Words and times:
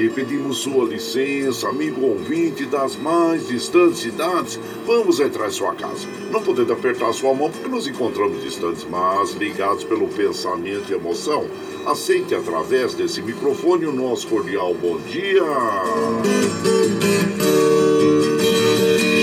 E 0.00 0.08
pedimos 0.08 0.56
sua 0.56 0.86
licença, 0.86 1.68
amigo 1.68 2.00
ouvinte 2.00 2.64
das 2.64 2.96
mais 2.96 3.46
distantes 3.46 3.98
cidades, 3.98 4.58
vamos 4.86 5.20
entrar 5.20 5.48
em 5.48 5.50
sua 5.50 5.74
casa. 5.74 6.08
Não 6.30 6.42
podendo 6.42 6.72
apertar 6.72 7.12
sua 7.12 7.34
mão 7.34 7.50
porque 7.50 7.68
nos 7.68 7.86
encontramos 7.86 8.42
distantes, 8.42 8.86
mas 8.88 9.32
ligados 9.32 9.84
pelo 9.84 10.08
pensamento 10.08 10.90
e 10.90 10.94
emoção. 10.94 11.46
Aceite 11.84 12.34
através 12.34 12.94
desse 12.94 13.20
microfone 13.20 13.84
o 13.84 13.92
nosso 13.92 14.26
cordial 14.26 14.72
bom 14.72 14.96
dia. 15.00 15.44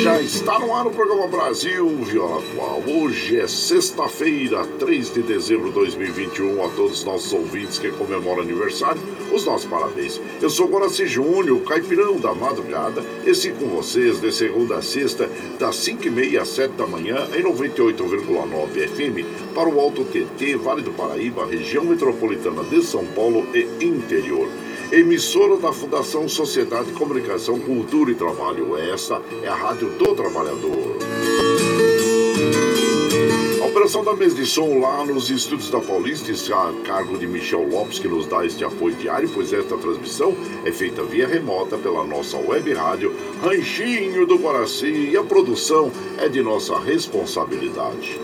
Já 0.04 0.22
está 0.22 0.59
no 0.59 0.74
ar 0.74 0.86
o 0.86 0.92
programa 0.92 1.28
Brasil 1.28 1.90
Viola 2.04 2.40
Atual. 2.40 2.84
Hoje 2.88 3.40
é 3.40 3.48
sexta-feira, 3.48 4.64
3 4.80 5.14
de 5.14 5.22
dezembro 5.24 5.70
de 5.70 5.74
2021. 5.74 6.64
A 6.64 6.70
todos 6.70 7.00
os 7.00 7.04
nossos 7.04 7.34
ouvintes 7.34 7.80
que 7.80 7.92
comemoram 7.92 8.44
aniversário, 8.44 9.02
os 9.32 9.46
nossos 9.46 9.70
parabéns. 9.70 10.20
Eu 10.42 10.50
sou 10.50 10.68
Guaraci 10.68 11.06
Júnior, 11.08 11.62
caipirão 11.62 12.18
da 12.18 12.34
madrugada, 12.34 13.04
e 13.26 13.34
sigo 13.34 13.60
com 13.60 13.76
vocês 13.76 14.20
de 14.20 14.32
segunda 14.32 14.78
a 14.78 14.82
sexta, 14.82 15.30
das 15.60 15.76
5h30 15.78 16.40
às 16.40 16.48
7 16.50 16.72
da 16.74 16.88
manhã, 16.88 17.28
em 17.36 17.44
98,9 17.44 18.88
FM, 18.88 19.54
para 19.54 19.70
o 19.70 19.80
Alto 19.80 20.04
TT, 20.06 20.56
Vale 20.58 20.82
do 20.82 20.92
Paraíba, 20.92 21.46
região 21.46 21.84
metropolitana 21.84 22.64
de 22.64 22.84
São 22.84 23.06
Paulo 23.06 23.46
e 23.54 23.84
interior 23.84 24.50
emissora 24.92 25.58
da 25.58 25.74
Fundação 25.74 26.30
Sociedade, 26.30 26.92
Comunicação, 26.94 27.59
Cultura 27.59 28.12
e 28.12 28.16
Trabalho. 28.16 28.78
Essa 28.78 29.22
é 29.44 29.48
a 29.48 29.56
Rádio 29.56 29.90
do 29.90 30.16
Trabalhador. 30.16 31.37
Operação 33.88 34.03
da 34.03 34.18
mesa 34.18 34.36
de 34.36 34.46
som 34.46 34.80
lá 34.80 35.06
nos 35.06 35.30
estúdios 35.30 35.70
da 35.70 35.80
Paulista 35.80 36.30
está 36.30 36.68
a 36.68 36.74
cargo 36.84 37.18
de 37.18 37.25
Michel 37.25 37.70
Lopes, 37.70 38.00
que 38.00 38.08
nos 38.09 38.28
dá 38.28 38.46
este 38.46 38.66
apoio 38.66 38.94
diário, 38.96 39.30
pois 39.34 39.53
esta 39.53 39.78
transmissão 39.78 40.36
é 40.66 40.74
feita 40.74 41.03
via 41.03 41.25
remota 41.25 41.78
pela 41.78 42.03
nossa 42.03 42.36
web 42.36 42.74
rádio 42.74 43.16
Ranchinho 43.42 44.28
do 44.28 44.36
Guaraci 44.36 45.12
e 45.12 45.16
a 45.16 45.24
produção 45.24 45.90
é 46.18 46.28
de 46.28 46.44
nossa 46.44 46.78
responsabilidade. 46.78 48.20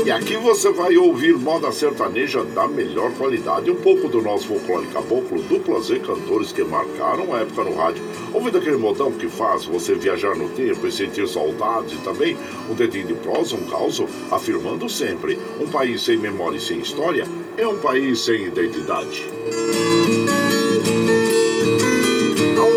E 0.06 0.14
aqui 0.14 0.36
você 0.36 0.72
vai 0.72 0.98
ouvir 0.98 1.38
moda 1.38 1.72
sertaneja 1.72 2.44
da 2.44 2.68
melhor 2.68 3.14
qualidade, 3.14 3.72
um 3.72 3.76
pouco 3.76 4.10
do 4.10 4.22
nosso 4.22 4.48
folclore 4.48 4.88
caboclo, 4.88 5.42
duplas 5.44 5.90
e 5.90 6.00
cantores 6.00 6.52
que 6.52 6.64
marcaram 6.64 7.34
a 7.34 7.40
época 7.40 7.64
no 7.64 7.76
rádio. 7.76 8.04
Ouvindo 8.34 8.58
aquele 8.58 8.76
modão 8.76 9.12
que 9.12 9.30
faz 9.30 9.64
você 9.64 9.96
viajar 9.96 10.36
no 10.36 10.50
tempo 10.50 10.86
e 10.86 10.92
sentir 10.92 11.28
saudades 11.30 11.94
e 11.94 12.04
também 12.04 12.36
um 12.70 12.74
dedinho 12.74 13.08
de 13.08 13.14
prosa, 13.14 13.56
um 13.56 13.66
caos, 13.68 14.04
afirmando 14.30 14.90
sempre: 14.90 15.40
um 15.60 15.68
país 15.68 16.02
sem 16.02 16.18
memória 16.18 16.58
e 16.58 16.62
sem 16.62 16.80
história 16.80 17.26
é 17.58 17.66
um 17.66 17.78
país 17.78 18.20
sem 18.20 18.48
identidade. 18.48 19.26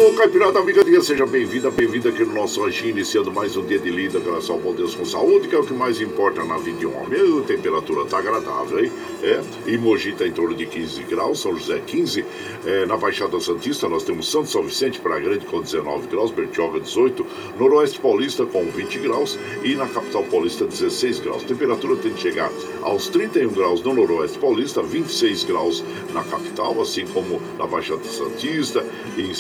Alô, 0.05 0.13
Caipirada 0.13 0.59
Amigadinha, 0.59 1.01
seja 1.01 1.25
bem-vinda, 1.25 1.71
bem-vinda 1.71 2.11
aqui 2.11 2.23
no 2.25 2.35
nosso 2.35 2.63
ranchinho, 2.63 2.91
iniciando 2.91 3.33
mais 3.33 3.57
um 3.57 3.65
dia 3.65 3.79
de 3.79 3.89
lida, 3.89 4.21
graças 4.21 4.51
ao 4.51 4.59
bom 4.59 4.75
Deus 4.75 4.95
com 4.95 5.03
saúde, 5.03 5.49
que 5.49 5.55
é 5.55 5.59
o 5.59 5.65
que 5.65 5.73
mais 5.73 5.99
importa 5.99 6.45
na 6.45 6.59
vida 6.59 6.79
de 6.79 6.87
um 6.87 6.95
homem. 6.95 7.41
A 7.41 7.43
temperatura 7.47 8.05
tá 8.05 8.19
agradável, 8.19 8.85
hein? 8.85 8.93
É, 9.23 9.41
e 9.67 9.79
Mogi 9.79 10.13
tá 10.13 10.27
em 10.27 10.33
torno 10.33 10.55
de 10.55 10.67
15 10.67 11.05
graus, 11.05 11.41
São 11.41 11.57
José 11.57 11.81
15, 11.87 12.23
é, 12.67 12.85
na 12.85 12.99
Baixada 12.99 13.41
Santista 13.41 13.89
nós 13.89 14.03
temos 14.03 14.31
Santo 14.31 14.51
São 14.51 14.63
Vicente, 14.63 15.01
Praia 15.01 15.23
Grande 15.23 15.47
com 15.47 15.63
19 15.63 16.07
graus, 16.09 16.31
Bertioga 16.31 16.81
18, 16.81 17.27
Noroeste 17.59 17.99
Paulista 17.99 18.45
com 18.45 18.63
20 18.67 18.99
graus 18.99 19.39
e 19.63 19.75
na 19.75 19.89
Capital 19.89 20.23
Paulista 20.25 20.67
16 20.67 21.21
graus. 21.21 21.45
A 21.45 21.47
temperatura 21.47 21.97
tem 21.97 22.13
que 22.13 22.21
chegar 22.21 22.53
aos 22.83 23.09
31 23.09 23.49
graus 23.55 23.81
no 23.81 23.95
Noroeste 23.95 24.39
Paulista, 24.39 24.83
26 24.83 25.45
graus 25.45 25.83
na 26.13 26.23
capital, 26.25 26.79
assim 26.83 27.07
como 27.07 27.41
na 27.57 27.67
Baixada 27.67 28.05
Santista, 28.05 28.85
em 29.17 29.33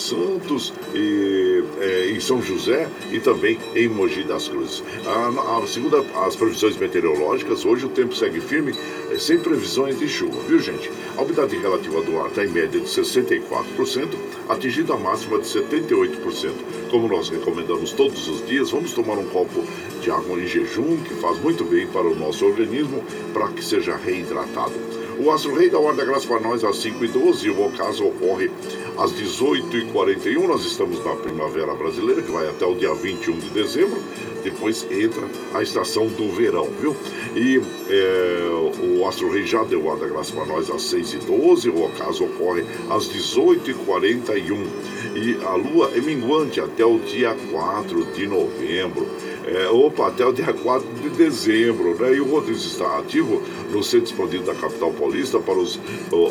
E, 0.95 1.65
é, 1.81 2.11
em 2.11 2.21
São 2.21 2.41
José 2.41 2.89
e 3.11 3.19
também 3.19 3.59
em 3.75 3.89
Mogi 3.89 4.23
das 4.23 4.49
Cruzes. 4.49 4.83
A, 5.06 5.59
a, 5.59 5.67
segundo 5.67 6.05
as 6.15 6.37
previsões 6.37 6.77
meteorológicas, 6.77 7.65
hoje 7.65 7.87
o 7.87 7.89
tempo 7.89 8.15
segue 8.15 8.41
firme, 8.41 8.75
é, 9.11 9.19
sem 9.19 9.39
previsões 9.39 9.99
de 9.99 10.09
chuva, 10.09 10.41
viu 10.49 10.59
gente? 10.61 10.91
A 11.17 11.23
umidade 11.23 11.56
relativa 11.56 12.01
do 12.03 12.19
ar 12.21 12.29
está 12.29 12.45
em 12.45 12.49
média 12.49 12.81
de 12.81 12.87
64%, 12.87 14.09
atingindo 14.49 14.93
a 14.93 14.97
máxima 14.97 15.39
de 15.39 15.47
78%. 15.47 16.53
Como 16.91 17.09
nós 17.09 17.29
recomendamos 17.29 17.93
todos 17.93 18.29
os 18.29 18.47
dias, 18.47 18.71
vamos 18.71 18.93
tomar 18.93 19.19
um 19.19 19.27
copo 19.27 19.65
de 20.01 20.11
água 20.11 20.39
em 20.39 20.47
jejum, 20.47 20.97
que 20.99 21.15
faz 21.15 21.39
muito 21.41 21.65
bem 21.65 21.87
para 21.87 22.06
o 22.06 22.15
nosso 22.15 22.45
organismo, 22.45 23.03
para 23.33 23.49
que 23.49 23.65
seja 23.65 23.97
reidratado. 23.97 24.94
O 25.19 25.31
Astro 25.31 25.55
Rei 25.55 25.71
da 25.71 25.79
Ordem 25.79 26.05
da 26.05 26.05
Graça 26.05 26.27
para 26.27 26.41
nós 26.41 26.65
às 26.65 26.77
5 26.79 27.05
e 27.05 27.09
12 27.09 27.51
O 27.51 27.67
ocaso 27.67 28.05
ocorre 28.05 28.51
às 28.99 29.13
18h41. 29.13 30.47
Nós 30.47 30.65
estamos 30.65 31.05
na 31.05 31.15
Primavera 31.15 31.75
Brasileira, 31.75 32.21
que 32.23 32.33
vai 32.33 32.49
até 32.49 32.67
o 32.67 32.75
dia 32.75 32.93
21 32.95 33.39
de 33.39 33.49
dezembro. 33.51 34.03
Depois 34.43 34.87
entra 34.91 35.23
a 35.55 35.63
estação 35.63 36.07
do 36.09 36.31
verão, 36.33 36.69
viu? 36.81 36.97
E 37.37 37.61
é, 37.89 38.99
o 38.99 39.07
Astro 39.07 39.31
Rei 39.31 39.47
já 39.47 39.63
deu 39.65 39.91
a 39.91 39.97
da 39.97 40.07
graça 40.07 40.33
para 40.33 40.47
nós 40.47 40.69
às 40.69 40.83
6h12. 40.83 41.73
O 41.73 41.85
ocaso 41.85 42.25
ocorre 42.25 42.65
às 42.91 43.09
18h41. 43.09 44.67
E 45.15 45.45
a 45.45 45.55
lua 45.55 45.93
é 45.95 46.01
minguante 46.01 46.61
até 46.61 46.85
o 46.85 46.99
dia 46.99 47.37
4 47.53 48.05
de 48.07 48.27
novembro. 48.27 49.07
É, 49.46 49.69
opa, 49.69 50.08
até 50.08 50.25
o 50.25 50.32
dia 50.32 50.55
4 50.55 50.88
de 51.02 51.11
dezembro, 51.11 51.94
né? 52.00 52.14
E 52.14 52.20
o 52.20 52.25
rodízio 52.25 52.67
está 52.67 52.99
ativo 52.99 53.43
no 53.70 53.82
centro 53.82 54.06
expandido 54.06 54.44
da 54.44 54.55
capital 54.55 54.91
paulista 54.93 55.38
para 55.38 55.58
os 55.58 55.79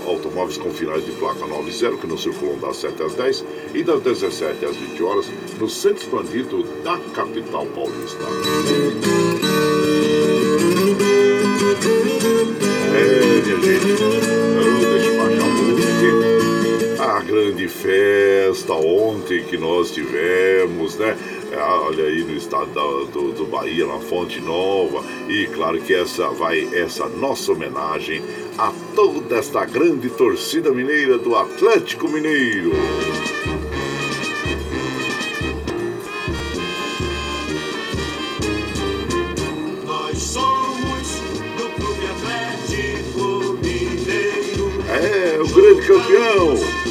automóveis 0.07 0.57
com 0.57 0.71
finais 0.71 1.05
de 1.05 1.11
placa 1.11 1.45
90, 1.45 1.97
que 1.97 2.07
não 2.07 2.17
circulam 2.17 2.57
das 2.57 2.77
7 2.77 3.03
às 3.03 3.13
10 3.13 3.45
e 3.75 3.83
das 3.83 4.01
17 4.01 4.65
às 4.65 4.75
20 4.75 5.03
horas, 5.03 5.31
no 5.59 5.69
centro 5.69 6.03
expandido 6.03 6.63
da 6.83 6.97
capital 7.13 7.67
paulista. 7.67 8.23
É, 12.95 13.43
minha 13.43 13.61
gente, 13.61 14.01
eu 14.01 15.17
baixar 15.17 15.43
a 15.43 15.47
música. 15.47 16.32
A 17.13 17.19
grande 17.19 17.67
festa 17.67 18.73
ontem 18.73 19.43
que 19.43 19.55
nós 19.55 19.91
tivemos, 19.91 20.97
né? 20.97 21.15
olha 21.55 22.05
aí 22.05 22.23
no 22.23 22.35
estado 22.35 23.05
do, 23.05 23.31
do 23.33 23.45
Bahia, 23.45 23.85
na 23.85 23.99
Fonte 23.99 24.41
Nova. 24.41 25.03
E 25.29 25.45
claro 25.53 25.79
que 25.79 25.93
essa 25.93 26.29
vai 26.29 26.67
essa 26.73 27.07
nossa 27.07 27.51
homenagem 27.51 28.23
a 28.57 28.73
toda 28.95 29.35
esta 29.37 29.63
grande 29.63 30.09
torcida 30.09 30.71
mineira 30.71 31.19
do 31.19 31.35
Atlético 31.35 32.07
Mineiro. 32.07 32.71
Nós 39.85 40.17
somos 40.17 41.21
do 41.57 41.69
Clube 41.79 42.07
Atlético 42.07 43.59
Mineiro. 43.61 44.71
É, 44.89 45.39
o 45.39 45.47
grande 45.47 45.87
campeão. 45.87 46.82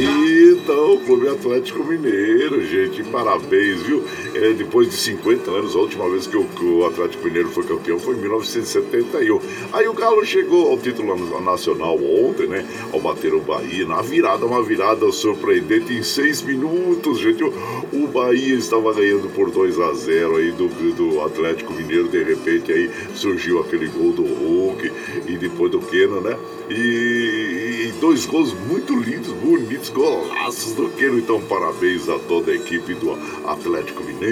Então, 0.00 0.96
Clube 1.04 1.28
Atlético 1.28 1.82
Mineiro, 1.82 2.64
gente, 2.64 3.02
parabéns, 3.02 3.82
viu? 3.82 4.04
É, 4.40 4.52
depois 4.52 4.88
de 4.88 4.96
50 4.96 5.50
anos, 5.50 5.74
a 5.74 5.78
última 5.80 6.08
vez 6.08 6.28
que 6.28 6.36
o, 6.36 6.44
que 6.44 6.64
o, 6.64 6.86
Atlético 6.86 7.24
Mineiro 7.24 7.48
foi 7.50 7.64
campeão 7.64 7.98
foi 7.98 8.14
em 8.14 8.20
1971. 8.20 9.40
Aí 9.72 9.88
o 9.88 9.92
Galo 9.92 10.24
chegou 10.24 10.70
ao 10.70 10.78
título 10.78 11.16
nacional 11.40 11.96
ontem, 11.96 12.46
né? 12.46 12.64
Ao 12.92 13.00
bater 13.00 13.34
o 13.34 13.40
Bahia, 13.40 13.84
na 13.84 14.00
virada, 14.00 14.46
uma 14.46 14.62
virada 14.62 15.10
surpreendente 15.10 15.92
em 15.92 16.04
seis 16.04 16.40
minutos, 16.40 17.18
gente. 17.18 17.42
O, 17.42 17.52
o 17.92 18.06
Bahia 18.06 18.54
estava 18.54 18.92
ganhando 18.92 19.28
por 19.34 19.50
2 19.50 19.80
a 19.80 19.92
0 19.92 20.36
aí 20.36 20.52
do, 20.52 20.68
do 20.68 21.20
Atlético 21.22 21.72
Mineiro, 21.72 22.08
de 22.08 22.22
repente 22.22 22.70
aí 22.70 22.90
surgiu 23.14 23.60
aquele 23.60 23.88
gol 23.88 24.12
do 24.12 24.22
Hulk 24.22 24.92
e 25.26 25.36
depois 25.36 25.72
do 25.72 25.80
Keno, 25.80 26.20
né? 26.20 26.38
E, 26.70 27.88
e 27.88 27.92
dois 28.00 28.26
gols 28.26 28.52
muito 28.52 28.94
lindos, 28.94 29.32
bonitos, 29.32 29.88
golaços 29.88 30.74
do 30.74 30.88
Keno. 30.90 31.18
Então, 31.18 31.40
parabéns 31.40 32.08
a 32.08 32.18
toda 32.18 32.52
a 32.52 32.54
equipe 32.54 32.94
do 32.94 33.12
Atlético 33.46 34.04
Mineiro, 34.04 34.27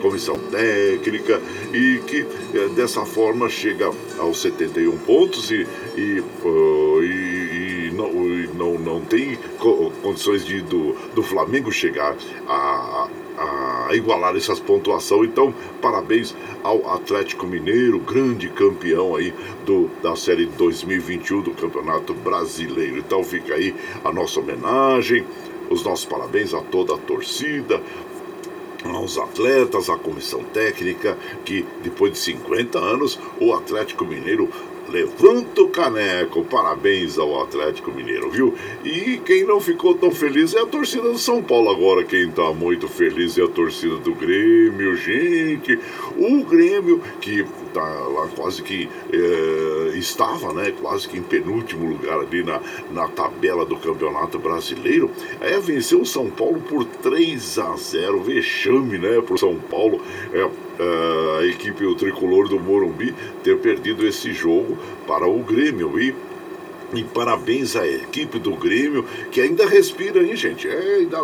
comissão 0.00 0.36
técnica, 0.36 1.40
e 1.72 2.00
que 2.06 2.26
é, 2.54 2.68
dessa 2.68 3.04
forma 3.04 3.48
chega 3.48 3.90
aos 4.18 4.40
71 4.40 4.96
pontos 4.98 5.50
e, 5.50 5.66
e, 5.96 6.20
uh, 6.44 7.02
e, 7.02 7.88
e 7.88 7.90
não, 7.92 8.12
não, 8.54 8.78
não 8.78 9.00
tem 9.00 9.38
condições 10.02 10.44
de, 10.44 10.60
do, 10.62 10.94
do 11.14 11.22
Flamengo 11.22 11.70
chegar 11.72 12.16
a 12.48 13.08
a 13.36 13.94
igualar 13.94 14.34
essas 14.36 14.58
pontuações. 14.58 15.28
Então, 15.28 15.54
parabéns 15.80 16.34
ao 16.62 16.90
Atlético 16.90 17.46
Mineiro, 17.46 17.98
grande 18.00 18.48
campeão 18.48 19.14
aí 19.14 19.32
do, 19.64 19.90
da 20.02 20.16
Série 20.16 20.46
2021 20.46 21.42
do 21.42 21.50
Campeonato 21.52 22.14
Brasileiro. 22.14 22.98
Então 22.98 23.22
fica 23.22 23.54
aí 23.54 23.74
a 24.04 24.12
nossa 24.12 24.40
homenagem, 24.40 25.24
os 25.68 25.84
nossos 25.84 26.04
parabéns 26.04 26.54
a 26.54 26.60
toda 26.60 26.94
a 26.94 26.98
torcida, 26.98 27.82
aos 28.94 29.18
atletas, 29.18 29.88
à 29.88 29.96
comissão 29.96 30.42
técnica, 30.44 31.16
que 31.44 31.64
depois 31.82 32.12
de 32.12 32.18
50 32.18 32.78
anos 32.78 33.18
o 33.40 33.52
Atlético 33.52 34.04
Mineiro 34.04 34.48
Levanta 34.88 35.62
o 35.62 35.68
caneco, 35.68 36.44
parabéns 36.44 37.18
ao 37.18 37.42
Atlético 37.42 37.90
Mineiro, 37.90 38.30
viu? 38.30 38.54
E 38.84 39.20
quem 39.24 39.44
não 39.44 39.60
ficou 39.60 39.96
tão 39.96 40.12
feliz 40.12 40.54
é 40.54 40.60
a 40.60 40.66
torcida 40.66 41.10
do 41.10 41.18
São 41.18 41.42
Paulo 41.42 41.70
agora. 41.70 42.04
Quem 42.04 42.30
tá 42.30 42.52
muito 42.52 42.86
feliz 42.86 43.36
é 43.36 43.42
a 43.42 43.48
torcida 43.48 43.96
do 43.96 44.14
Grêmio, 44.14 44.96
gente. 44.96 45.76
O 46.16 46.44
Grêmio 46.44 47.02
que 47.20 47.44
tá 47.76 47.82
lá 47.82 48.26
quase 48.34 48.62
que 48.62 48.88
é, 49.12 49.98
estava, 49.98 50.52
né? 50.54 50.72
Quase 50.80 51.06
que 51.06 51.18
em 51.18 51.22
penúltimo 51.22 51.90
lugar 51.90 52.20
ali 52.20 52.42
na, 52.42 52.60
na 52.90 53.06
tabela 53.08 53.66
do 53.66 53.76
Campeonato 53.76 54.38
Brasileiro. 54.38 55.10
É, 55.40 55.58
venceu 55.58 56.00
o 56.00 56.06
São 56.06 56.30
Paulo 56.30 56.60
por 56.60 56.84
3 56.84 57.58
a 57.58 57.76
0 57.76 58.22
Vexame, 58.22 58.96
né? 58.96 59.20
Pro 59.20 59.36
São 59.36 59.56
Paulo. 59.56 60.00
É, 60.32 60.48
a 61.40 61.46
equipe 61.46 61.84
o 61.86 61.94
tricolor 61.94 62.48
do 62.48 62.58
Morumbi 62.58 63.14
ter 63.42 63.58
perdido 63.58 64.06
esse 64.06 64.32
jogo 64.32 64.76
para 65.06 65.26
o 65.26 65.38
Grêmio 65.38 65.98
e 65.98 66.14
e 66.94 67.02
parabéns 67.04 67.76
à 67.76 67.86
equipe 67.86 68.38
do 68.38 68.54
Grêmio, 68.56 69.04
que 69.30 69.40
ainda 69.40 69.66
respira 69.66 70.20
aí, 70.20 70.36
gente. 70.36 70.68
É, 70.68 70.96
ainda 70.96 71.18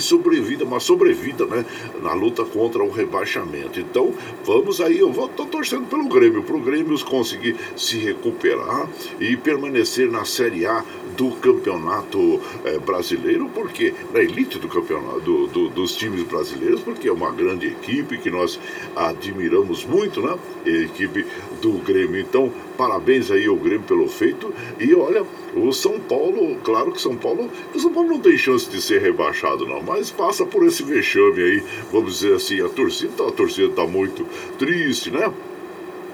sobrevida, 0.00 0.64
uma 0.64 0.80
sobrevida, 0.80 1.44
né? 1.46 1.64
Na 2.02 2.12
luta 2.12 2.44
contra 2.44 2.82
o 2.82 2.90
rebaixamento. 2.90 3.80
Então, 3.80 4.14
vamos 4.44 4.80
aí, 4.80 4.98
eu 4.98 5.12
vou, 5.12 5.28
tô 5.28 5.44
torcendo 5.46 5.86
pelo 5.86 6.08
Grêmio, 6.08 6.42
para 6.42 6.56
o 6.56 6.60
Grêmio 6.60 6.98
conseguir 7.04 7.56
se 7.76 7.98
recuperar 7.98 8.88
e 9.20 9.36
permanecer 9.36 10.10
na 10.10 10.24
Série 10.24 10.66
A 10.66 10.84
do 11.18 11.32
campeonato 11.32 12.40
é, 12.64 12.78
brasileiro, 12.78 13.50
porque 13.52 13.92
na 14.14 14.20
elite 14.20 14.56
do 14.60 14.68
campeonato 14.68 15.20
do, 15.20 15.46
do, 15.48 15.68
dos 15.68 15.96
times 15.96 16.22
brasileiros, 16.22 16.80
porque 16.80 17.08
é 17.08 17.12
uma 17.12 17.32
grande 17.32 17.66
equipe 17.66 18.18
que 18.18 18.30
nós 18.30 18.58
admiramos 18.94 19.84
muito, 19.84 20.22
né? 20.22 20.38
A 20.64 20.68
equipe 20.68 21.26
do 21.60 21.72
Grêmio. 21.72 22.20
Então, 22.20 22.52
parabéns 22.76 23.32
aí 23.32 23.46
ao 23.46 23.56
Grêmio 23.56 23.82
pelo 23.82 24.06
feito. 24.06 24.54
E 24.78 24.94
olha, 24.94 25.24
o 25.56 25.72
São 25.72 25.98
Paulo, 25.98 26.56
claro 26.62 26.92
que 26.92 27.00
São 27.00 27.16
Paulo, 27.16 27.50
o 27.74 27.80
São 27.80 27.92
Paulo 27.92 28.10
não 28.10 28.20
tem 28.20 28.38
chance 28.38 28.70
de 28.70 28.80
ser 28.80 29.00
rebaixado, 29.00 29.66
não, 29.66 29.82
mas 29.82 30.10
passa 30.10 30.46
por 30.46 30.64
esse 30.64 30.84
vexame 30.84 31.42
aí, 31.42 31.62
vamos 31.90 32.20
dizer 32.20 32.34
assim, 32.34 32.64
a 32.64 32.68
torcida, 32.68 33.26
a 33.26 33.32
torcida 33.32 33.66
está 33.66 33.84
muito 33.84 34.24
triste, 34.56 35.10
né? 35.10 35.32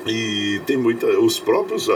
E 0.07 0.61
tem 0.67 0.77
muita. 0.77 1.07
Os 1.19 1.39
próprios 1.41 1.89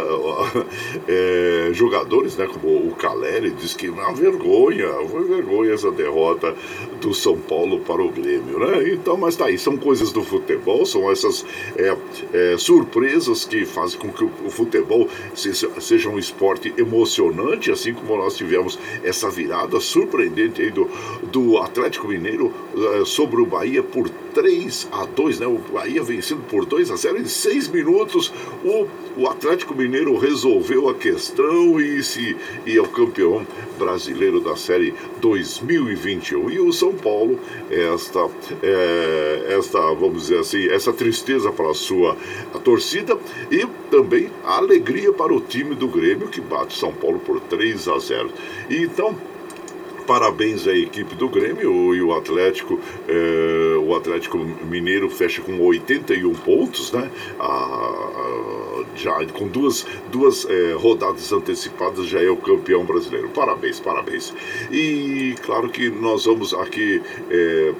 é, 1.07 1.71
jogadores, 1.75 2.37
né, 2.37 2.47
como 2.47 2.89
o 2.89 2.95
Caleri, 2.95 3.51
diz 3.51 3.75
que 3.75 3.89
uma 3.89 4.13
vergonha, 4.13 4.89
foi 5.11 5.25
vergonha 5.25 5.75
essa 5.75 5.91
derrota 5.91 6.55
do 7.01 7.13
São 7.13 7.39
Paulo 7.39 7.81
para 7.81 8.03
o 8.03 8.11
Grêmio, 8.11 8.59
né? 8.59 8.91
Então, 8.93 9.17
mas 9.17 9.37
tá 9.37 9.47
aí, 9.47 9.59
são 9.59 9.77
coisas 9.77 10.11
do 10.11 10.23
futebol, 10.23 10.87
são 10.87 11.11
essas 11.11 11.45
é, 11.77 11.97
é, 12.33 12.57
surpresas 12.59 13.45
que 13.45 13.67
fazem 13.67 13.99
com 13.99 14.09
que 14.11 14.25
o, 14.25 14.31
o 14.47 14.51
futebol 14.51 15.09
seja, 15.35 15.69
seja, 15.81 16.09
um 16.09 16.19
esporte 16.19 16.73
emocionante, 16.79 17.71
assim 17.71 17.93
como 17.93 18.17
nós 18.17 18.37
tivemos 18.37 18.79
essa 19.05 19.29
virada 19.29 19.79
surpreendente 19.81 20.63
aí 20.63 20.71
do, 20.71 20.89
do 21.31 21.59
Atlético 21.59 22.09
Mineiro 22.09 22.53
sobre 23.05 23.41
o 23.41 23.47
Bahia 23.47 23.83
por 23.83 24.09
3 24.39 24.89
a 24.93 25.05
2, 25.05 25.41
né? 25.41 25.49
O 25.49 25.59
Bahia 25.59 26.01
vencendo 26.05 26.47
por 26.49 26.65
2 26.65 26.93
a 26.93 26.97
0 26.97 27.19
em 27.19 27.25
6 27.25 27.67
minutos 27.69 28.33
o, 28.65 28.87
o 29.17 29.27
Atlético 29.27 29.75
Mineiro 29.75 30.17
resolveu 30.17 30.89
a 30.89 30.95
questão 30.95 31.81
e, 31.81 32.01
se, 32.05 32.37
e 32.65 32.77
é 32.77 32.81
o 32.81 32.87
campeão 32.87 33.45
brasileiro 33.77 34.39
da 34.39 34.55
Série 34.55 34.95
2021. 35.21 36.51
E 36.51 36.61
o 36.61 36.73
São 36.73 36.95
Paulo, 36.95 37.41
esta, 37.69 38.29
é, 38.63 39.57
esta 39.59 39.81
vamos 39.95 40.23
dizer 40.23 40.39
assim, 40.39 40.69
essa 40.69 40.93
tristeza 40.93 41.51
para 41.51 41.73
a 41.73 41.75
sua 41.75 42.17
torcida 42.63 43.19
e 43.51 43.67
também 43.91 44.31
a 44.45 44.59
alegria 44.59 45.13
para 45.13 45.35
o 45.35 45.41
time 45.41 45.75
do 45.75 45.89
Grêmio 45.89 46.29
que 46.29 46.41
bate 46.41 46.79
São 46.79 46.93
Paulo 46.93 47.19
por 47.19 47.41
3 47.41 47.89
a 47.89 47.99
0. 47.99 48.31
E 48.71 48.85
então 48.85 49.17
parabéns 50.09 50.67
à 50.67 50.75
equipe 50.75 51.15
do 51.15 51.29
Grêmio 51.29 51.95
e 51.95 52.01
o 52.01 52.15
Atlético. 52.15 52.81
É, 53.07 53.77
o 53.77 53.95
Atlético 53.95 54.39
Mineiro 54.39 55.11
fecha 55.11 55.43
com 55.43 55.61
81 55.61 56.33
pontos, 56.37 56.91
né? 56.93 57.11
A, 57.39 57.47
a, 57.47 58.85
já 58.97 59.23
com 59.27 59.47
duas, 59.47 59.87
duas 60.11 60.47
é, 60.47 60.73
rodadas 60.73 61.31
antecipadas 61.31 62.07
já 62.07 62.23
é 62.23 62.31
o 62.31 62.39
campeão 62.39 62.87
brasileiro. 62.87 63.29
Parabéns, 63.29 63.79
parabéns. 63.81 64.33
E 64.73 65.35
claro 65.43 65.69
que 65.69 65.91
nós 65.91 66.25
vamos 66.25 66.55
aqui 66.55 67.03
é, 67.31 67.75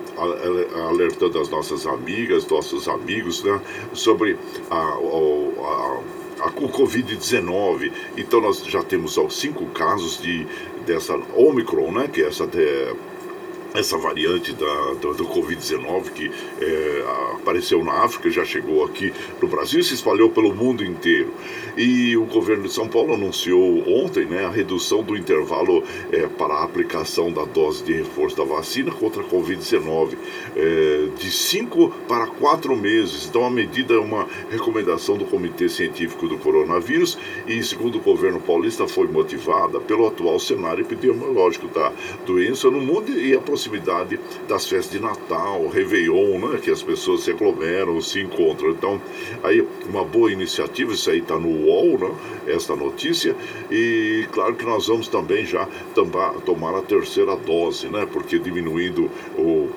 alertando 0.87 1.41
as 1.41 1.49
nossas 1.49 1.87
amigas, 1.87 2.47
nossos 2.47 2.89
amigos, 2.89 3.43
né? 3.43 3.59
Sobre 3.95 4.37
a, 4.71 4.77
a, 4.77 6.01
a 6.43 6.49
o 6.57 6.69
Covid-19. 6.69 7.91
Então 8.17 8.41
nós 8.41 8.65
já 8.65 8.83
temos 8.83 9.19
ó, 9.19 9.29
cinco 9.29 9.67
casos 9.67 10.21
de, 10.21 10.47
dessa 10.89 11.15
Omicron, 11.37 11.93
né? 11.93 12.09
Que 12.09 12.23
é 12.23 12.29
essa 12.29 12.47
essa 13.79 13.97
variante 13.97 14.53
da, 14.53 14.95
do, 15.01 15.15
do 15.15 15.25
Covid-19 15.27 16.11
que 16.11 16.31
é, 16.61 17.05
apareceu 17.35 17.85
na 17.85 18.05
África, 18.05 18.29
já 18.29 18.45
chegou 18.45 18.85
aqui 18.85 19.13
no 19.41 19.47
Brasil 19.47 19.81
e 19.81 19.85
se 19.85 19.95
espalhou 19.95 20.31
pelo 20.31 20.55
mundo 20.55 20.85
inteiro. 20.85 21.33
E 21.77 22.17
o 22.17 22.25
governo 22.25 22.65
de 22.65 22.73
São 22.73 22.89
Paulo 22.89 23.15
anunciou 23.15 23.85
ontem 23.89 24.25
né, 24.25 24.45
a 24.45 24.51
redução 24.51 25.03
do 25.03 25.17
intervalo 25.17 25.85
é, 26.11 26.27
para 26.27 26.55
a 26.55 26.65
aplicação 26.65 27.33
da 27.33 27.45
dose 27.45 27.85
de 27.85 27.93
reforço 27.93 28.37
da 28.37 28.45
vacina 28.45 28.91
contra 28.91 29.23
a 29.23 29.25
Covid-19 29.25 30.17
é, 30.57 31.09
de 31.17 31.31
5 31.31 31.89
para 32.09 32.27
4 32.27 32.77
meses. 32.77 33.27
Então 33.27 33.47
a 33.47 33.51
medida 33.51 33.95
é 33.95 33.99
uma 33.99 34.27
recomendação 34.51 35.17
do 35.17 35.25
Comitê 35.25 35.69
Científico 35.69 36.27
do 36.27 36.37
Coronavírus 36.39 37.17
e, 37.47 37.63
segundo 37.63 37.99
o 37.99 38.01
governo 38.01 38.41
paulista, 38.41 38.89
foi 38.89 39.07
motivada 39.07 39.79
pelo 39.79 40.07
atual 40.07 40.41
cenário 40.41 40.83
epidemiológico 40.83 41.69
da 41.69 41.93
doença 42.27 42.69
no 42.71 42.81
mundo 42.81 43.13
e 43.13 43.35
a 43.35 43.41
proximidade 43.69 44.19
das 44.49 44.67
festas 44.67 44.91
de 44.91 44.99
Natal, 44.99 45.69
Réveillon, 45.69 46.39
né, 46.39 46.59
que 46.59 46.71
as 46.71 46.83
pessoas 46.83 47.23
se 47.23 47.31
aglomeram, 47.31 48.01
se 48.01 48.21
encontram. 48.21 48.71
Então, 48.71 49.01
aí 49.43 49.67
uma 49.89 50.05
boa 50.05 50.33
iniciativa, 50.33 50.93
isso 50.93 51.11
aí 51.11 51.19
está 51.19 51.39
no 51.39 51.49
UOL, 51.49 51.99
né, 51.99 52.11
esta 52.49 52.75
notícia, 52.75 53.37
e 53.71 54.27
claro 54.33 54.55
que 54.55 54.65
nós 54.65 54.87
vamos 54.87 55.09
também 55.09 55.45
já 55.45 55.69
tomar 56.45 56.75
a 56.75 56.83
terceira 56.83 57.37
dose, 57.37 57.89
né, 57.89 58.07
porque 58.11 58.39
diminuindo 58.39 59.11
o 59.37 59.69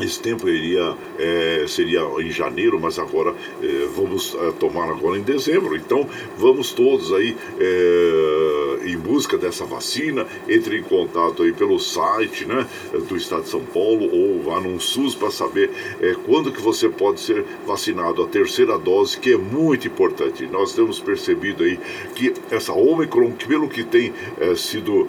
esse 0.00 0.20
tempo 0.20 0.48
iria, 0.48 0.94
é, 1.18 1.64
seria 1.66 2.02
em 2.18 2.30
janeiro, 2.30 2.78
mas 2.78 2.98
agora 2.98 3.34
é, 3.62 3.88
vamos 3.94 4.36
é, 4.38 4.52
tomar 4.52 4.90
agora 4.90 5.18
em 5.18 5.22
dezembro. 5.22 5.74
Então 5.76 6.08
vamos 6.36 6.72
todos 6.72 7.12
aí 7.12 7.36
é, 7.58 8.90
em 8.90 8.96
busca 8.96 9.38
dessa 9.38 9.64
vacina, 9.64 10.26
entre 10.48 10.78
em 10.78 10.82
contato 10.82 11.42
aí 11.42 11.52
pelo 11.52 11.78
site 11.78 12.44
né, 12.44 12.66
do 13.08 13.16
Estado 13.16 13.42
de 13.42 13.48
São 13.48 13.64
Paulo 13.64 14.08
ou 14.12 14.42
vá 14.42 14.60
num 14.60 14.78
SUS 14.78 15.14
para 15.14 15.30
saber 15.30 15.70
é, 16.00 16.14
quando 16.26 16.52
que 16.52 16.60
você 16.60 16.88
pode 16.88 17.20
ser 17.20 17.44
vacinado 17.66 18.22
a 18.22 18.26
terceira 18.26 18.78
dose, 18.78 19.18
que 19.18 19.32
é 19.32 19.36
muito 19.36 19.86
importante. 19.86 20.46
Nós 20.46 20.74
temos 20.74 21.00
percebido 21.00 21.64
aí 21.64 21.78
que 22.14 22.34
essa 22.50 22.72
Omicron, 22.72 23.32
pelo 23.32 23.68
que 23.68 23.82
tem 23.82 24.12
é, 24.38 24.54
sido 24.54 25.08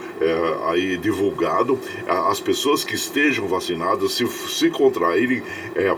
aí 0.68 0.98
divulgado, 0.98 1.80
as 2.08 2.40
pessoas 2.40 2.84
que 2.84 2.96
estejam 2.96 3.48
vacinadas 3.48 4.14
se, 4.14 4.26
se 4.28 4.70
contraírem 4.78 5.42
é, 5.76 5.96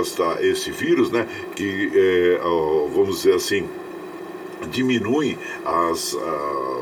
esta, 0.00 0.38
esse 0.40 0.70
vírus, 0.70 1.10
né, 1.10 1.28
que, 1.54 1.90
é, 1.94 2.40
vamos 2.92 3.18
dizer 3.18 3.34
assim, 3.34 3.68
diminui 4.68 5.38
as, 5.64 6.16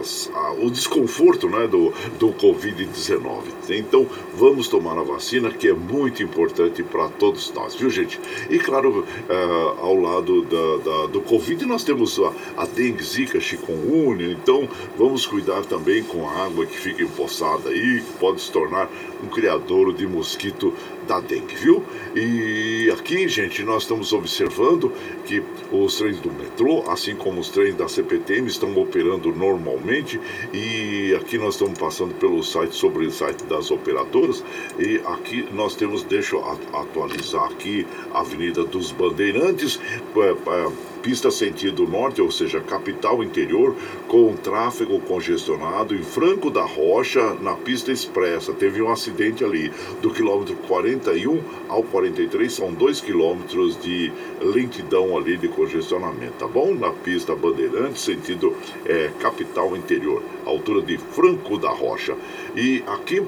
as, 0.01 0.31
a, 0.35 0.53
o 0.53 0.71
desconforto 0.71 1.49
né, 1.49 1.67
do, 1.67 1.93
do 2.19 2.29
Covid-19. 2.33 3.43
Então, 3.71 4.07
vamos 4.35 4.69
tomar 4.69 4.99
a 4.99 5.03
vacina, 5.03 5.51
que 5.51 5.69
é 5.69 5.73
muito 5.73 6.23
importante 6.23 6.83
para 6.83 7.09
todos 7.09 7.53
nós, 7.53 7.75
viu, 7.75 7.91
gente? 7.91 8.21
E, 8.49 8.59
claro, 8.59 9.01
uh, 9.01 9.81
ao 9.81 9.95
lado 9.97 10.43
da, 10.43 10.77
da, 10.85 11.07
do 11.07 11.21
Covid, 11.21 11.65
nós 11.67 11.85
temos 11.85 12.19
a, 12.19 12.33
a 12.63 12.67
dengue, 12.67 13.03
zika, 13.03 13.41
chikungunya, 13.41 14.33
então 14.33 14.69
vamos 14.97 15.27
cuidar 15.27 15.65
também 15.65 16.03
com 16.03 16.29
a 16.29 16.45
água 16.45 16.67
que 16.67 16.77
fica 16.77 17.03
empoçada 17.03 17.71
aí, 17.71 18.01
que 18.01 18.19
pode 18.19 18.41
se 18.41 18.51
tornar 18.51 18.91
um 19.23 19.29
criador 19.29 19.93
de 19.93 20.07
mosquito 20.07 20.75
da 21.11 21.19
dengue, 21.19 21.57
viu? 21.57 21.83
E 22.15 22.89
aqui, 22.97 23.27
gente, 23.27 23.65
nós 23.65 23.83
estamos 23.83 24.13
observando 24.13 24.93
que 25.27 25.43
os 25.73 25.97
trens 25.97 26.21
do 26.21 26.31
metrô, 26.31 26.89
assim 26.89 27.17
como 27.17 27.41
os 27.41 27.49
trens 27.49 27.75
da 27.75 27.89
CPTM, 27.89 28.47
estão 28.47 28.77
operando 28.77 29.35
normalmente. 29.35 30.21
E 30.55 31.13
aqui 31.21 31.37
nós 31.37 31.55
estamos 31.55 31.77
passando 31.77 32.15
pelo 32.15 32.45
site 32.45 32.77
sobre 32.77 33.07
o 33.07 33.11
site 33.11 33.43
das 33.45 33.73
operadoras. 33.73 34.45
E 34.79 35.01
aqui 35.05 35.49
nós 35.53 35.75
temos, 35.75 36.05
deixa 36.05 36.37
eu 36.37 36.45
atualizar 36.73 37.47
aqui, 37.47 37.85
Avenida 38.15 38.63
dos 38.63 38.93
Bandeirantes, 38.93 39.81
é, 40.17 40.21
é, 40.21 40.73
pista 41.03 41.31
sentido 41.31 41.87
norte, 41.87 42.21
ou 42.21 42.31
seja, 42.31 42.61
capital 42.61 43.23
interior, 43.23 43.75
com 44.09 44.35
tráfego 44.37 45.01
congestionado 45.01 45.95
em 45.95 46.03
Franco 46.03 46.51
da 46.51 46.65
Rocha, 46.65 47.35
na 47.41 47.55
pista 47.55 47.93
expressa. 47.93 48.53
Teve 48.53 48.83
um 48.83 48.91
acidente 48.91 49.45
ali, 49.45 49.73
do 50.01 50.11
quilômetro 50.11 50.55
41 50.69 51.41
ao 51.69 51.83
43, 51.83 52.53
são 52.53 52.73
dois 52.73 53.01
quilômetros 53.01 53.81
de 53.81 54.13
lentidão 54.41 55.17
ali 55.17 55.37
de 55.37 55.49
congestionamento, 55.49 56.35
tá 56.39 56.47
bom? 56.47 56.75
Na 56.75 56.91
pista 56.91 57.35
Bandeirantes, 57.35 58.03
sentido 58.03 58.55
é, 58.85 59.11
capital 59.21 59.77
interior, 59.77 60.23
altura 60.45 60.83
de 60.83 60.99
Franco 60.99 61.59
da 61.59 61.71
Rocha. 61.71 62.17
E 62.57 62.83
aqui 62.87 63.23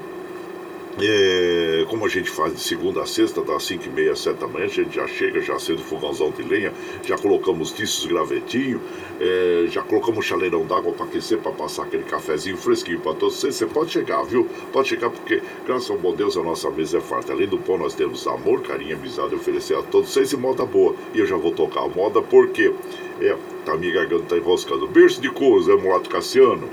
é, 0.99 1.85
como 1.89 2.05
a 2.05 2.09
gente 2.09 2.29
faz 2.29 2.53
de 2.53 2.61
segunda 2.61 3.01
a 3.01 3.05
sexta, 3.05 3.41
das 3.41 3.63
5 3.63 3.85
e 3.85 3.89
meia 3.89 4.11
às 4.11 4.19
7 4.19 4.37
da 4.37 4.47
manhã, 4.47 4.65
a 4.65 4.69
gente 4.69 4.95
já 4.95 5.07
chega, 5.07 5.41
já 5.41 5.55
acende 5.55 5.81
fogãozão 5.83 6.31
de 6.31 6.43
lenha, 6.43 6.71
já 7.03 7.17
colocamos 7.17 7.71
tiços 7.71 8.05
gravetinho, 8.05 8.79
é, 9.19 9.65
já 9.69 9.81
colocamos 9.81 10.25
chaleirão 10.25 10.65
d'água 10.65 10.93
para 10.93 11.05
aquecer, 11.05 11.39
para 11.39 11.51
passar 11.51 11.83
aquele 11.83 12.03
cafezinho 12.03 12.57
fresquinho 12.57 12.99
para 12.99 13.13
todos 13.15 13.35
vocês. 13.35 13.55
Você 13.55 13.65
pode 13.65 13.91
chegar, 13.91 14.23
viu? 14.23 14.47
Pode 14.71 14.89
chegar 14.89 15.09
porque, 15.09 15.41
graças 15.65 15.89
ao 15.89 15.97
bom 15.97 16.13
Deus, 16.13 16.37
a 16.37 16.43
nossa 16.43 16.69
mesa 16.69 16.99
é 16.99 17.01
farta. 17.01 17.33
Além 17.33 17.47
do 17.47 17.57
pão, 17.57 17.77
nós 17.77 17.95
temos 17.95 18.27
amor, 18.27 18.61
carinho, 18.61 18.95
amizade 18.95 19.33
oferecer 19.33 19.75
a 19.75 19.81
todos 19.81 20.11
vocês 20.11 20.31
e 20.31 20.37
moda 20.37 20.65
boa. 20.65 20.95
E 21.13 21.19
eu 21.19 21.25
já 21.25 21.35
vou 21.35 21.51
tocar 21.51 21.81
a 21.81 21.87
moda 21.87 22.21
porque, 22.21 22.71
é, 23.19 23.35
tá 23.65 23.75
minha 23.75 23.93
garganta 23.93 24.23
tá 24.25 24.37
enroscando. 24.37 24.87
Berço 24.87 25.19
de 25.21 25.29
cores, 25.29 25.67
é 25.67 25.75
Mulato 25.75 26.09
Cassiano. 26.09 26.69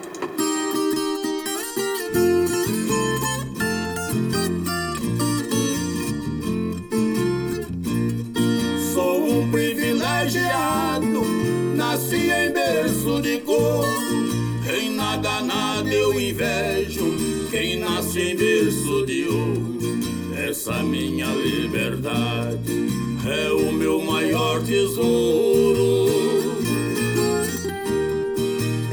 Quem 17.50 17.80
nasce 17.80 18.20
em 18.20 18.36
berço 18.36 19.04
de 19.04 19.24
ouro. 19.24 20.00
Essa 20.48 20.82
minha 20.82 21.26
liberdade 21.26 22.88
é 23.26 23.50
o 23.50 23.72
meu 23.72 24.00
maior 24.00 24.62
tesouro. 24.62 26.08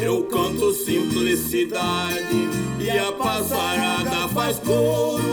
Eu 0.01 0.23
canto 0.23 0.73
simplicidade 0.73 2.49
e 2.79 2.89
a 2.89 3.11
passarada 3.11 4.27
faz 4.29 4.59
coro. 4.59 5.23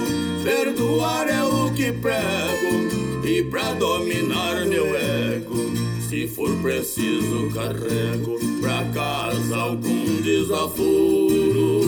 Perdoar 0.44 1.28
é 1.28 1.42
o 1.42 1.72
que 1.72 1.90
prego 1.92 3.26
e 3.26 3.42
pra 3.44 3.72
dominar 3.72 4.66
meu 4.66 4.94
ego. 4.94 5.73
Se 6.14 6.28
for 6.28 6.48
preciso, 6.62 7.50
carrego 7.52 8.38
pra 8.60 8.84
casa 8.94 9.56
algum 9.56 10.22
desaforo. 10.22 11.82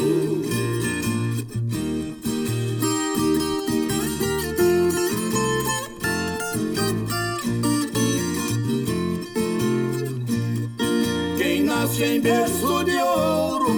nasce 11.62 12.04
em 12.04 12.21
berço 12.21 12.85
de 12.85 12.97
ouro, 12.97 13.68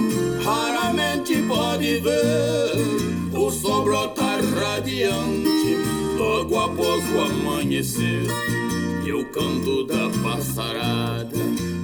raramente 0.43 1.43
pode 1.43 1.99
ver 1.99 3.37
o 3.37 3.51
sol 3.51 3.83
brotar 3.83 4.43
radiante 4.43 5.77
logo 6.17 6.57
após 6.57 7.03
o 7.13 7.19
amanhecer. 7.19 8.68
E 9.09 9.11
o 9.11 9.25
canto 9.25 9.85
da 9.85 10.07
passarada 10.21 11.35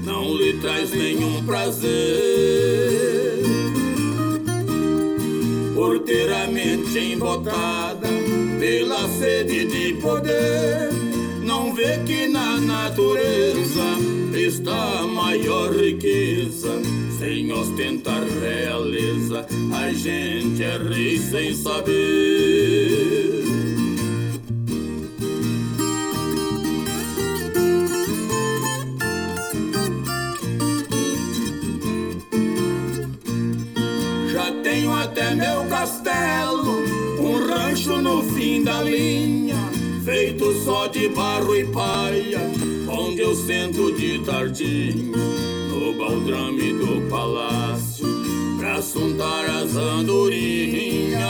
não 0.04 0.38
lhe 0.38 0.54
traz 0.60 0.92
nenhum 0.92 1.44
prazer. 1.44 1.90
Por 5.74 6.02
ter 6.02 6.32
a 6.32 6.46
mente 6.46 7.00
embotada 7.00 8.08
pela 8.60 9.10
sede 9.18 9.66
de 9.66 10.00
poder, 10.00 10.92
não 11.42 11.74
vê 11.74 11.98
que 12.06 12.28
na 12.28 12.62
natureza 12.62 13.98
está 14.36 15.00
a 15.00 15.08
maior 15.08 15.76
riqueza. 15.76 16.80
Sem 17.18 17.52
ostentar 17.52 18.22
realeza, 18.40 19.48
a 19.74 19.92
gente 19.92 20.62
é 20.62 20.78
rei 20.78 21.18
sem 21.18 21.56
saber. 21.56 23.26
Até 35.16 35.34
meu 35.34 35.64
castelo, 35.70 36.84
um 37.22 37.48
rancho 37.48 38.02
no 38.02 38.22
fim 38.22 38.66
da 38.66 38.82
linha, 38.82 39.56
feito 40.04 40.54
só 40.66 40.88
de 40.88 41.08
barro 41.08 41.56
e 41.56 41.64
palha, 41.68 42.42
onde 42.90 43.22
eu 43.22 43.34
sento 43.34 43.94
de 43.94 44.20
tardinha, 44.26 45.16
no 45.70 45.94
baldrame 45.94 46.74
do 46.74 47.10
palácio, 47.10 48.06
pra 48.60 48.74
assuntar 48.74 49.46
as 49.46 49.78
andorinhas. 49.78 51.24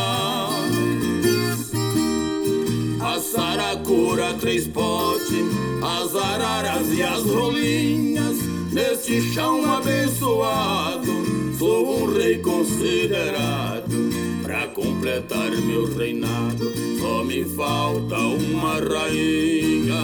A 2.99 3.19
saracura, 3.19 4.33
três 4.41 4.65
potes, 4.67 5.45
as 5.83 6.15
araras 6.15 6.91
e 6.91 7.03
as 7.03 7.21
rolinhas, 7.23 8.37
neste 8.73 9.21
chão 9.31 9.63
abençoado, 9.75 11.34
sou 11.57 12.03
um 12.03 12.13
rei 12.13 12.37
considerado. 12.39 13.95
Pra 14.43 14.67
completar 14.67 15.51
meu 15.51 15.95
reinado, 15.95 16.71
só 16.99 17.23
me 17.23 17.43
falta 17.45 18.17
uma 18.17 18.75
rainha. 18.79 19.95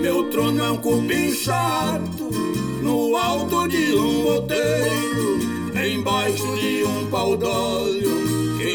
Meu 0.00 0.24
trono 0.30 0.62
é 0.62 0.70
um 0.70 0.76
cupim 0.78 1.32
chato 1.32 2.30
no 2.82 3.16
alto 3.16 3.68
de 3.68 3.94
um 3.94 4.22
boteiro, 4.22 5.38
embaixo 5.86 6.56
de 6.56 6.84
um 6.84 7.06
pau 7.10 7.36
d'óleo 7.36 8.19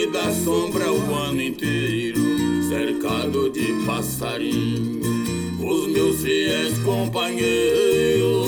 dá 0.07 0.31
sombra 0.31 0.91
o 0.91 1.13
ano 1.15 1.41
inteiro, 1.41 2.19
cercado 2.69 3.49
de 3.49 3.73
passarinho, 3.85 5.01
os 5.59 5.87
meus 5.87 6.21
fiéis 6.21 6.77
companheiros. 6.79 8.45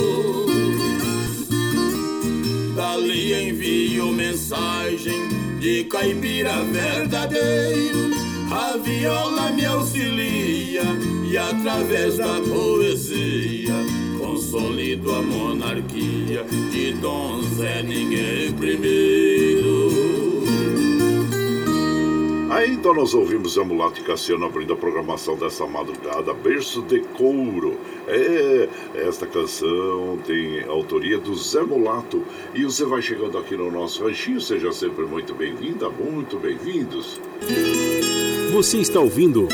Dali 2.75 3.33
envio 3.33 4.11
mensagem 4.11 5.27
de 5.59 5.85
caipira 5.85 6.63
verdadeiro. 6.63 8.15
A 8.51 8.77
viola 8.77 9.51
me 9.51 9.65
auxilia 9.65 10.83
e 11.29 11.37
através 11.37 12.17
da 12.17 12.39
poesia 12.41 13.73
consolido 14.19 15.13
a 15.13 15.21
monarquia 15.21 16.43
de 16.71 16.93
Dom 16.93 17.41
Zé 17.55 17.83
Ninguém 17.83 18.53
Primeiro. 18.53 20.16
Então 22.87 22.93
nós 22.93 23.13
ouvimos 23.13 23.57
a 23.57 23.63
Mulato 23.63 23.99
e 23.99 24.03
Cassiano 24.03 24.45
abrindo 24.45 24.71
a 24.71 24.75
programação 24.75 25.35
dessa 25.35 25.65
madrugada, 25.65 26.33
Berço 26.33 26.81
de 26.81 27.01
Couro. 27.01 27.77
É, 28.07 28.69
esta 28.95 29.27
canção 29.27 30.17
tem 30.25 30.63
autoria 30.63 31.17
do 31.17 31.35
Zé 31.35 31.61
Mulato. 31.61 32.23
E 32.55 32.63
você 32.63 32.85
vai 32.85 33.01
chegando 33.01 33.37
aqui 33.37 33.57
no 33.57 33.69
nosso 33.69 34.03
ranchinho, 34.03 34.39
seja 34.39 34.71
sempre 34.71 35.05
muito 35.05 35.33
bem-vinda, 35.33 35.89
muito 35.89 36.37
bem-vindos. 36.37 37.19
Você 38.53 38.77
está 38.77 38.99
ouvindo 38.99 39.47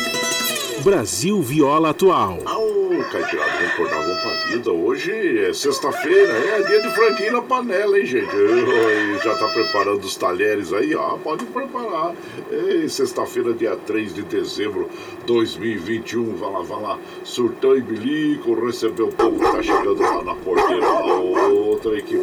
Brasil 0.83 1.41
Viola 1.41 1.89
Atual. 1.89 2.39
Ô, 3.03 3.11
Caipirada, 3.11 3.51
vamos 3.51 3.73
acordar, 3.73 4.01
vamos 4.01 4.21
pra 4.21 4.31
vida. 4.47 4.71
Hoje 4.71 5.45
é 5.45 5.53
sexta-feira, 5.53 6.31
é 6.31 6.61
dia 6.61 6.81
de 6.81 6.89
franguinho 6.95 7.33
na 7.33 7.41
panela, 7.41 7.99
hein, 7.99 8.05
gente? 8.05 8.33
Oi, 8.33 9.19
Já 9.21 9.35
tá 9.35 9.47
preparando 9.49 10.03
os 10.03 10.15
talheres 10.15 10.71
aí? 10.71 10.93
Ah, 10.93 11.17
pode 11.21 11.43
preparar. 11.45 12.13
Ei, 12.49 12.87
sexta-feira, 12.87 13.53
dia 13.53 13.75
3 13.75 14.13
de 14.13 14.21
dezembro 14.21 14.89
de 15.19 15.25
2021. 15.25 16.35
Vai 16.35 16.51
lá, 16.51 16.61
vai 16.61 16.81
lá. 16.81 16.99
Surtão 17.25 17.75
e 17.75 17.81
bilico, 17.81 18.53
recebeu 18.65 19.07
o 19.07 19.11
povo 19.11 19.39
tá 19.39 19.61
chegando 19.61 20.01
lá 20.01 20.23
na 20.23 20.35
porteira. 20.35 20.87
Outra 20.87 21.97
equipe 21.97 22.21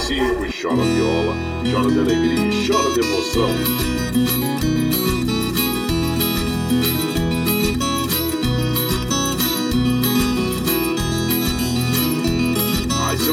5h45. 0.07 0.47
E 0.47 0.63
chora 0.63 0.77
viola, 0.77 1.35
chora 1.73 1.91
de 1.91 1.99
alegria, 1.99 2.51
chora 2.67 2.91
de 2.93 3.01
emoção. 3.01 3.49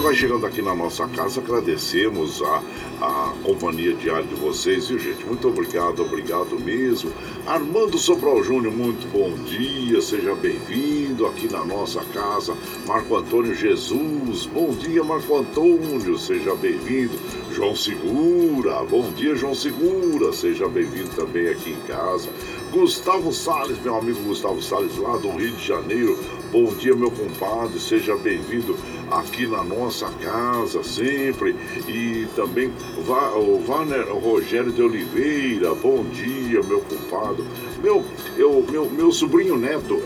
Vai 0.05 0.13
chegando 0.13 0.45
aqui 0.45 0.61
na 0.61 0.75
nossa 0.75 1.07
casa, 1.07 1.41
agradecemos 1.41 2.39
a, 2.43 2.61
a 3.01 3.33
companhia 3.41 3.91
diária 3.95 4.23
de 4.23 4.35
vocês, 4.35 4.87
viu 4.87 4.99
gente? 4.99 5.25
Muito 5.25 5.47
obrigado, 5.47 6.03
obrigado 6.03 6.59
mesmo. 6.59 7.11
Armando 7.47 7.97
Sobral 7.97 8.43
Júnior, 8.43 8.71
muito 8.71 9.11
bom 9.11 9.31
dia, 9.45 9.99
seja 10.03 10.35
bem-vindo 10.35 11.25
aqui 11.25 11.51
na 11.51 11.65
nossa 11.65 12.01
casa. 12.13 12.55
Marco 12.85 13.15
Antônio 13.15 13.55
Jesus, 13.55 14.45
bom 14.45 14.69
dia 14.73 15.03
Marco 15.03 15.37
Antônio, 15.37 16.19
seja 16.19 16.53
bem-vindo. 16.53 17.17
João 17.51 17.75
Segura, 17.75 18.83
bom 18.83 19.11
dia 19.13 19.33
João 19.33 19.55
Segura, 19.55 20.31
seja 20.33 20.67
bem-vindo 20.67 21.09
também 21.15 21.47
aqui 21.47 21.71
em 21.71 21.87
casa. 21.87 22.29
Gustavo 22.71 23.33
Sales, 23.33 23.81
meu 23.81 23.95
amigo 23.95 24.19
Gustavo 24.21 24.61
Sales, 24.61 24.97
lá 24.97 25.17
do 25.17 25.29
Rio 25.31 25.51
de 25.53 25.65
Janeiro. 25.65 26.19
Bom 26.55 26.73
dia, 26.75 26.95
meu 26.95 27.11
compadre, 27.11 27.77
seja 27.81 28.15
bem-vindo 28.15 28.77
aqui 29.11 29.45
na 29.45 29.61
nossa 29.61 30.09
casa 30.21 30.81
sempre. 30.83 31.53
E 31.85 32.25
também 32.33 32.71
o 32.95 33.59
Vaner 33.59 34.07
Rogério 34.07 34.71
de 34.71 34.81
Oliveira, 34.81 35.75
bom 35.75 36.05
dia, 36.05 36.63
meu 36.63 36.79
compadre. 36.79 37.43
Meu, 37.83 38.05
eu, 38.37 38.65
meu, 38.71 38.89
meu 38.89 39.11
sobrinho 39.11 39.57
neto, 39.57 40.01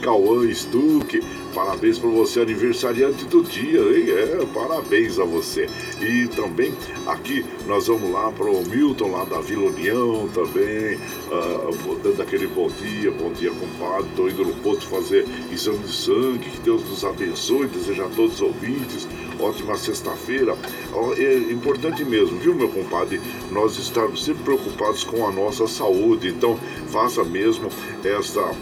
Cauã 0.00 0.48
Stuck, 0.54 1.20
parabéns 1.54 1.98
para 1.98 2.08
você, 2.10 2.40
aniversariante 2.40 3.24
do 3.26 3.42
dia, 3.42 3.80
hein? 3.80 4.10
É, 4.10 4.46
parabéns 4.52 5.18
a 5.18 5.24
você. 5.24 5.68
E 6.00 6.26
também 6.28 6.74
aqui 7.06 7.44
nós 7.66 7.86
vamos 7.86 8.10
lá 8.10 8.30
para 8.32 8.50
o 8.50 8.66
Milton, 8.66 9.10
lá 9.10 9.24
da 9.24 9.40
Vila 9.40 9.66
União 9.66 10.28
também, 10.28 10.98
ah, 11.30 11.70
dando 12.02 12.22
aquele 12.22 12.46
bom 12.46 12.68
dia, 12.68 13.10
bom 13.10 13.32
dia, 13.32 13.50
compadre. 13.50 14.08
Estou 14.08 14.28
indo 14.28 14.44
no 14.44 14.54
posto 14.56 14.86
fazer 14.88 15.26
exame 15.50 15.78
de 15.78 15.92
sangue, 15.92 16.50
que 16.50 16.60
Deus 16.60 16.82
nos 16.88 17.04
abençoe, 17.04 17.68
desejo 17.68 18.04
a 18.04 18.08
todos 18.08 18.34
os 18.34 18.40
ouvintes. 18.42 19.06
Ótima 19.38 19.76
sexta-feira. 19.76 20.56
É 21.16 21.52
importante 21.52 22.04
mesmo, 22.04 22.38
viu, 22.38 22.54
meu 22.54 22.68
compadre? 22.68 23.20
Nós 23.50 23.76
estarmos 23.76 24.24
sempre 24.24 24.44
preocupados 24.44 25.04
com 25.04 25.26
a 25.26 25.32
nossa 25.32 25.66
saúde. 25.66 26.28
Então, 26.28 26.58
faça 26.88 27.24
mesmo 27.24 27.68
essa 28.04 28.54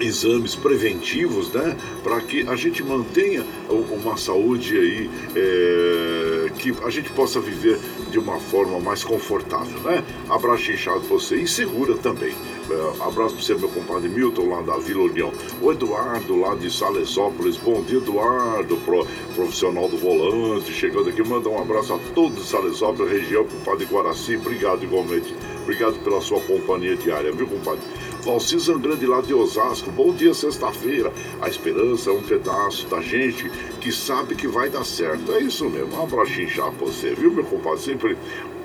exames 0.00 0.54
preventivos, 0.54 1.52
né? 1.52 1.76
Para 2.02 2.20
que 2.20 2.46
a 2.48 2.56
gente 2.56 2.82
mantenha 2.82 3.44
uma 3.68 4.16
saúde 4.16 4.76
aí 4.78 5.10
é, 5.36 6.50
que 6.58 6.74
a 6.84 6.90
gente 6.90 7.10
possa 7.10 7.40
viver 7.40 7.78
de 8.10 8.18
uma 8.18 8.38
forma 8.38 8.78
mais 8.80 9.04
confortável, 9.04 9.80
né? 9.80 10.04
Abraço 10.28 10.70
inchado 10.72 11.00
pra 11.00 11.08
você 11.08 11.36
e 11.36 11.46
segura 11.46 11.96
também. 11.96 12.34
É, 12.70 13.02
abraço 13.02 13.34
para 13.34 13.44
você, 13.44 13.54
meu 13.54 13.68
compadre 13.68 14.08
Milton, 14.08 14.48
lá 14.48 14.62
da 14.62 14.76
Vila 14.76 15.04
União. 15.04 15.32
O 15.60 15.72
Eduardo, 15.72 16.38
lá 16.38 16.54
de 16.54 16.70
Salesópolis. 16.70 17.56
Bom 17.56 17.82
dia, 17.82 17.98
Eduardo, 17.98 18.76
pro, 18.78 19.06
profissional 19.34 19.88
do 19.88 19.96
volante. 19.96 20.72
Chegando 20.72 21.08
aqui, 21.08 21.22
manda 21.22 21.48
um 21.48 21.60
abraço 21.60 21.94
a 21.94 21.98
todos 22.14 22.44
de 22.44 22.50
Salesópolis, 22.50 23.12
região, 23.12 23.44
compadre 23.44 23.86
Guaraci. 23.86 24.36
Obrigado 24.36 24.82
igualmente. 24.84 25.34
Obrigado 25.62 25.98
pela 26.02 26.20
sua 26.20 26.40
companhia 26.40 26.96
diária, 26.96 27.32
viu, 27.32 27.46
compadre? 27.46 27.80
Valci 28.22 28.58
Zangrande 28.58 29.06
lá 29.06 29.20
de 29.20 29.32
Osasco, 29.32 29.90
bom 29.90 30.12
dia 30.12 30.34
sexta-feira. 30.34 31.12
A 31.40 31.48
esperança 31.48 32.10
é 32.10 32.12
um 32.12 32.22
pedaço 32.22 32.86
da 32.88 33.00
gente 33.00 33.48
que 33.80 33.92
sabe 33.92 34.34
que 34.34 34.46
vai 34.46 34.68
dar 34.68 34.84
certo. 34.84 35.32
É 35.32 35.40
isso 35.40 35.68
mesmo, 35.68 35.96
um 35.96 36.02
abraço 36.02 36.40
inchado 36.40 36.72
pra 36.72 36.86
você, 36.86 37.14
viu, 37.14 37.32
meu 37.32 37.44
compadre? 37.44 37.80
Sempre 37.80 38.16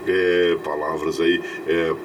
é, 0.08 0.58
palavras 0.63 1.20
aí. 1.20 1.42
é, 1.68 1.96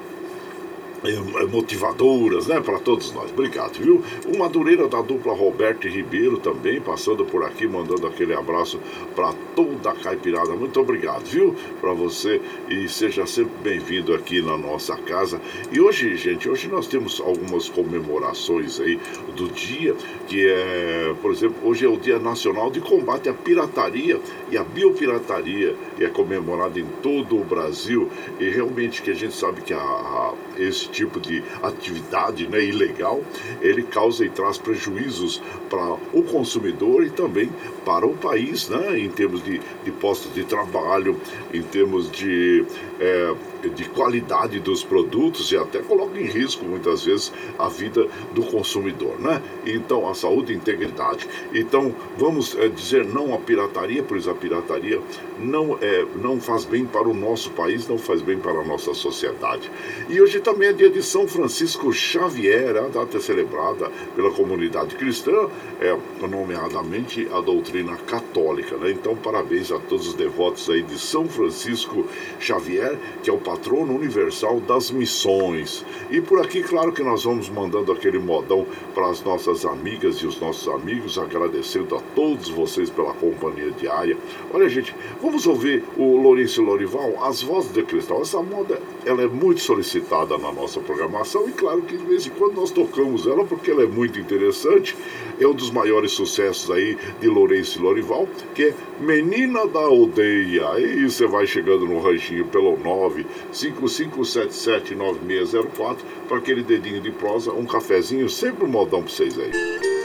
motivadoras, 1.51 2.47
né, 2.47 2.61
para 2.61 2.79
todos 2.79 3.13
nós. 3.13 3.31
Obrigado, 3.31 3.79
viu? 3.79 4.03
O 4.27 4.39
Madureira 4.39 4.89
da 4.89 5.01
dupla 5.01 5.33
Roberto 5.33 5.87
e 5.87 5.91
Ribeiro 5.91 6.39
também 6.39 6.81
passando 6.81 7.25
por 7.25 7.45
aqui, 7.45 7.67
mandando 7.67 8.07
aquele 8.07 8.35
abraço 8.35 8.81
para 9.15 9.33
toda 9.55 9.91
a 9.91 9.95
caipirada. 9.95 10.53
Muito 10.53 10.81
obrigado, 10.81 11.25
viu? 11.25 11.55
Para 11.81 11.93
você 11.93 12.41
e 12.69 12.89
seja 12.89 13.27
sempre 13.27 13.53
bem-vindo 13.63 14.15
aqui 14.15 14.43
na 14.43 14.57
nossa 14.57 14.97
casa. 14.97 15.41
E 15.71 15.81
hoje, 15.81 16.17
gente, 16.17 16.49
hoje 16.49 16.69
nós 16.69 16.87
temos 16.87 17.21
algumas 17.21 17.69
comemorações 17.69 18.81
aí 18.81 18.99
do 19.37 19.49
dia, 19.49 19.95
que 20.27 20.47
é, 20.47 21.15
por 21.23 21.33
exemplo, 21.33 21.57
hoje 21.63 21.85
é 21.85 21.89
o 21.89 21.97
Dia 21.97 22.19
Nacional 22.19 22.71
de 22.71 22.81
Combate 22.81 23.29
à 23.29 23.35
Pirataria 23.35 24.21
e 24.51 24.57
à 24.57 24.65
Biopirataria, 24.65 25.75
e 25.99 26.05
é 26.05 26.09
comemorado 26.09 26.79
em 26.79 26.87
todo 27.03 27.37
o 27.37 27.45
Brasil. 27.45 28.09
E 28.41 28.49
realmente 28.49 29.03
que 29.03 29.11
a 29.11 29.15
gente 29.15 29.35
sabe 29.35 29.61
que 29.63 29.73
a, 29.73 29.79
a 29.79 30.35
esse 30.59 30.89
tipo 30.89 31.21
de 31.21 31.43
atividade 31.63 32.47
né, 32.47 32.63
ilegal, 32.65 33.23
ele 33.61 33.83
causa 33.83 34.25
e 34.25 34.31
traz 34.31 34.59
prejuízos 34.59 35.43
para 35.71 35.97
o 36.13 36.23
consumidor 36.23 37.05
e 37.05 37.11
também 37.11 37.51
para 37.85 38.07
o 38.07 38.17
país, 38.17 38.69
né, 38.69 38.99
em 38.99 39.09
termos 39.09 39.43
de, 39.43 39.61
de 39.85 39.91
postos 39.93 40.33
de 40.35 40.45
trabalho, 40.45 41.21
em 41.53 41.63
termos 41.63 42.11
de 42.11 42.65
é, 43.01 43.35
de 43.63 43.85
qualidade 43.89 44.61
dos 44.61 44.85
produtos 44.85 45.51
e 45.51 45.57
até 45.57 45.81
coloca 45.81 46.19
em 46.21 46.27
risco 46.27 46.65
muitas 46.65 47.05
vezes 47.05 47.33
a 47.59 47.69
vida 47.69 48.07
do 48.35 48.43
consumidor, 48.43 49.19
né? 49.19 49.43
Então 49.67 50.09
a 50.09 50.15
saúde 50.15 50.53
e 50.53 50.57
integridade. 50.57 51.29
Então 51.53 51.95
vamos 52.17 52.57
é, 52.57 52.69
dizer 52.69 53.05
não 53.05 53.35
à 53.35 53.39
pirataria, 53.39 54.03
pois 54.03 54.29
a 54.29 54.35
pirataria 54.35 55.01
não 55.39 55.79
é 55.81 56.07
não 56.17 56.41
faz 56.41 56.65
bem 56.65 56.85
para 56.85 57.09
o 57.09 57.15
nosso 57.15 57.51
país, 57.51 57.89
não 57.89 57.99
faz 57.99 58.23
bem 58.23 58.39
para 58.39 58.61
a 58.61 58.65
nossa 58.65 58.95
sociedade. 58.95 59.71
E 60.09 60.21
hoje 60.21 60.41
também 60.41 60.69
é 60.69 60.73
dia 60.73 60.91
de 60.91 61.03
São 61.03 61.27
Francisco 61.27 61.93
Xavier, 61.93 62.77
a 62.77 62.89
data 62.89 63.21
celebrada 63.21 63.91
pela 64.15 64.31
comunidade 64.31 64.95
cristã, 64.95 65.49
é 65.81 65.97
nomeadamente 66.21 67.29
a 67.33 67.41
doutrina 67.41 67.97
católica, 67.97 68.77
né? 68.77 68.91
Então 68.91 69.17
parabéns 69.17 69.73
a 69.73 69.79
todos 69.79 70.09
os 70.09 70.15
devotos 70.15 70.69
aí 70.71 70.83
de 70.83 70.99
São 70.99 71.29
Francisco 71.29 72.07
Xavier, 72.39 72.97
que 73.23 73.31
é 73.31 73.33
o 73.33 73.39
patrono 73.49 73.95
universal 73.95 74.61
das 74.61 74.91
missões. 74.91 75.83
E 76.11 76.21
por 76.21 76.39
aqui, 76.39 76.63
claro 76.63 76.93
que 76.93 77.03
nós 77.03 77.25
vamos 77.25 77.49
mandando 77.49 77.91
aquele 77.91 78.19
modão 78.19 78.67
para 78.95 79.09
as 79.09 79.23
nossas 79.23 79.65
amigas 79.65 80.17
e 80.17 80.27
os 80.27 80.39
nossos 80.39 80.69
amigos, 80.69 81.19
agradecendo 81.19 81.97
a 81.97 82.01
todos 82.15 82.51
vocês 82.51 82.91
pela 82.91 83.15
companhia 83.15 83.71
diária. 83.71 84.19
Olha, 84.53 84.69
gente, 84.69 84.95
vamos 85.23 85.47
ouvir 85.47 85.83
o 85.97 86.19
Lourenço 86.19 86.61
Lorival, 86.61 87.25
As 87.25 87.41
Vozes 87.41 87.73
de 87.73 87.83
Cristal. 87.83 88.21
Essa 88.21 88.43
moda, 88.43 88.83
ela 89.07 89.23
é 89.23 89.27
muito 89.27 89.61
solicitada 89.63 90.37
na 90.37 90.53
nossa 90.53 90.81
programação 90.81 91.49
e 91.49 91.53
claro 91.53 91.81
que 91.81 91.97
de 91.97 92.05
vez 92.05 92.27
em 92.27 92.31
quando 92.31 92.57
nós 92.57 92.71
tocamos 92.71 93.27
ela 93.27 93.47
porque 93.47 93.71
ela 93.71 93.83
é 93.83 93.87
muito 93.87 94.19
interessante. 94.19 94.95
É 95.41 95.47
um 95.47 95.55
dos 95.55 95.71
maiores 95.71 96.13
sucessos 96.13 96.71
aí 96.71 96.99
de 97.19 97.29
Lourenço 97.29 97.81
Lorival, 97.81 98.29
que 98.55 98.65
é 98.65 98.75
Menina 99.01 99.67
da 99.67 99.81
Aldeia. 99.81 100.69
Aí 100.73 101.09
você 101.09 101.27
vai 101.27 101.47
chegando 101.47 101.87
no 101.87 102.01
ranchinho 102.01 102.45
pelo 102.47 102.77
9 102.77 103.25
55779604 103.53 105.97
para 106.29 106.39
aquele 106.39 106.63
dedinho 106.63 107.01
de 107.01 107.11
prosa, 107.11 107.51
um 107.53 107.67
cafezinho, 107.67 108.29
sempre 108.29 108.65
um 108.65 108.69
modão 108.69 109.03
para 109.03 109.13
vocês 109.13 109.37
aí. 109.39 109.98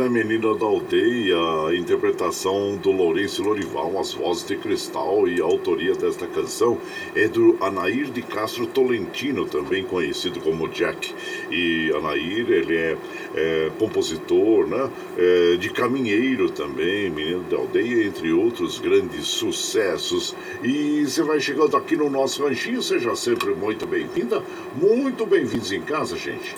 Né, 0.00 0.08
Menina 0.08 0.54
da 0.54 0.64
Aldeia, 0.64 1.36
a 1.68 1.76
interpretação 1.76 2.76
do 2.76 2.90
Lourenço 2.90 3.42
Lorival, 3.42 3.98
as 3.98 4.14
vozes 4.14 4.46
de 4.46 4.56
cristal 4.56 5.28
e 5.28 5.40
a 5.40 5.44
autoria 5.44 5.94
desta 5.94 6.26
canção 6.26 6.78
é 7.14 7.28
do 7.28 7.58
Anair 7.60 8.10
de 8.10 8.22
Castro 8.22 8.66
Tolentino, 8.66 9.44
também 9.44 9.84
conhecido 9.84 10.40
como 10.40 10.68
Jack. 10.68 11.14
E 11.50 11.92
Anair, 11.94 12.50
ele 12.50 12.76
é, 12.76 12.96
é 13.34 13.70
compositor, 13.78 14.66
né, 14.66 14.90
é, 15.18 15.56
de 15.56 15.68
caminheiro 15.68 16.50
também, 16.50 17.10
Menino 17.10 17.42
da 17.42 17.58
Aldeia, 17.58 18.06
entre 18.06 18.32
outros 18.32 18.78
grandes 18.78 19.26
sucessos. 19.26 20.34
E 20.62 21.04
você 21.04 21.22
vai 21.22 21.40
chegando 21.40 21.76
aqui 21.76 21.96
no 21.96 22.08
nosso 22.08 22.42
ranchinho, 22.42 22.82
seja 22.82 23.14
sempre 23.14 23.54
muito 23.54 23.86
bem-vinda, 23.86 24.42
muito 24.74 25.26
bem-vindos 25.26 25.70
em 25.72 25.82
casa, 25.82 26.16
gente. 26.16 26.56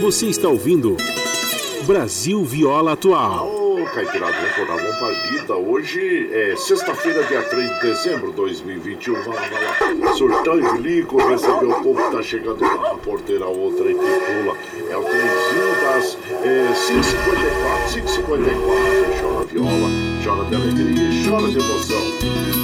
Você 0.00 0.26
está 0.26 0.48
ouvindo 0.48 0.96
Brasil 1.86 2.42
Viola 2.42 2.94
Atual. 2.94 3.46
Ô, 3.46 3.84
Caipirada, 3.94 4.32
vamos 4.32 4.50
acordar, 4.50 4.76
vamos 4.76 4.96
pra 4.96 5.08
vida. 5.30 5.54
Hoje 5.54 6.28
é 6.32 6.56
sexta-feira, 6.56 7.22
dia 7.22 7.42
3 7.42 7.74
de 7.74 7.80
dezembro 7.80 8.30
de 8.30 8.36
2021. 8.36 9.14
Vai 9.22 9.36
lá, 9.36 9.48
vai 9.48 9.94
lá. 9.98 10.12
Surtão 10.14 10.58
e 10.58 10.72
bilico, 10.72 11.16
recebeu 11.28 11.70
o 11.70 11.82
povo 11.82 12.02
que 12.02 12.16
tá 12.16 12.22
chegando 12.24 12.60
lá 12.60 12.76
na 12.76 12.94
porteira, 12.96 13.46
outra 13.46 13.86
aí 13.86 13.94
que 13.94 14.00
pula. 14.00 14.56
É 14.90 14.96
o 14.96 15.04
trenzinho 15.04 15.74
das 15.80 16.18
é, 16.42 16.72
5h54, 16.74 17.86
5h54. 17.94 19.20
Chora 19.20 19.46
viola, 19.46 19.88
chora 20.24 20.44
de 20.48 20.54
alegria, 20.56 21.30
chora 21.30 21.48
de 21.48 21.58
emoção. 21.58 22.55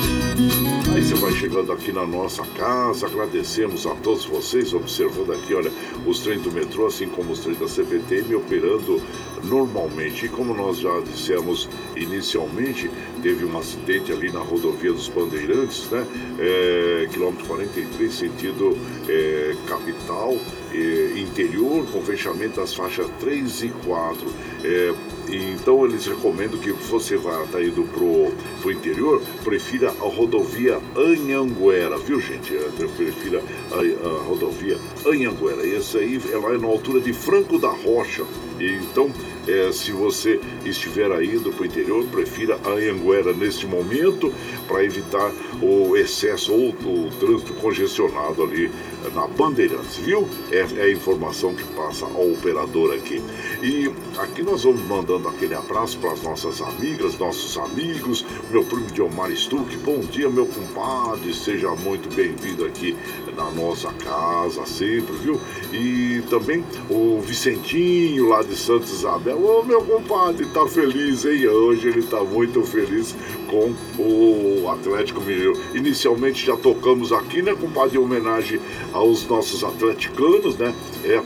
Você 1.13 1.21
vai 1.21 1.33
chegando 1.33 1.71
aqui 1.73 1.93
na 1.93 2.07
nossa 2.07 2.43
casa, 2.57 3.07
agradecemos 3.07 3.85
a 3.85 3.95
todos 3.97 4.25
vocês, 4.25 4.73
observando 4.73 5.33
aqui, 5.33 5.53
olha, 5.53 5.71
os 6.07 6.21
trens 6.21 6.41
do 6.41 6.51
metrô, 6.51 6.87
assim 6.87 7.07
como 7.07 7.33
os 7.33 7.41
trens 7.41 7.59
da 7.59 7.69
CPTM, 7.69 8.35
operando 8.35 8.99
normalmente. 9.45 10.25
E 10.25 10.29
como 10.31 10.55
nós 10.55 10.79
já 10.79 11.01
dissemos 11.01 11.69
inicialmente, 11.95 12.91
teve 13.23 13.45
um 13.45 13.59
acidente 13.59 14.11
ali 14.11 14.33
na 14.33 14.41
rodovia 14.41 14.91
dos 14.91 15.07
Bandeirantes, 15.09 15.87
né? 15.91 16.07
É, 16.39 17.09
quilômetro 17.13 17.45
43, 17.45 18.11
sentido 18.11 18.75
é, 19.07 19.55
capital, 19.69 20.35
é, 20.73 21.13
interior, 21.19 21.87
com 21.93 22.01
fechamento 22.01 22.59
das 22.59 22.75
faixas 22.75 23.07
3 23.21 23.65
e 23.65 23.69
4. 23.85 24.27
É, 24.65 24.95
então 25.37 25.85
eles 25.87 26.07
recomendam 26.07 26.59
que 26.59 26.73
você 26.73 27.17
vá 27.17 27.47
tá 27.51 27.63
indo 27.63 27.83
pro, 27.85 28.33
pro 28.61 28.73
interior, 28.73 29.23
prefira 29.45 29.91
a 29.91 30.05
rodovia 30.05 30.79
Anhanguera, 30.97 31.99
viu 31.99 32.21
gente? 32.21 32.55
É, 32.55 32.73
Prefira 32.97 33.43
a, 33.71 34.09
a 34.09 34.23
rodovia 34.23 34.79
Anhanguera. 35.07 35.67
Essa 35.67 35.99
aí 35.99 36.21
é 36.33 36.59
na 36.59 36.67
altura 36.67 37.01
de 37.01 37.13
Franco 37.13 37.59
da 37.59 37.71
Rocha. 37.71 38.25
Então, 38.61 39.11
é, 39.49 39.73
se 39.73 39.93
você 39.93 40.41
estiver 40.65 41.11
indo 41.23 41.51
para 41.53 41.63
o 41.63 41.67
interior, 41.67 42.05
prefira 42.07 42.59
a 42.65 42.71
Anhanguera 42.71 43.33
neste 43.33 43.67
momento 43.67 44.33
para 44.69 44.85
evitar 44.85 45.33
o 45.61 45.97
excesso 45.97 46.53
ou 46.53 46.71
o 46.71 47.11
trânsito 47.19 47.53
congestionado 47.55 48.43
ali 48.43 48.71
na 49.11 49.27
Bandeirantes, 49.27 49.97
viu? 49.97 50.29
É, 50.51 50.59
é 50.59 50.83
a 50.85 50.91
informação 50.91 51.55
que 51.55 51.65
passa 51.75 52.05
ao 52.07 52.33
operador 52.33 52.95
aqui. 52.95 53.23
E 53.63 53.91
aqui 54.19 54.43
nós 54.43 54.65
vamos 54.65 54.83
mandando 54.83 55.29
aquele 55.29 55.55
abraço 55.55 55.99
para 55.99 56.13
as 56.13 56.23
nossas 56.23 56.61
amigas, 56.61 57.19
nossos 57.19 57.57
amigos, 57.57 58.25
meu 58.51 58.65
primo 58.65 58.87
Diomar 58.87 59.31
Stuck, 59.33 59.77
bom 59.79 60.01
dia 60.01 60.29
meu 60.29 60.47
compadre, 60.47 61.35
seja 61.35 61.71
muito 61.77 62.15
bem-vindo 62.15 62.65
aqui 62.65 62.97
na 63.37 63.51
nossa 63.51 63.93
casa 63.95 64.65
sempre, 64.67 65.13
viu? 65.17 65.41
E 65.73 66.23
também 66.29 66.65
o 66.89 67.21
Vicentinho 67.21 68.29
lá 68.29 68.43
de 68.43 68.57
Santa 68.57 68.87
Isabel, 68.87 69.43
ô 69.43 69.63
meu 69.63 69.83
compadre, 69.83 70.47
tá 70.47 70.67
feliz, 70.67 71.25
hein? 71.25 71.47
Hoje 71.49 71.89
ele 71.89 72.03
tá 72.03 72.23
muito 72.23 72.63
feliz 72.63 73.15
com 73.53 73.75
o 73.99 74.71
Atlético 74.71 75.21
Mineiro. 75.21 75.61
Inicialmente 75.75 76.47
já 76.47 76.57
tocamos 76.57 77.13
aqui, 77.13 77.43
né, 77.43 77.55
compadre, 77.55 77.99
em 77.99 78.01
homenagem 78.01 78.59
aos 78.95 79.27
nossos 79.29 79.63
atleticanos, 79.63 80.57
né? 80.57 80.75
É 81.05 81.23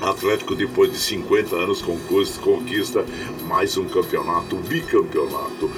Atlético, 0.00 0.54
depois 0.54 0.92
de 0.92 0.98
50 0.98 1.56
anos, 1.56 1.82
conquista, 1.82 3.04
mais 3.48 3.76
um 3.76 3.84
campeonato, 3.84 4.54
um 4.54 4.60
bicampeonato 4.60 5.68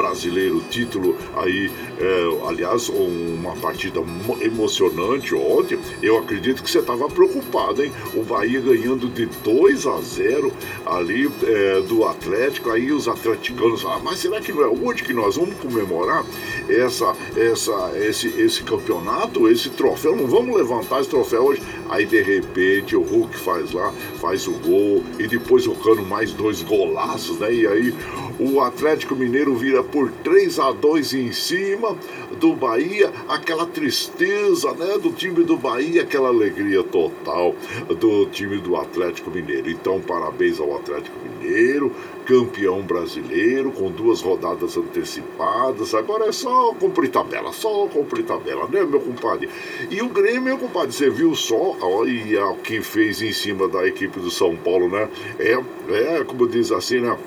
brasileiro, 0.00 0.62
título 0.70 1.14
aí, 1.36 1.70
é, 1.98 2.48
aliás, 2.48 2.88
uma 2.88 3.54
partida 3.56 4.00
mo- 4.00 4.38
emocionante 4.40 5.34
ontem. 5.34 5.78
Eu 6.02 6.16
acredito 6.18 6.62
que 6.62 6.70
você 6.70 6.78
estava 6.78 7.06
preocupado, 7.08 7.82
hein? 7.84 7.92
O 8.14 8.22
Bahia 8.22 8.60
ganhando 8.60 9.08
de 9.08 9.26
2 9.26 9.86
a 9.86 10.00
0 10.00 10.52
ali 10.86 11.28
é, 11.44 11.80
do 11.82 12.04
Atlético, 12.04 12.70
aí 12.70 12.90
os 12.90 13.06
atleticanos 13.06 13.82
falam, 13.82 14.00
mas 14.02 14.18
será 14.18 14.40
que 14.40 14.52
não 14.52 14.62
é 14.62 14.68
hoje 14.68 15.02
que 15.02 15.12
nós 15.12 15.36
vamos 15.36 15.54
comemorar 15.56 16.24
essa, 16.68 17.14
essa, 17.36 17.92
esse, 17.96 18.28
esse 18.40 18.62
campeonato, 18.62 19.48
esse 19.48 19.68
troféu? 19.70 20.16
Não 20.16 20.26
vamos 20.26 20.56
levantar 20.56 21.00
esse 21.00 21.10
troféu 21.10 21.44
hoje? 21.44 21.60
Aí 21.90 22.06
de 22.06 22.22
repente 22.22 22.94
o 22.94 23.02
Hulk 23.02 23.36
faz 23.36 23.72
lá, 23.72 23.92
faz 24.20 24.46
o 24.46 24.52
gol 24.52 25.02
e 25.18 25.26
depois 25.26 25.66
o 25.66 25.74
Cano 25.74 26.04
mais 26.06 26.32
dois 26.32 26.62
golaços, 26.62 27.38
né? 27.38 27.52
E 27.52 27.66
aí 27.66 27.94
o 28.38 28.60
Atlético 28.60 29.16
Mineiro 29.16 29.54
vira 29.56 29.82
por 29.82 30.10
3 30.22 30.58
a 30.60 30.72
2 30.72 31.14
em 31.14 31.32
cima 31.32 31.96
do 32.38 32.54
Bahia, 32.54 33.12
aquela 33.28 33.66
tristeza, 33.66 34.72
né, 34.72 34.98
do 34.98 35.10
time 35.12 35.42
do 35.44 35.56
Bahia, 35.56 36.02
aquela 36.02 36.28
alegria 36.28 36.82
total 36.82 37.54
do 37.88 38.26
time 38.26 38.58
do 38.58 38.76
Atlético 38.76 39.30
Mineiro. 39.30 39.68
Então, 39.68 40.00
parabéns 40.00 40.60
ao 40.60 40.76
Atlético 40.76 41.16
Mineiro, 41.22 41.92
campeão 42.30 42.80
brasileiro, 42.82 43.72
com 43.72 43.90
duas 43.90 44.20
rodadas 44.20 44.76
antecipadas. 44.76 45.92
Agora 45.96 46.28
é 46.28 46.32
só 46.32 46.72
cumprir 46.74 47.10
tabela, 47.10 47.52
só 47.52 47.88
cumprir 47.88 48.24
tabela, 48.24 48.68
né, 48.68 48.84
meu 48.84 49.00
compadre? 49.00 49.48
E 49.90 50.00
o 50.00 50.08
Grêmio, 50.08 50.42
meu 50.42 50.58
compadre, 50.58 50.92
você 50.92 51.10
viu 51.10 51.34
só, 51.34 51.76
olha 51.80 52.46
o 52.46 52.56
que 52.58 52.80
fez 52.80 53.20
em 53.20 53.32
cima 53.32 53.66
da 53.66 53.84
equipe 53.84 54.20
do 54.20 54.30
São 54.30 54.54
Paulo, 54.54 54.88
né? 54.88 55.08
É, 55.40 55.58
é 56.18 56.24
como 56.24 56.46
diz 56.46 56.70
assim, 56.70 57.00
né? 57.00 57.18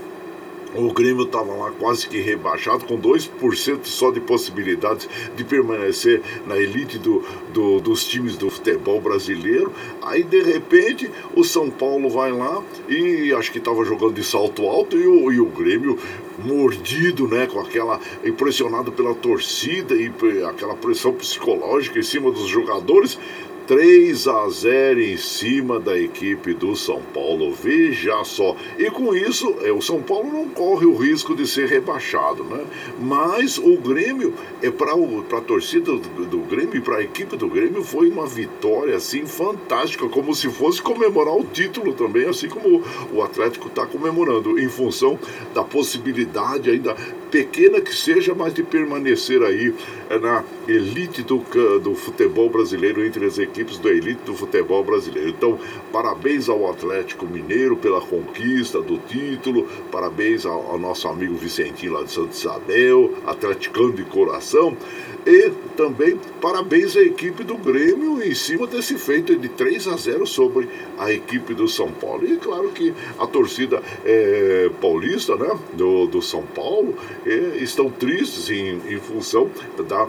O 0.75 0.91
Grêmio 0.91 1.25
estava 1.25 1.53
lá 1.53 1.71
quase 1.71 2.07
que 2.07 2.19
rebaixado, 2.19 2.85
com 2.85 2.99
2% 2.99 3.85
só 3.85 4.09
de 4.11 4.19
possibilidades 4.19 5.07
de 5.35 5.43
permanecer 5.43 6.21
na 6.47 6.57
elite 6.57 6.97
do, 6.97 7.23
do- 7.53 7.79
dos 7.79 8.05
times 8.05 8.35
do 8.37 8.49
futebol 8.49 8.99
brasileiro. 8.99 9.71
Aí, 10.01 10.23
de 10.23 10.41
repente, 10.41 11.09
o 11.35 11.43
São 11.43 11.69
Paulo 11.69 12.09
vai 12.09 12.31
lá 12.31 12.63
e 12.89 13.31
acho 13.33 13.51
que 13.51 13.59
estava 13.59 13.83
jogando 13.85 14.13
de 14.13 14.23
salto 14.23 14.63
alto 14.63 14.97
e 14.97 15.05
o, 15.07 15.31
e 15.31 15.39
o 15.39 15.45
Grêmio 15.45 15.97
mordido, 16.39 17.27
né, 17.27 17.45
com 17.45 17.59
aquela 17.59 17.99
impressionado 18.25 18.91
pela 18.91 19.13
torcida 19.13 19.93
e 19.95 20.11
aquela 20.49 20.75
pressão 20.75 21.13
psicológica 21.13 21.99
em 21.99 22.03
cima 22.03 22.31
dos 22.31 22.47
jogadores 22.47 23.19
3 23.67 24.27
a 24.27 24.49
0 24.49 25.01
em 25.01 25.15
cima 25.15 25.79
da 25.79 25.97
equipe 25.97 26.53
do 26.53 26.75
São 26.75 27.01
Paulo. 27.13 27.53
Veja 27.53 28.23
só. 28.23 28.55
E 28.77 28.89
com 28.89 29.15
isso, 29.15 29.55
é, 29.61 29.71
o 29.71 29.81
São 29.81 30.01
Paulo 30.01 30.31
não 30.31 30.49
corre 30.49 30.85
o 30.85 30.95
risco 30.95 31.35
de 31.35 31.47
ser 31.47 31.67
rebaixado, 31.67 32.43
né? 32.43 32.63
Mas 32.99 33.57
o 33.57 33.77
Grêmio, 33.77 34.33
é 34.61 34.69
para 34.69 34.91
a 34.93 35.41
torcida 35.41 35.93
do, 35.93 36.25
do 36.25 36.39
Grêmio 36.39 36.75
e 36.75 36.81
para 36.81 36.97
a 36.97 37.03
equipe 37.03 37.37
do 37.37 37.47
Grêmio, 37.47 37.83
foi 37.83 38.09
uma 38.09 38.25
vitória 38.25 38.95
assim 38.95 39.25
fantástica, 39.25 40.07
como 40.09 40.35
se 40.35 40.49
fosse 40.49 40.81
comemorar 40.81 41.35
o 41.35 41.45
título 41.45 41.93
também, 41.93 42.27
assim 42.27 42.49
como 42.49 42.83
o 43.11 43.21
Atlético 43.21 43.67
está 43.67 43.85
comemorando, 43.85 44.59
em 44.59 44.67
função 44.67 45.17
da 45.53 45.63
possibilidade 45.63 46.69
ainda 46.69 46.95
pequena 47.31 47.81
que 47.81 47.95
seja, 47.95 48.35
mas 48.35 48.53
de 48.53 48.61
permanecer 48.61 49.41
aí 49.41 49.73
é, 50.09 50.19
na 50.19 50.43
elite 50.67 51.23
do, 51.23 51.43
do 51.79 51.95
futebol 51.95 52.49
brasileiro, 52.49 53.05
entre 53.05 53.25
as 53.25 53.37
equipes 53.37 53.77
da 53.77 53.89
elite 53.89 54.21
do 54.25 54.35
futebol 54.35 54.83
brasileiro. 54.83 55.29
Então, 55.29 55.59
parabéns 55.91 56.49
ao 56.49 56.69
Atlético 56.69 57.25
Mineiro 57.25 57.75
pela 57.75 58.01
conquista 58.01 58.81
do 58.81 58.97
título, 58.97 59.67
parabéns 59.91 60.45
ao, 60.45 60.71
ao 60.71 60.79
nosso 60.79 61.07
amigo 61.07 61.35
Vicentinho 61.35 61.93
lá 61.93 62.03
de 62.03 62.11
Santo 62.11 62.33
Isabel, 62.33 63.13
atleticano 63.25 63.93
de 63.93 64.03
coração. 64.03 64.77
E 65.25 65.51
também 65.77 66.19
parabéns 66.41 66.97
à 66.97 67.01
equipe 67.01 67.45
do 67.45 67.55
Grêmio 67.55 68.21
em 68.21 68.35
cima 68.35 68.67
desse 68.67 68.97
feito 68.97 69.33
de 69.37 69.47
3 69.47 69.87
a 69.87 69.95
0 69.95 70.27
sobre 70.27 70.67
a 70.97 71.13
equipe 71.13 71.53
do 71.53 71.65
São 71.67 71.91
Paulo. 71.91 72.25
E 72.25 72.35
claro 72.35 72.69
que 72.69 72.93
a 73.17 73.25
torcida 73.25 73.81
é, 74.03 74.69
paulista 74.81 75.37
né, 75.37 75.57
do, 75.73 76.07
do 76.07 76.21
São 76.21 76.43
Paulo 76.43 76.95
é, 77.25 77.57
estão 77.61 77.89
tristes 77.89 78.49
em, 78.49 78.81
em 78.89 78.99
função 78.99 79.49
da 79.87 80.07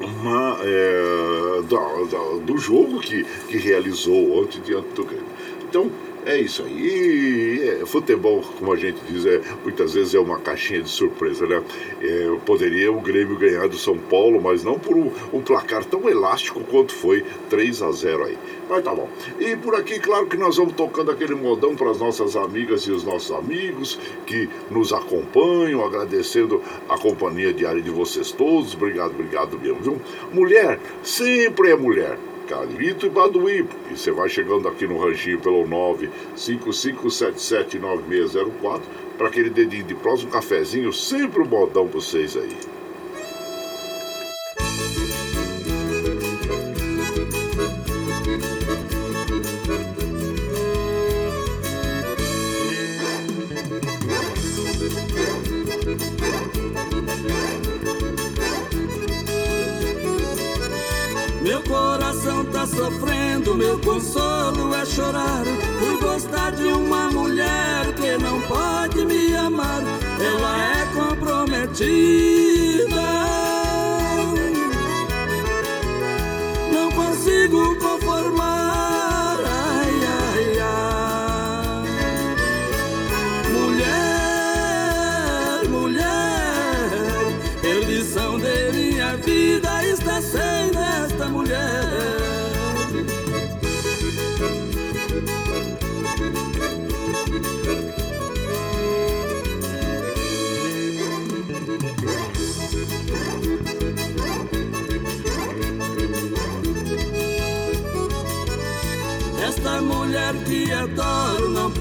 uma, 0.00 0.58
é, 0.62 1.62
da, 1.68 2.16
da, 2.16 2.38
do 2.44 2.58
jogo 2.58 3.00
que, 3.00 3.24
que 3.48 3.58
realizou 3.58 4.42
ontem 4.42 4.60
diante 4.60 4.88
do 4.90 5.04
Grêmio. 5.04 5.26
Então, 5.68 5.90
é 6.24 6.38
isso 6.38 6.62
aí. 6.62 7.80
É, 7.80 7.86
futebol, 7.86 8.42
como 8.58 8.72
a 8.72 8.76
gente 8.76 8.98
diz, 9.08 9.26
é, 9.26 9.40
muitas 9.62 9.94
vezes 9.94 10.14
é 10.14 10.20
uma 10.20 10.38
caixinha 10.38 10.82
de 10.82 10.88
surpresa, 10.88 11.46
né? 11.46 11.62
É, 12.00 12.36
poderia 12.44 12.92
o 12.92 13.00
Grêmio 13.00 13.36
ganhar 13.36 13.68
do 13.68 13.76
São 13.76 13.98
Paulo, 13.98 14.40
mas 14.40 14.62
não 14.62 14.78
por 14.78 14.96
um, 14.96 15.10
um, 15.32 15.40
placar 15.40 15.84
tão 15.84 16.08
elástico 16.08 16.60
quanto 16.64 16.94
foi 16.94 17.24
3 17.50 17.82
a 17.82 17.90
0 17.90 18.24
aí. 18.24 18.38
Mas 18.68 18.84
tá 18.84 18.94
bom. 18.94 19.08
E 19.38 19.56
por 19.56 19.74
aqui, 19.74 19.98
claro 19.98 20.26
que 20.26 20.36
nós 20.36 20.56
vamos 20.56 20.74
tocando 20.74 21.10
aquele 21.10 21.34
modão 21.34 21.74
para 21.74 21.90
as 21.90 21.98
nossas 21.98 22.36
amigas 22.36 22.82
e 22.82 22.92
os 22.92 23.04
nossos 23.04 23.30
amigos 23.36 23.98
que 24.26 24.48
nos 24.70 24.92
acompanham, 24.92 25.84
agradecendo 25.84 26.62
a 26.88 26.96
companhia 26.96 27.52
diária 27.52 27.82
de 27.82 27.90
vocês 27.90 28.32
todos. 28.32 28.74
Obrigado, 28.74 29.10
obrigado 29.10 29.58
mesmo, 29.58 29.80
viu? 29.80 30.00
Mulher 30.32 30.78
sempre 31.02 31.70
é 31.70 31.76
mulher. 31.76 32.18
Calito 32.52 33.06
e 33.06 33.08
Baduí. 33.08 33.66
E 33.90 33.96
você 33.96 34.12
vai 34.12 34.28
chegando 34.28 34.68
aqui 34.68 34.86
no 34.86 34.98
ranchinho 34.98 35.40
pelo 35.40 35.66
955779604 36.36 38.82
para 39.16 39.28
aquele 39.28 39.48
dedinho 39.48 39.84
de 39.84 39.94
próximo 39.94 40.30
cafezinho, 40.30 40.92
sempre 40.92 41.40
um 41.40 41.46
modão 41.46 41.88
para 41.88 41.98
vocês 41.98 42.36
aí. 42.36 42.54
Sofrendo, 62.66 63.54
meu 63.54 63.78
consolo 63.78 64.74
é 64.74 64.84
chorar. 64.84 65.44
Por 65.78 66.00
gostar 66.00 66.52
de 66.52 66.64
uma 66.64 67.10
mulher 67.10 67.92
que 67.94 68.16
não 68.18 68.40
pode 68.42 69.04
me 69.04 69.34
amar, 69.36 69.82
ela 70.20 70.80
é 70.80 70.86
comprometida. 70.94 71.82
Não 76.72 76.90
consigo 76.92 77.76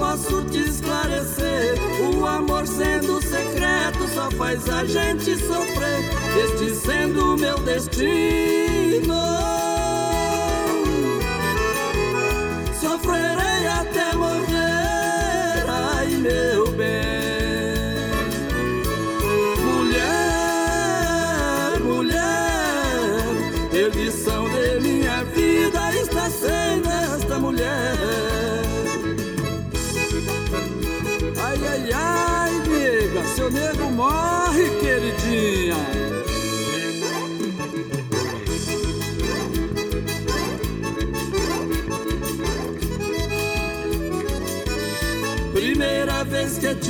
posso 0.02 0.44
te 0.46 0.58
esclarecer. 0.58 1.76
O 2.20 2.26
amor 2.26 2.66
sendo 2.66 3.22
secreto 3.22 4.08
só 4.16 4.32
faz 4.32 4.68
a 4.68 4.84
gente 4.84 5.38
sofrer. 5.38 6.00
Este 6.44 6.76
sendo 6.76 7.38
meu 7.38 7.58
destino. 7.60 9.14
Sofrerei 12.82 13.51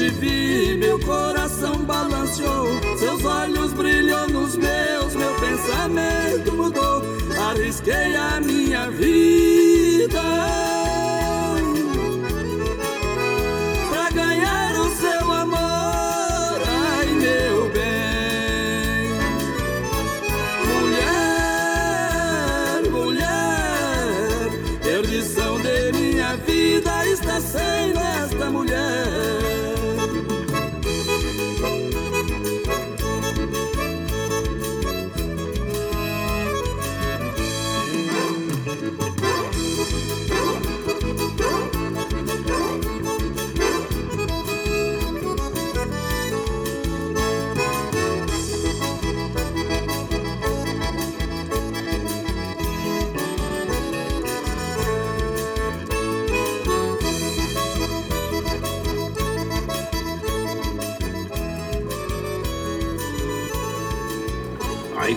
te 0.01 0.09
vi, 0.09 0.75
meu 0.77 0.99
coração 0.99 1.77
balanceou. 1.85 2.67
Seus 2.97 3.23
olhos 3.23 3.71
brilham 3.73 4.27
nos 4.29 4.57
meus, 4.57 5.13
meu 5.15 5.31
pensamento 5.35 6.53
mudou. 6.53 7.03
Arrisquei 7.49 8.15
a 8.15 8.39
minha 8.39 8.89
vida. 8.89 9.50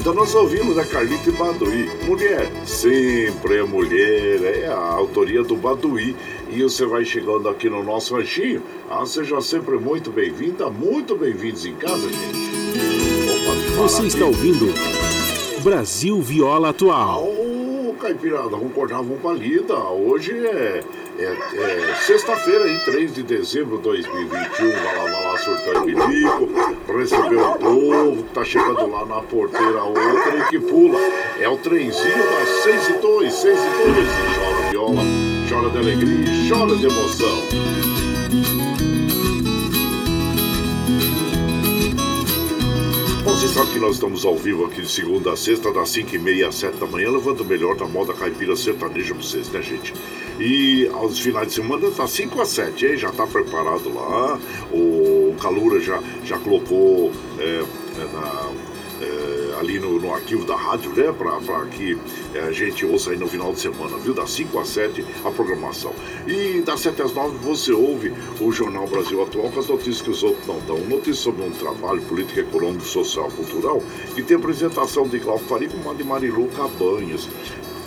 Então 0.04 0.12
nós 0.12 0.34
ouvimos 0.34 0.76
a 0.76 0.84
Carlita 0.84 1.30
e 1.30 1.32
Baduí. 1.32 1.90
Mulher, 2.04 2.46
sempre 2.66 3.56
é 3.56 3.62
mulher, 3.62 4.60
é 4.60 4.66
a 4.66 4.76
autoria 4.76 5.42
do 5.42 5.56
Baduí. 5.56 6.14
E 6.50 6.62
você 6.62 6.84
vai 6.84 7.06
chegando 7.06 7.48
aqui 7.48 7.70
no 7.70 7.82
nosso 7.82 8.14
ranchinho. 8.14 8.62
Ah, 8.90 9.06
seja 9.06 9.40
sempre 9.40 9.79
muito 9.79 10.10
bem-vinda, 10.10 10.68
muito 10.68 11.16
bem-vindos 11.16 11.64
em 11.64 11.74
casa, 11.76 12.06
gente. 12.06 12.38
Opa, 13.31 13.83
você 13.83 14.02
está 14.02 14.26
ouvindo 14.26 14.74
Brasil 15.62 16.20
Viola 16.20 16.68
Atual. 16.68 17.26
Oh, 17.26 17.94
caipirada, 17.94 18.50
vamos 18.50 18.74
cortar, 18.74 18.96
vamos 18.96 19.22
pra 19.22 19.33
lida. 19.33 19.74
Hoje 19.74 20.33
é, 20.33 20.85
é, 21.18 21.24
é 21.24 21.94
sexta-feira, 21.94 22.70
em 22.70 22.79
3 22.81 23.14
de 23.14 23.22
dezembro 23.22 23.79
de 23.79 23.85
2021. 23.85 24.70
Vai 24.70 24.96
lá, 24.98 25.04
vai 25.04 25.24
lá, 25.24 25.38
surtar 25.38 25.83
bilico, 25.83 26.73
receber 26.92 27.37
o 27.37 27.54
povo 27.58 28.22
que 28.22 28.35
tá 28.35 28.44
chegando 28.44 28.90
lá 28.90 29.06
na 29.06 29.22
porteira, 29.22 29.82
outra 29.82 30.37
e 30.38 30.44
que 30.48 30.58
pula. 30.58 30.98
É 31.40 31.48
o 31.48 31.56
trenzinho 31.56 32.16
das 32.16 32.48
6 32.62 32.88
e 32.88 32.92
2, 32.94 33.32
6 33.32 33.58
e 33.58 33.92
2. 33.92 34.08
Chora 34.37 34.70
viola, 34.70 35.02
chora 35.48 35.70
de 35.70 35.78
alegria, 35.78 36.48
chora 36.48 36.76
de 36.76 36.87
emoção. 36.87 38.63
Você 43.35 43.48
sabe 43.48 43.72
que 43.72 43.80
nós 43.80 43.96
estamos 43.96 44.24
ao 44.24 44.37
vivo 44.37 44.64
aqui 44.64 44.80
de 44.80 44.88
segunda 44.88 45.32
a 45.32 45.37
sexta, 45.37 45.72
das 45.72 45.90
5 45.90 46.14
e 46.14 46.18
meia 46.20 46.48
às 46.48 46.54
7 46.54 46.78
da 46.78 46.87
manhã, 46.87 47.10
levando 47.10 47.40
o 47.40 47.44
melhor 47.44 47.74
da 47.74 47.85
moda 47.85 48.14
caipira 48.14 48.54
sertaneja 48.54 49.12
pra 49.12 49.22
vocês, 49.22 49.48
né, 49.50 49.60
gente? 49.60 49.92
E 50.38 50.88
aos 50.94 51.18
finais 51.18 51.48
de 51.48 51.54
semana 51.54 51.90
tá 51.90 52.06
5 52.06 52.40
a 52.40 52.46
7, 52.46 52.87
hein? 52.87 52.96
Já 52.96 53.10
tá 53.10 53.26
preparado 53.26 53.92
lá. 53.92 54.38
O 54.72 55.35
Calura 55.42 55.80
já, 55.80 56.00
já 56.24 56.38
colocou 56.38 57.10
é, 57.40 57.64
é 57.98 58.04
na 58.12 58.52
ali 59.65 59.79
no, 59.79 59.98
no, 59.98 60.12
arquivo 60.12 60.44
da 60.44 60.56
rádio, 60.56 60.92
né? 60.92 61.12
Para 61.12 61.67
que 61.67 61.98
é, 62.35 62.40
a 62.40 62.52
gente 62.52 62.85
ouça 62.85 63.10
aí 63.10 63.17
no 63.17 63.27
final 63.27 63.52
de 63.52 63.60
semana, 63.60 63.96
viu? 63.98 64.15
Das 64.15 64.31
5 64.31 64.58
às 64.58 64.69
7 64.69 65.04
a 65.25 65.31
programação. 65.31 65.92
E 66.27 66.60
das 66.60 66.81
7 66.81 67.02
às 67.02 67.12
9 67.12 67.38
você 67.38 67.73
ouve 67.73 68.12
o 68.40 68.52
Jornal 68.52 68.87
Brasil 68.87 69.23
Atual 69.23 69.50
com 69.50 69.60
as 69.60 69.67
notícias 69.67 70.02
que 70.02 70.10
os 70.10 70.23
outros 70.23 70.46
não 70.46 70.60
dão. 70.60 70.79
Notícias 70.87 71.19
sobre 71.19 71.42
um 71.42 71.50
trabalho 71.50 72.02
político, 72.02 72.40
econômico, 72.40 72.85
social, 72.85 73.31
cultural. 73.31 73.83
E 74.17 74.23
tem 74.23 74.37
apresentação 74.37 75.08
de 75.08 75.19
Glauco 75.19 75.44
Faria 75.44 75.69
com 75.69 75.94
de 75.94 76.04
Marilu 76.04 76.48
Cabanhas. 76.48 77.29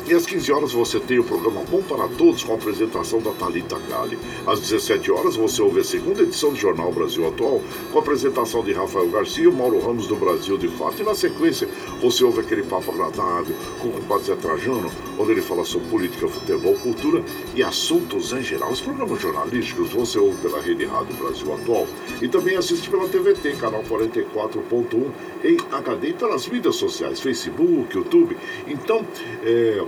E 0.09 0.13
às 0.13 0.25
15 0.25 0.49
horas 0.53 0.71
você 0.71 1.01
tem 1.01 1.19
o 1.19 1.23
programa 1.23 1.65
Bom 1.69 1.81
para 1.81 2.07
Todos 2.07 2.41
com 2.41 2.53
a 2.53 2.55
apresentação 2.55 3.21
da 3.21 3.31
Talita 3.31 3.77
Gale. 3.89 4.17
Às 4.45 4.61
17 4.61 5.11
horas 5.11 5.35
você 5.35 5.61
ouve 5.61 5.81
a 5.81 5.83
segunda 5.83 6.23
edição 6.23 6.51
do 6.51 6.55
Jornal 6.55 6.93
Brasil 6.93 7.27
Atual 7.27 7.61
com 7.91 7.99
a 7.99 8.01
apresentação 8.01 8.63
de 8.63 8.71
Rafael 8.71 9.09
Garcia 9.09 9.43
e 9.43 9.51
Mauro 9.51 9.81
Ramos 9.81 10.07
do 10.07 10.15
Brasil 10.15 10.57
de 10.57 10.69
Fato. 10.69 11.01
E 11.01 11.03
na 11.03 11.13
sequência 11.13 11.67
você 11.99 12.23
ouve 12.23 12.39
aquele 12.39 12.63
papo 12.63 12.89
agradável 12.89 13.53
com 13.81 13.89
o 13.89 13.91
compadre 13.91 14.27
Zé 14.27 14.35
Trajano, 14.37 14.89
onde 15.19 15.31
ele 15.31 15.41
fala 15.41 15.65
sobre 15.65 15.89
política, 15.89 16.25
futebol, 16.29 16.75
cultura 16.75 17.21
e 17.53 17.61
assuntos 17.61 18.31
em 18.31 18.41
geral. 18.41 18.71
Os 18.71 18.79
programas 18.79 19.21
jornalísticos 19.21 19.91
você 19.91 20.17
ouve 20.17 20.37
pela 20.41 20.61
Rede 20.61 20.85
Rádio 20.85 21.17
Brasil 21.17 21.53
Atual 21.53 21.85
e 22.21 22.29
também 22.29 22.55
assiste 22.55 22.89
pela 22.89 23.09
TVT, 23.09 23.57
canal 23.57 23.83
44.1 23.83 25.11
em 25.43 25.57
HD 25.69 26.09
e 26.09 26.13
pelas 26.13 26.47
mídias 26.47 26.75
sociais, 26.75 27.19
Facebook, 27.19 27.93
YouTube. 27.93 28.37
Então, 28.67 29.05
é, 29.43 29.83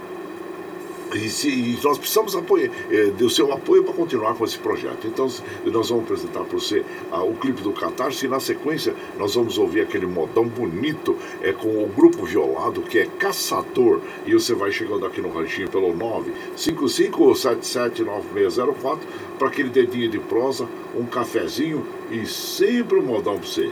e, 1.16 1.30
se, 1.30 1.49
e 1.49 1.80
nós 1.84 1.97
precisamos 1.97 2.36
é, 2.36 2.41
do 3.12 3.30
seu 3.30 3.51
apoio 3.51 3.84
para 3.84 3.93
continuar 3.93 4.36
com 4.36 4.45
esse 4.45 4.57
projeto. 4.57 5.07
Então, 5.07 5.28
nós 5.66 5.89
vamos 5.89 6.05
apresentar 6.05 6.43
para 6.43 6.57
você 6.57 6.86
ah, 7.12 7.24
o 7.24 7.34
clipe 7.36 7.62
do 7.62 7.72
Catarse 7.72 8.26
e, 8.26 8.30
na 8.30 8.39
sequência, 8.39 8.95
nós 9.18 9.36
vamos 9.36 9.57
ouvir 9.57 9.82
aquele 9.82 10.05
modão 10.05 10.45
bonito 10.45 11.18
é, 11.41 11.51
com 11.51 11.84
o 11.84 11.88
grupo 11.88 12.26
violado 12.26 12.82
que 12.82 12.99
é 12.99 13.05
Caçador. 13.05 13.99
E 14.26 14.34
você 14.34 14.53
vai 14.53 14.72
chegando 14.72 15.05
aqui 15.05 15.22
no 15.22 15.32
ranchinho 15.32 15.70
pelo 15.70 15.93
955779604 16.55 18.99
para 19.38 19.47
aquele 19.47 19.70
dedinho 19.70 20.10
de 20.10 20.20
prosa, 20.20 20.68
um 20.95 21.05
cafezinho 21.05 21.86
e 22.12 22.26
sempre 22.26 22.99
um 22.99 23.03
modão 23.03 23.38
para 23.38 23.47
você. 23.47 23.72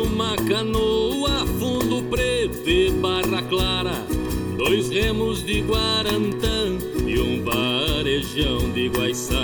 canoa, 0.35 1.45
fundo 1.59 2.03
preto 2.09 2.69
e 2.69 2.91
barra 2.91 3.41
clara, 3.43 4.05
dois 4.57 4.89
remos 4.89 5.43
de 5.43 5.61
guarantã 5.61 6.77
e 7.05 7.19
um 7.19 7.43
varejão 7.43 8.71
de 8.71 8.89
guaiçara. 8.89 9.41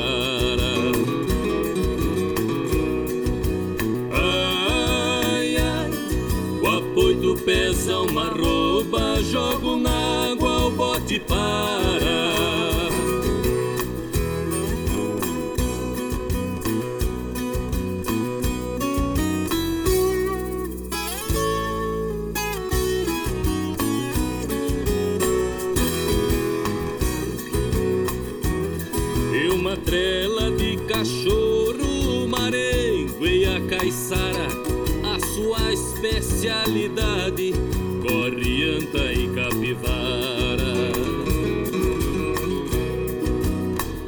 Ai, 4.11 5.57
ai, 5.57 5.91
o 6.61 6.67
apoio 6.67 7.35
pesa 7.37 7.99
uma 7.99 8.29
roupa, 8.29 9.21
jogo 9.23 9.77
na 9.77 10.31
água, 10.31 10.67
o 10.67 10.71
bote 10.71 11.19
para. 11.19 11.76
Especialidade, 36.47 37.53
corrianta 38.01 39.11
e 39.11 39.27
capivara. 39.35 40.73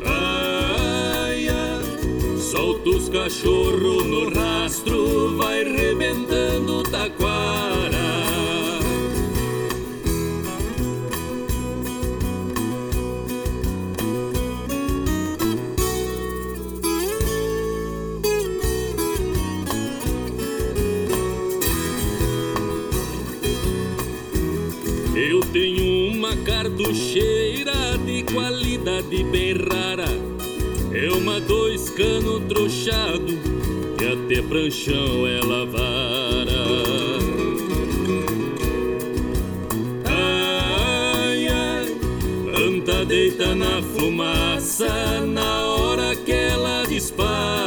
Ai, 0.06 1.50
ai, 1.50 2.38
solta 2.40 2.90
os 2.90 3.10
cachorro 3.10 4.04
no 4.04 4.30
até 34.30 34.44
pranchão 34.44 35.26
é 35.26 35.40
lavara. 35.44 36.66
Ai, 40.06 41.48
ai, 41.48 41.96
planta 42.54 43.06
deita 43.06 43.56
na 43.56 43.82
fumaça 43.82 45.22
na 45.26 45.66
hora 45.66 46.16
que 46.16 46.32
ela 46.32 46.86
dispara. 46.86 47.59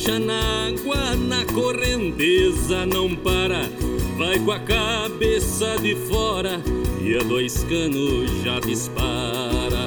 Se 0.00 0.10
a 0.10 0.14
pincha 0.14 0.18
na 0.18 0.66
água, 0.66 1.14
na 1.16 1.44
correnteza 1.44 2.86
não 2.86 3.14
para. 3.14 3.68
vai 4.16 4.38
com 4.38 4.50
a 4.50 4.58
cabeça 4.58 5.76
de 5.76 5.94
fora 5.94 6.60
e 7.02 7.16
a 7.16 7.22
dois 7.22 7.62
canos 7.64 8.30
já 8.42 8.58
dispara. 8.60 9.86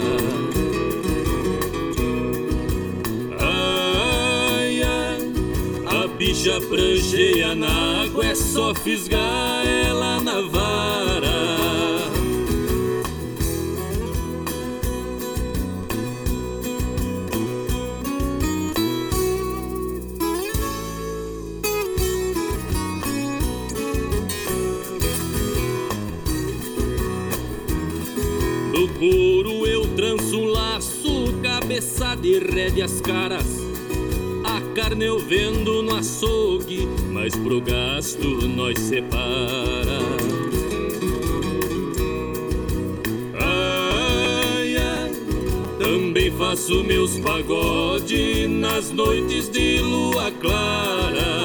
Ai, 3.40 4.84
ai, 4.84 6.04
a 6.04 6.08
bicha 6.08 6.62
prancheia 6.62 7.56
na 7.56 8.04
água, 8.04 8.26
é 8.26 8.36
só 8.36 8.76
fisgar 8.76 9.63
rédeas 32.64 33.02
caras. 33.02 33.46
A 34.46 34.62
carne 34.74 35.04
eu 35.06 35.20
vendo 35.20 35.84
no 35.84 35.96
açougue, 35.96 36.88
mas 37.12 37.36
pro 37.36 37.60
gasto 37.60 38.48
nós 38.48 38.80
separa. 38.80 40.00
Ai, 43.38 44.78
ai, 44.78 45.12
também 45.78 46.32
faço 46.32 46.84
meus 46.86 47.20
pagode 47.20 48.48
nas 48.48 48.92
noites 48.92 49.50
de 49.50 49.80
lua 49.80 50.32
clara. 50.40 51.44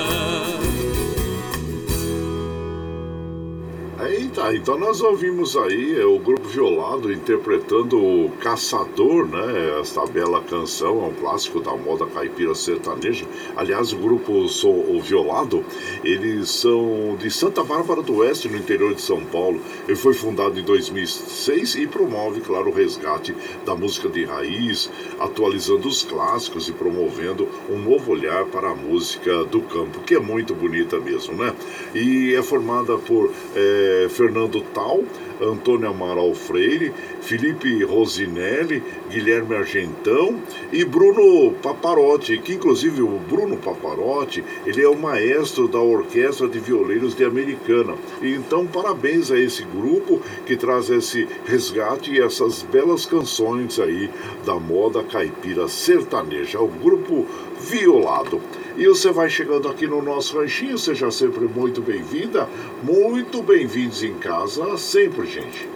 Eita, 4.09 4.55
então 4.55 4.79
nós 4.79 5.01
ouvimos 5.01 5.57
aí 5.57 6.01
é, 6.01 6.05
o 6.05 6.19
grupo 6.19 6.49
Violado 6.49 7.13
interpretando 7.13 7.99
o 7.99 8.31
Caçador, 8.41 9.28
né? 9.47 9.81
Esta 9.81 10.05
bela 10.07 10.43
canção, 10.43 11.05
é 11.05 11.07
um 11.07 11.15
clássico 11.15 11.61
da 11.61 11.77
moda 11.77 12.07
caipira 12.07 12.55
sertaneja. 12.55 13.27
Aliás, 13.57 13.93
o 13.93 13.97
grupo 13.97 14.49
o 14.69 15.01
Violado, 15.01 15.65
eles 16.09 16.49
são 16.49 17.17
de 17.19 17.31
Santa 17.31 17.63
Bárbara 17.63 18.03
do 18.03 18.17
Oeste, 18.17 18.49
no 18.49 18.57
interior 18.57 18.95
de 18.95 19.03
São 19.03 19.21
Paulo. 19.25 19.61
Ele 19.87 19.97
foi 19.97 20.15
fundado 20.15 20.59
em 20.59 20.63
2006 20.63 21.75
e 21.75 21.87
promove, 21.87 22.41
claro, 22.41 22.71
o 22.71 22.73
resgate 22.73 23.35
da 23.67 23.75
música 23.75 24.09
de 24.09 24.25
raiz, 24.25 24.91
atualizando 25.21 25.87
os 25.87 26.03
clássicos 26.03 26.67
e 26.69 26.73
promovendo 26.73 27.47
um 27.69 27.79
novo 27.79 28.13
olhar 28.13 28.47
para 28.47 28.71
a 28.71 28.75
música 28.75 29.45
do 29.45 29.61
campo, 29.61 30.01
que 30.01 30.15
é 30.15 30.19
muito 30.19 30.55
bonita 30.55 30.99
mesmo, 30.99 31.35
né? 31.35 31.55
E 31.95 32.35
é 32.35 32.43
formada 32.43 32.97
por 32.97 33.31
é, 33.55 34.07
Fernando 34.09 34.63
Tal, 34.73 35.05
Antônio 35.41 35.89
Amaral 35.89 36.35
Freire, 36.35 36.93
Felipe 37.21 37.85
Rosinelli, 37.85 38.83
Guilherme 39.11 39.55
Argentão 39.55 40.41
e 40.73 40.85
Bruno 40.85 41.53
Paparotti, 41.63 42.39
que 42.39 42.55
inclusive 42.55 43.03
o 43.03 43.19
Bruno 43.19 43.57
Paparotti, 43.57 44.45
ele 44.67 44.83
é 44.83 44.89
o 44.89 44.99
maestro 44.99 45.69
da 45.69 45.81
Orquestra 45.99 46.49
de 46.49 46.59
Violeiros 46.59 47.15
de 47.15 47.25
Americana. 47.25 47.95
E 48.23 48.33
então 48.33 48.67
parabéns 48.67 49.31
a 49.31 49.39
esse 49.39 49.63
grupo 49.65 50.21
que 50.47 50.57
traz 50.57 50.89
esse 50.91 51.29
resgate 51.45 52.13
e 52.13 52.21
essas 52.21 52.63
belas 52.63 53.05
canções 53.05 53.79
aí 53.79 54.11
da 54.45 54.55
moda 54.55 55.03
caipira 55.03 55.69
sertaneja, 55.69 56.61
o 56.61 56.69
grupo 56.69 57.27
Violado. 57.61 58.41
E 58.77 58.87
você 58.87 59.11
vai 59.11 59.29
chegando 59.29 59.69
aqui 59.69 59.87
no 59.89 60.01
nosso 60.01 60.39
ranchinho, 60.39 60.79
seja 60.79 61.11
sempre 61.11 61.47
muito 61.47 61.83
bem-vinda, 61.83 62.49
muito 62.83 63.43
bem-vindos 63.43 64.05
em 64.05 64.15
casa, 64.15 64.79
sempre, 64.79 65.27
gente. 65.27 65.69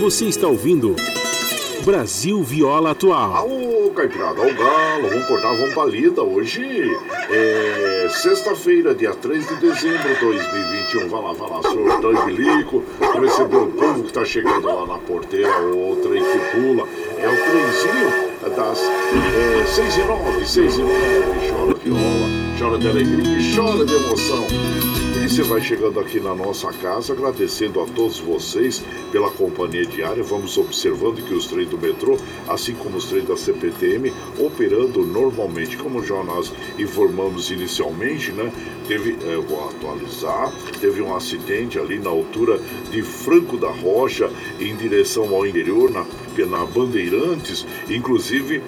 Você 0.00 0.26
está 0.26 0.46
ouvindo 0.46 0.94
Brasil 1.84 2.40
Viola 2.42 2.92
Atual. 2.92 3.34
Aô, 3.34 3.71
Caipirada, 3.92 4.40
ao 4.40 4.54
galo, 4.54 5.08
vamos 5.08 5.26
cortar, 5.26 5.54
vamos 5.54 5.74
pra 5.74 5.84
lida. 5.84 6.22
Hoje 6.22 6.96
é 7.30 8.08
sexta-feira, 8.08 8.94
dia 8.94 9.12
3 9.14 9.46
de 9.46 9.54
dezembro 9.56 10.14
de 10.14 10.20
2021. 10.20 11.08
Vai 11.08 11.22
lá, 11.22 11.32
vai 11.34 11.50
lá, 11.50 11.62
senhor 11.62 12.00
Dan 12.00 12.24
Bilico, 12.24 12.82
recebeu 13.20 13.64
o 13.64 13.72
povo 13.72 14.02
que 14.04 14.12
tá 14.12 14.24
chegando 14.24 14.66
lá 14.66 14.86
na 14.86 14.98
porteira, 14.98 15.60
o 15.60 15.96
trem 16.02 16.22
que 16.24 16.38
pula. 16.52 16.88
É 17.18 17.28
o 17.28 17.36
trenzinho 17.36 18.32
das 18.56 18.80
é, 18.80 19.64
6 19.66 19.96
e 19.96 20.02
9, 20.04 20.46
6 20.46 20.74
e 20.74 20.82
9, 20.82 20.92
chora 21.50 21.74
viola, 21.74 22.58
chora 22.58 22.78
de 22.78 22.88
alegria 22.88 23.38
e 23.38 23.54
chora 23.54 23.84
de 23.84 23.94
emoção. 23.94 25.01
Você 25.32 25.42
vai 25.44 25.62
chegando 25.62 25.98
aqui 25.98 26.20
na 26.20 26.34
nossa 26.34 26.70
casa, 26.74 27.14
agradecendo 27.14 27.80
a 27.80 27.86
todos 27.86 28.18
vocês 28.18 28.84
pela 29.10 29.30
companhia 29.30 29.86
diária. 29.86 30.22
Vamos 30.22 30.58
observando 30.58 31.24
que 31.24 31.32
os 31.32 31.46
trens 31.46 31.70
do 31.70 31.78
metrô, 31.78 32.18
assim 32.46 32.74
como 32.74 32.98
os 32.98 33.06
trens 33.06 33.26
da 33.26 33.34
CPTM, 33.34 34.12
operando 34.38 35.06
normalmente, 35.06 35.78
como 35.78 36.04
já 36.04 36.22
nós 36.22 36.52
informamos 36.78 37.50
inicialmente, 37.50 38.30
né? 38.30 38.52
Teve, 38.86 39.16
eu 39.22 39.40
vou 39.40 39.70
atualizar, 39.70 40.52
teve 40.78 41.00
um 41.00 41.16
acidente 41.16 41.78
ali 41.78 41.98
na 41.98 42.10
altura 42.10 42.60
de 42.90 43.00
Franco 43.00 43.56
da 43.56 43.70
Rocha, 43.70 44.30
em 44.60 44.76
direção 44.76 45.34
ao 45.34 45.46
interior, 45.46 45.90
na, 45.90 46.04
na 46.46 46.66
Bandeirantes, 46.66 47.66
inclusive 47.88 48.60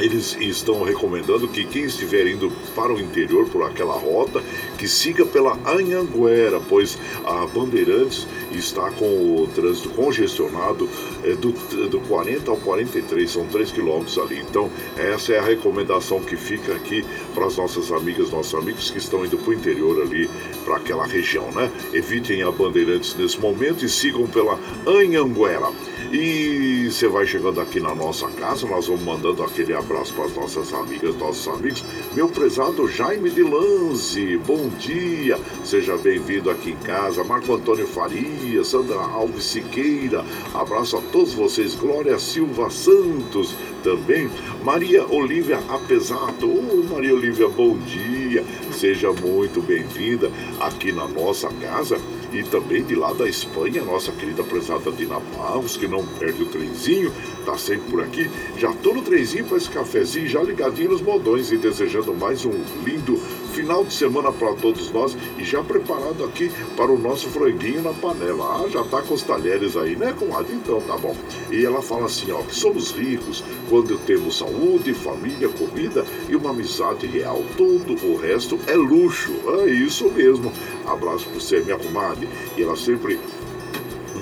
eles 0.00 0.36
estão 0.40 0.82
recomendando 0.82 1.48
que 1.48 1.64
quem 1.64 1.84
estiver 1.84 2.26
indo 2.26 2.50
para 2.74 2.92
o 2.92 3.00
interior 3.00 3.48
por 3.48 3.62
aquela 3.62 3.94
rota, 3.94 4.42
que 4.78 4.88
siga 4.88 5.24
pela 5.24 5.58
Anhanguera, 5.66 6.60
pois 6.68 6.98
a 7.24 7.46
Bandeirantes 7.46 8.26
está 8.52 8.90
com 8.90 9.04
o 9.04 9.48
trânsito 9.54 9.90
congestionado 9.90 10.88
é, 11.24 11.34
do, 11.34 11.52
do 11.88 12.00
40 12.00 12.50
ao 12.50 12.56
43, 12.56 13.30
são 13.30 13.46
3 13.46 13.72
quilômetros 13.72 14.18
ali. 14.18 14.40
Então, 14.40 14.70
essa 14.96 15.32
é 15.32 15.38
a 15.38 15.42
recomendação 15.42 16.20
que 16.20 16.36
fica 16.36 16.74
aqui 16.74 17.04
para 17.34 17.46
as 17.46 17.56
nossas 17.56 17.92
amigas, 17.92 18.30
nossos 18.30 18.54
amigos 18.54 18.90
que 18.90 18.98
estão 18.98 19.24
indo 19.24 19.38
para 19.38 19.50
o 19.50 19.54
interior 19.54 20.02
ali, 20.02 20.28
para 20.64 20.76
aquela 20.76 21.06
região, 21.06 21.50
né? 21.52 21.70
Evitem 21.92 22.42
a 22.42 22.50
Bandeirantes 22.50 23.14
nesse 23.16 23.38
momento 23.38 23.84
e 23.84 23.88
sigam 23.88 24.26
pela 24.26 24.58
Anhanguera. 24.86 25.70
E 26.12 26.90
você 26.90 27.06
vai 27.06 27.24
chegando 27.24 27.60
aqui 27.60 27.78
na 27.78 27.94
nossa 27.94 28.26
casa, 28.30 28.66
nós 28.66 28.88
vamos 28.88 29.04
mandando 29.04 29.44
aquele 29.44 29.72
abraço 29.72 30.12
para 30.12 30.24
as 30.24 30.34
nossas 30.34 30.74
amigas, 30.74 31.16
nossos 31.16 31.46
amigos. 31.46 31.84
Meu 32.14 32.28
prezado 32.28 32.88
Jaime 32.88 33.30
de 33.30 33.44
Lanze, 33.44 34.36
bom 34.38 34.68
dia, 34.70 35.38
seja 35.64 35.96
bem-vindo 35.96 36.50
aqui 36.50 36.70
em 36.70 36.76
casa. 36.78 37.22
Marco 37.22 37.54
Antônio 37.54 37.86
Faria, 37.86 38.64
Sandra 38.64 38.96
Alves 38.96 39.44
Siqueira, 39.44 40.24
abraço 40.52 40.96
a 40.96 41.00
todos 41.12 41.32
vocês. 41.32 41.76
Glória 41.76 42.18
Silva 42.18 42.68
Santos 42.70 43.54
também. 43.84 44.28
Maria 44.64 45.06
Olívia 45.06 45.60
Apesato, 45.68 46.50
oh, 46.50 46.92
Maria 46.92 47.14
Olívia, 47.14 47.48
bom 47.48 47.78
dia, 47.78 48.44
seja 48.72 49.12
muito 49.12 49.62
bem-vinda 49.62 50.28
aqui 50.58 50.90
na 50.90 51.06
nossa 51.06 51.48
casa 51.60 52.00
e 52.32 52.42
também 52.44 52.82
de 52.82 52.94
lá 52.94 53.12
da 53.12 53.28
Espanha, 53.28 53.82
nossa 53.82 54.12
querida 54.12 54.42
prezada 54.44 54.90
Dina 54.92 55.18
Barros, 55.36 55.76
que 55.76 55.88
não 55.88 56.04
perde 56.06 56.42
o 56.42 56.46
trenzinho, 56.46 57.12
tá 57.44 57.56
sempre 57.58 57.90
por 57.90 58.02
aqui. 58.02 58.30
Já 58.56 58.72
tô 58.72 58.94
no 58.94 59.02
trenzinho 59.02 59.44
para 59.44 59.56
esse 59.56 59.68
cafezinho, 59.68 60.28
já 60.28 60.42
ligadinho 60.42 60.90
nos 60.90 61.02
modões 61.02 61.50
e 61.50 61.56
desejando 61.56 62.14
mais 62.14 62.44
um 62.44 62.52
lindo 62.84 63.20
final 63.50 63.84
de 63.84 63.92
semana 63.92 64.32
para 64.32 64.54
todos 64.54 64.90
nós 64.90 65.16
e 65.36 65.44
já 65.44 65.62
preparado 65.62 66.24
aqui 66.24 66.50
para 66.76 66.90
o 66.90 66.98
nosso 66.98 67.28
franguinho 67.28 67.82
na 67.82 67.92
panela. 67.92 68.64
Ah, 68.64 68.68
já 68.68 68.82
tá 68.84 69.02
com 69.02 69.14
os 69.14 69.22
talheres 69.22 69.76
aí, 69.76 69.96
né, 69.96 70.14
comadre? 70.18 70.54
Então 70.54 70.80
tá 70.80 70.96
bom. 70.96 71.14
E 71.50 71.64
ela 71.64 71.82
fala 71.82 72.06
assim, 72.06 72.30
ó, 72.30 72.42
que 72.42 72.54
somos 72.54 72.90
ricos 72.92 73.44
quando 73.68 73.98
temos 74.06 74.38
saúde, 74.38 74.94
família, 74.94 75.48
comida 75.48 76.04
e 76.28 76.36
uma 76.36 76.50
amizade 76.50 77.06
real. 77.06 77.42
Todo 77.56 77.92
o 78.06 78.16
resto 78.16 78.58
é 78.66 78.74
luxo. 78.74 79.32
É 79.64 79.70
isso 79.70 80.10
mesmo. 80.10 80.52
Abraço 80.86 81.26
para 81.26 81.40
você, 81.40 81.60
minha 81.60 81.78
comadre. 81.78 82.28
E 82.56 82.62
ela 82.62 82.76
sempre 82.76 83.18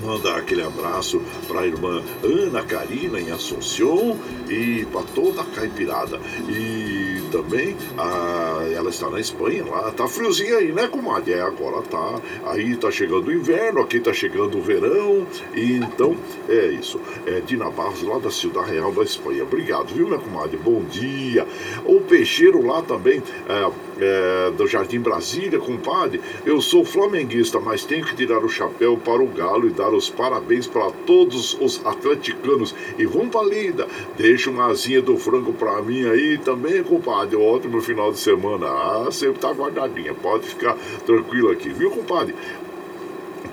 manda 0.09 0.37
aquele 0.37 0.63
abraço 0.63 1.21
para 1.47 1.61
a 1.61 1.67
irmã 1.67 2.03
Ana 2.25 2.63
Karina 2.63 3.21
em 3.21 3.31
Assunção 3.31 4.19
e 4.49 4.87
para 4.87 5.03
toda 5.15 5.43
a 5.43 5.45
caipirada. 5.45 6.19
E 6.49 7.21
também 7.31 7.77
a, 7.99 8.67
ela 8.75 8.89
está 8.89 9.11
na 9.11 9.21
Espanha, 9.21 9.67
lá 9.67 9.93
tá 9.93 10.09
friozinho 10.09 10.57
aí, 10.57 10.73
né, 10.73 10.89
comadre? 10.89 11.35
É, 11.35 11.43
agora 11.43 11.83
tá. 11.83 12.21
Aí 12.47 12.75
tá 12.77 12.91
chegando 12.91 13.29
o 13.29 13.33
inverno, 13.33 13.83
aqui 13.83 14.01
tá 14.01 14.11
chegando 14.11 14.57
o 14.57 14.63
verão. 14.63 15.27
E 15.55 15.75
então 15.75 16.17
é 16.49 16.69
isso. 16.69 16.99
É 17.27 17.41
Dina 17.41 17.71
Barros, 17.71 18.03
lá 18.03 18.19
da 18.19 18.31
Cidade 18.31 18.73
Real 18.73 18.91
da 18.93 19.03
Espanha. 19.03 19.43
Obrigado, 19.43 19.95
viu, 19.95 20.07
minha 20.07 20.19
comadre? 20.19 20.57
Bom 20.57 20.83
dia. 20.85 21.47
O 21.85 22.01
peixeiro 22.01 22.67
lá 22.67 22.81
também. 22.81 23.23
É, 23.47 23.88
é, 24.01 24.51
do 24.51 24.67
Jardim 24.67 25.01
Brasília, 25.01 25.59
compadre. 25.59 26.21
Eu 26.45 26.61
sou 26.61 26.85
flamenguista, 26.85 27.61
mas 27.61 27.85
tenho 27.85 28.05
que 28.05 28.15
tirar 28.15 28.45
o 28.45 28.49
chapéu 28.49 28.97
para 28.97 29.23
o 29.23 29.27
Galo 29.27 29.67
e 29.67 29.71
dar 29.71 29.91
os 29.91 30.09
parabéns 30.09 30.67
para 30.67 30.91
todos 31.07 31.57
os 31.61 31.85
atleticanos. 31.85 32.75
E 32.99 33.05
vamos 33.07 33.31
pra 33.31 33.43
lida. 33.43 33.87
Deixa 34.17 34.51
uma 34.51 34.67
asinha 34.67 35.03
do 35.03 35.17
frango 35.17 35.53
para 35.53 35.81
mim 35.83 36.07
aí 36.09 36.39
também, 36.39 36.83
compadre. 36.83 37.37
Ótimo 37.37 37.81
final 37.81 38.13
de 38.13 38.19
semana. 38.19 38.67
Ah, 38.67 39.09
sempre 39.11 39.41
tá 39.41 39.51
guardadinha. 39.51 40.15
Pode 40.15 40.47
ficar 40.47 40.77
tranquilo 41.05 41.51
aqui, 41.51 41.71
viu, 41.71 41.91
compadre? 41.91 42.35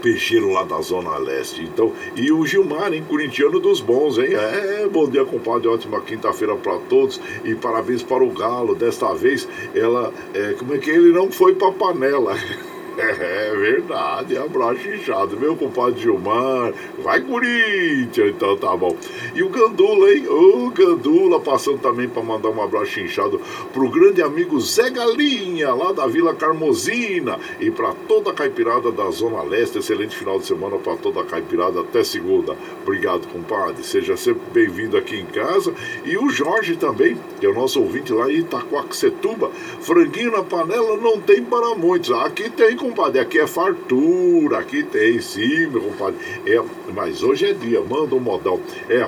Peixeiro 0.06 0.52
lá 0.52 0.64
da 0.64 0.80
Zona 0.82 1.18
Leste. 1.18 1.64
Então, 1.64 1.92
e 2.16 2.32
o 2.32 2.46
Gilmar, 2.46 2.94
hein, 2.94 3.04
corintiano 3.10 3.60
dos 3.60 3.82
bons, 3.82 4.20
hein? 4.20 4.36
É, 4.36 4.88
bom 4.88 5.10
dia, 5.10 5.26
compadre, 5.26 5.68
ótima 5.68 6.00
quinta-feira 6.00 6.56
para 6.56 6.78
todos 6.78 7.20
e 7.44 7.56
parabéns 7.56 8.04
para 8.04 8.24
o 8.24 8.30
Galo. 8.30 8.76
Desta 8.76 9.12
vez, 9.16 9.48
ela, 9.74 10.14
é, 10.36 10.54
como 10.54 10.76
é 10.76 10.78
que 10.78 10.92
ele 10.92 11.12
não 11.12 11.32
foi 11.32 11.56
para 11.56 11.72
panela? 11.72 12.36
É 12.98 13.54
verdade, 13.56 14.38
abraço 14.38 14.88
inchado, 14.88 15.38
meu 15.38 15.56
compadre 15.56 16.00
Gilmar. 16.00 16.74
Vai, 17.00 17.20
Corinthians! 17.20 18.30
Então 18.30 18.56
tá 18.56 18.76
bom. 18.76 18.96
E 19.34 19.44
o 19.44 19.50
Gandula, 19.50 20.12
hein? 20.12 20.26
O 20.30 20.72
Gandula 20.72 21.40
passando 21.42 21.80
também 21.80 22.08
para 22.08 22.24
mandar 22.24 22.50
um 22.50 22.62
abraço 22.62 23.00
inchado 23.02 23.42
pro 23.74 23.90
grande 23.90 24.22
amigo 24.22 24.60
Zé 24.62 24.90
Galinha, 24.90 25.74
lá 25.74 25.92
da 25.92 26.08
Vila 26.08 26.34
Carmosina. 26.34 27.38
E 27.60 27.70
para 27.70 27.94
toda 28.08 28.32
a 28.32 28.34
caipirada 28.34 28.92
da 28.92 29.10
Zona 29.12 29.44
Leste. 29.44 29.80
Excelente 29.80 30.16
final 30.16 30.40
de 30.40 30.46
semana 30.46 30.78
para 30.78 30.96
toda 30.96 31.20
a 31.22 31.26
caipirada. 31.26 31.82
Até 31.82 32.04
segunda. 32.04 32.56
Obrigado, 32.82 33.28
compadre. 33.28 33.84
Seja 33.84 34.16
sempre 34.16 34.44
bem-vindo 34.54 34.96
aqui 34.96 35.18
em 35.18 35.26
casa. 35.26 35.74
E 36.06 36.18
o 36.18 36.30
Jorge 36.30 36.78
também, 36.78 37.18
que 37.40 37.46
é 37.46 37.50
o 37.50 37.54
nosso 37.54 37.82
ouvinte 37.82 38.14
lá 38.14 38.32
em 38.32 38.38
Itacoaxetuba. 38.38 39.52
Franguinho 39.82 40.32
na 40.32 40.44
panela 40.44 40.96
não 40.98 41.20
tem 41.20 41.44
para 41.44 41.76
muitos. 41.76 42.12
Aqui 42.12 42.50
tem, 42.50 42.78
compadre. 42.86 43.20
Aqui 43.20 43.40
é 43.40 43.48
fartura, 43.48 44.60
aqui 44.60 44.84
tem 44.84 45.20
sim, 45.20 45.68
meu 45.68 45.82
compadre. 45.82 46.20
É, 46.46 46.62
mas 46.94 47.24
hoje 47.24 47.46
é 47.46 47.54
dia, 47.54 47.82
manda 47.82 48.16
um 48.16 48.20
modal. 48.20 48.60
É, 48.90 49.08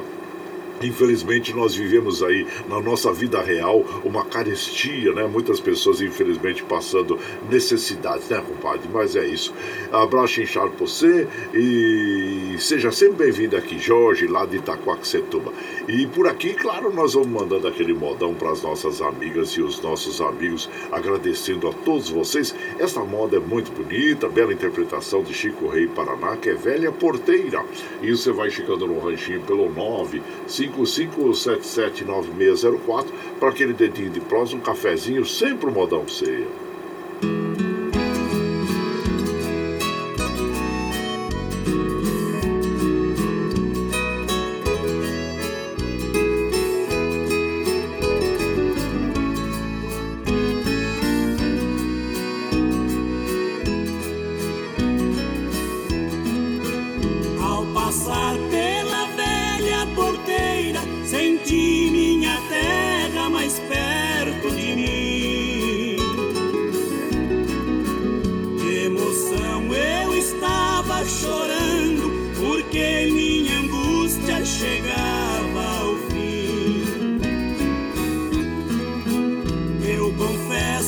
Infelizmente 0.82 1.56
nós 1.56 1.76
vivemos 1.76 2.22
aí 2.22 2.46
na 2.70 2.80
nossa 2.80 3.12
vida 3.12 3.42
real 3.42 3.84
uma 4.04 4.26
carestia, 4.26 5.12
né? 5.14 5.26
Muitas 5.26 5.60
pessoas 5.60 6.02
infelizmente 6.02 6.64
passando 6.64 7.20
necessidades, 7.50 8.30
né, 8.30 8.44
compadre? 8.48 8.88
Mas 8.94 9.16
é 9.16 9.26
isso. 9.26 9.54
Abraço 9.92 10.42
inchado 10.42 10.72
por 10.72 10.88
você 10.88 11.28
e 11.54 12.56
seja 12.60 12.92
sempre 12.92 13.26
bem-vindo 13.26 13.58
aqui, 13.58 13.80
Jorge, 13.80 14.28
lá 14.28 14.46
de 14.46 14.58
Itacoaxetuba. 14.58 15.52
E 15.88 16.06
por 16.08 16.28
aqui, 16.28 16.54
claro, 16.54 16.94
nós 16.94 17.14
vamos 17.14 17.30
mandando 17.30 17.68
aquele 17.68 17.94
modão 17.94 18.34
para 18.34 18.52
as 18.52 18.62
nossas 18.62 19.02
amigas 19.02 19.50
e 19.52 19.62
os 19.62 19.82
nossos 19.82 20.22
amigos, 20.22 20.70
agradecendo 20.92 21.68
a 21.68 21.74
todos 21.74 22.10
vocês. 22.10 22.54
Esta 22.78 23.02
moda 23.02 23.38
é 23.38 23.40
muito 23.40 23.72
bonita, 23.72 24.30
bela 24.30 24.54
interpretação 24.54 25.24
de 25.24 25.34
Chico 25.34 25.68
Rei 25.68 25.88
Paraná, 25.88 26.38
que 26.38 26.50
é 26.50 26.54
velha 26.54 26.92
porteira. 26.92 27.64
E 28.02 28.12
você 28.12 28.32
vai 28.32 28.50
chegando 28.50 28.86
no 28.86 29.00
ranchinho 29.00 29.42
pelo 29.42 29.72
9 29.72 30.22
55779604 30.70 33.06
para 33.40 33.50
aquele 33.50 33.74
dedinho 33.74 34.10
de 34.10 34.20
prós, 34.20 34.54
um 34.54 34.60
cafezinho, 34.60 35.26
sempre 35.26 35.70
um 35.70 35.74
modão 35.74 36.06
pra 36.06 36.14
você. 36.14 36.46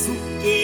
Traz. 0.10 0.59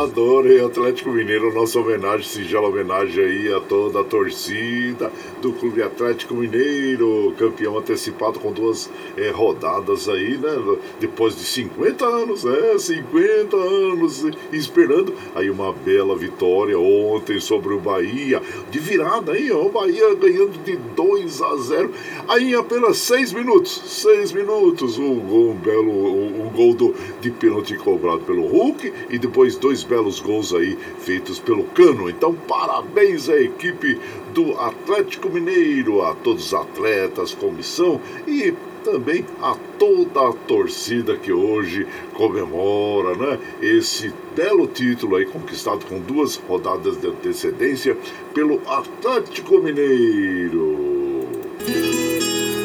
Forte 0.00 0.14
Brigador 0.14 0.46
e 0.46 0.60
Atlético 0.60 1.10
Mineiro, 1.10 1.52
nossa 1.52 1.78
homenagem, 1.78 2.26
singela 2.26 2.68
homenagem 2.68 3.22
aí 3.22 3.52
a 3.52 3.60
toda 3.60 4.00
a 4.00 4.04
torcida 4.04 5.12
do 5.40 5.52
Clube 5.52 5.82
Atlético 5.82 6.34
Mineiro, 6.34 7.34
campeão 7.38 7.78
antecipado 7.78 8.38
com 8.38 8.52
duas 8.52 8.90
é, 9.16 9.30
rodadas 9.30 10.08
aí, 10.08 10.36
né? 10.36 10.78
Depois 11.00 11.36
de 11.36 11.44
50 11.44 12.04
anos, 12.04 12.44
é, 12.44 12.78
50 12.78 13.56
anos 13.56 14.26
esperando 14.52 15.14
aí 15.34 15.50
uma 15.50 15.72
bela 15.72 16.14
vitória 16.16 16.78
ontem 16.78 17.40
sobre 17.40 17.72
o 17.72 17.80
Bahia, 17.80 18.42
de 18.70 18.78
virada 18.78 19.32
aí, 19.32 19.50
ó, 19.50 19.64
o 19.64 19.70
Bahia 19.70 20.14
ganhando 20.14 20.62
de 20.62 20.76
2 20.76 21.42
a 21.42 21.56
0 21.56 21.90
aí 22.28 22.50
em 22.52 22.54
apenas 22.54 22.98
6 22.98 23.32
minutos, 23.32 23.82
6 23.86 24.32
minutos, 24.32 24.98
um 24.98 25.20
gol, 25.20 25.50
um 25.50 25.54
belo, 25.54 25.90
um, 25.90 26.46
um 26.46 26.50
gol 26.50 26.74
do, 26.74 26.94
de 27.20 27.30
pênalti 27.30 27.76
cobrado 27.76 28.20
pelo 28.20 28.46
Hulk 28.46 28.92
e 29.08 29.18
depois 29.18 29.56
dois 29.56 29.82
belos 29.82 30.20
gols 30.20 30.52
aí 30.52 30.76
feitos 30.98 31.38
pelo 31.38 31.64
Cano. 31.64 32.10
Então, 32.10 32.34
parabéns 32.34 33.28
à 33.28 33.36
equipe 33.36 33.98
do 34.32 34.58
Atlético 34.58 35.28
Mineiro, 35.28 36.02
a 36.02 36.14
todos 36.14 36.46
os 36.46 36.54
atletas, 36.54 37.34
comissão 37.34 38.00
e 38.26 38.54
também 38.84 39.24
a 39.42 39.56
toda 39.78 40.28
a 40.28 40.32
torcida 40.32 41.16
que 41.16 41.32
hoje 41.32 41.86
comemora 42.14 43.14
né, 43.16 43.38
esse 43.60 44.12
belo 44.34 44.66
título 44.66 45.16
aí 45.16 45.26
conquistado 45.26 45.84
com 45.86 46.00
duas 46.00 46.36
rodadas 46.36 46.96
de 46.98 47.06
antecedência 47.06 47.96
pelo 48.32 48.60
Atlético 48.66 49.58
Mineiro. 49.58 51.28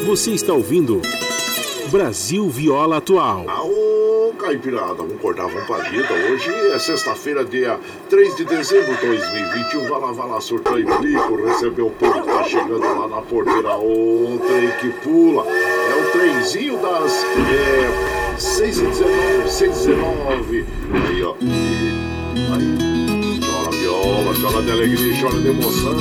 Você 0.06 0.32
está 0.32 0.54
ouvindo 0.54 1.02
Brasil 1.90 2.50
Viola 2.50 2.98
Atual. 2.98 3.46
Aô, 3.48 4.34
Caipirada, 4.40 4.96
vamos 4.96 5.22
cortar, 5.22 5.48
vamos 5.48 5.66
pra 5.66 5.78
vida. 5.90 6.08
Hoje 6.32 6.50
é 6.72 6.80
sexta-feira, 6.80 7.46
dia 7.46 7.80
3 8.10 8.36
de 8.36 8.46
dezembro 8.46 8.96
de 8.96 9.06
2021. 9.06 9.88
Vai 9.88 10.02
lá, 10.02 10.12
vai 10.12 10.30
lá, 10.30 10.42
surtou 10.42 10.80
e 10.80 10.84
blico, 10.84 11.36
recebeu 11.46 11.88
o 11.88 11.92
povo 11.92 12.22
que 12.22 12.28
tá 12.28 12.44
chegando 12.44 12.80
lá 12.80 13.08
na 13.08 13.22
porteira. 13.22 13.78
O 13.78 14.40
trem 14.48 14.72
que 14.80 14.90
pula. 15.02 15.46
É 15.48 16.02
o 16.02 16.12
trenzinho 16.12 16.78
das 16.82 17.24
é, 17.24 18.38
6 18.38 18.78
e 18.78 18.82
19, 18.88 19.50
6 19.50 19.62
e 19.62 19.88
19. 19.88 20.66
Aí, 21.08 21.24
ó. 21.24 21.36
Aí. 22.54 23.40
Chora 23.42 23.72
viola, 23.72 24.34
chora 24.42 24.64
de 24.64 24.72
alegria, 24.72 25.22
chora 25.22 25.40
de 25.40 25.50
emoção. 25.50 25.96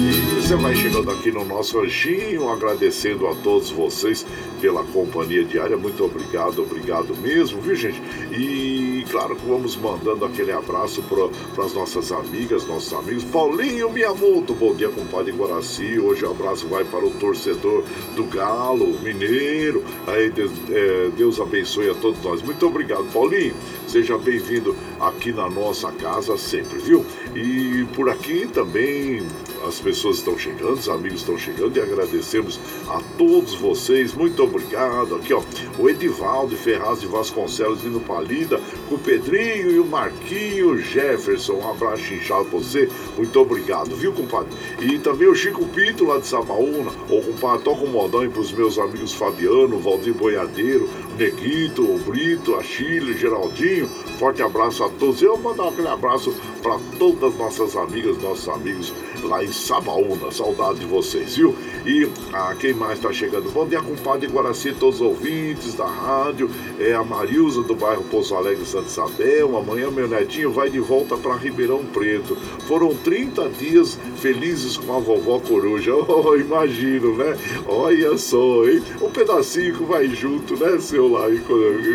E 0.00 0.33
você 0.44 0.56
vai 0.56 0.74
chegando 0.74 1.10
aqui 1.10 1.32
no 1.32 1.42
nosso 1.42 1.80
anjinho, 1.80 2.50
agradecendo 2.50 3.26
a 3.26 3.34
todos 3.36 3.70
vocês 3.70 4.26
pela 4.60 4.84
companhia 4.84 5.42
diária. 5.42 5.74
Muito 5.74 6.04
obrigado, 6.04 6.60
obrigado 6.60 7.16
mesmo, 7.16 7.62
viu 7.62 7.74
gente? 7.74 7.98
E 8.30 9.06
claro 9.10 9.36
que 9.36 9.46
vamos 9.46 9.74
mandando 9.74 10.22
aquele 10.22 10.52
abraço 10.52 11.02
para 11.02 11.64
as 11.64 11.72
nossas 11.72 12.12
amigas, 12.12 12.66
nossos 12.66 12.92
amigos. 12.92 13.24
Paulinho 13.24 13.90
Miyamoto, 13.90 14.52
bom 14.52 14.74
dia, 14.74 14.90
compadre 14.90 15.32
Guaraci. 15.32 15.98
Hoje 15.98 16.26
o 16.26 16.30
abraço 16.32 16.68
vai 16.68 16.84
para 16.84 17.06
o 17.06 17.10
torcedor 17.12 17.82
do 18.14 18.24
Galo, 18.24 18.98
Mineiro. 19.00 19.82
Aí 20.06 20.28
Deus, 20.28 20.52
é, 20.68 21.08
Deus 21.16 21.40
abençoe 21.40 21.88
a 21.88 21.94
todos 21.94 22.22
nós. 22.22 22.42
Muito 22.42 22.66
obrigado, 22.66 23.10
Paulinho. 23.14 23.54
Seja 23.86 24.18
bem-vindo 24.18 24.76
aqui 25.00 25.32
na 25.32 25.48
nossa 25.48 25.90
casa 25.92 26.36
sempre, 26.36 26.78
viu? 26.80 27.02
E 27.34 27.84
por 27.94 28.08
aqui 28.08 28.46
também 28.46 29.26
as 29.66 29.80
pessoas 29.80 30.18
estão 30.18 30.38
chegando, 30.38 30.74
os 30.74 30.88
amigos 30.88 31.20
estão 31.20 31.38
chegando 31.38 31.76
e 31.76 31.80
agradecemos 31.80 32.60
a 32.88 33.00
todos 33.16 33.54
vocês. 33.54 34.12
Muito 34.12 34.42
obrigado. 34.42 35.16
Aqui, 35.16 35.32
ó, 35.32 35.42
o 35.78 35.88
Edivaldo 35.88 36.54
Ferraz 36.56 37.00
de 37.00 37.06
Vasconcelos 37.06 37.80
vindo 37.80 37.98
Palida, 38.00 38.60
com 38.88 38.96
o 38.96 38.98
Pedrinho 38.98 39.70
e 39.70 39.80
o 39.80 39.86
Marquinho 39.86 40.78
Jefferson. 40.78 41.54
Um 41.54 41.70
abraço 41.70 42.12
inchado 42.12 42.44
pra 42.44 42.58
você. 42.58 42.88
Muito 43.16 43.40
obrigado, 43.40 43.96
viu, 43.96 44.12
compadre? 44.12 44.52
E 44.80 44.98
também 44.98 45.28
o 45.28 45.34
Chico 45.34 45.66
Pinto 45.66 46.04
lá 46.04 46.18
de 46.18 46.26
Sabaúna. 46.26 46.92
Ô, 47.08 47.20
compadre, 47.22 47.64
toca 47.64 47.84
um 47.84 47.90
modão 47.90 48.20
aí 48.20 48.28
pros 48.28 48.52
meus 48.52 48.78
amigos 48.78 49.12
Fabiano, 49.12 49.78
Valdir 49.78 50.14
Boiadeiro, 50.14 50.88
Neguito, 51.18 51.82
o 51.82 51.98
Brito, 51.98 52.54
a 52.54 52.62
Chile, 52.62 53.16
Geraldinho. 53.16 53.88
Forte 54.18 54.42
abraço 54.42 54.84
a 54.84 54.88
todos. 54.88 55.22
Eu 55.22 55.36
vou 55.36 55.52
mandar 55.52 55.68
aquele 55.68 55.88
abraço 55.88 56.34
para 56.62 56.78
todas 56.98 57.23
as 57.26 57.36
nossas 57.36 57.76
amigas, 57.76 58.18
nossos 58.18 58.48
amigos 58.48 58.92
lá 59.22 59.42
em 59.42 59.52
Sabaúna. 59.52 60.30
Saudade 60.30 60.80
de 60.80 60.86
vocês, 60.86 61.36
viu? 61.36 61.54
E 61.86 62.08
ah, 62.32 62.54
quem 62.58 62.74
mais 62.74 62.98
está 62.98 63.12
chegando? 63.12 63.50
Bom 63.50 63.66
dia, 63.66 63.80
compadre 63.80 64.26
Guaraci, 64.28 64.72
todos 64.72 65.00
os 65.00 65.06
ouvintes 65.06 65.74
da 65.74 65.86
rádio. 65.86 66.50
É 66.78 66.92
a 66.92 67.02
Marilza 67.02 67.62
do 67.62 67.74
bairro 67.74 68.04
Poço 68.04 68.34
Alegre, 68.34 68.64
Santa 68.64 68.88
Isabel. 68.88 69.56
Amanhã 69.56 69.90
meu 69.90 70.08
netinho 70.08 70.52
vai 70.52 70.68
de 70.68 70.78
volta 70.78 71.16
para 71.16 71.36
Ribeirão 71.36 71.84
Preto. 71.86 72.36
Foram 72.66 72.94
30 72.94 73.48
dias 73.50 73.98
felizes 74.16 74.76
com 74.76 74.94
a 74.94 74.98
vovó 74.98 75.38
coruja. 75.40 75.92
Oh, 76.06 76.36
imagino, 76.36 77.16
né? 77.16 77.36
Olha 77.66 78.16
só, 78.16 78.66
hein? 78.68 78.82
Um 79.00 79.10
pedacinho 79.10 79.76
que 79.76 79.84
vai 79.84 80.06
junto, 80.08 80.54
né, 80.56 80.78
seu 80.78 81.08
lá? 81.08 81.26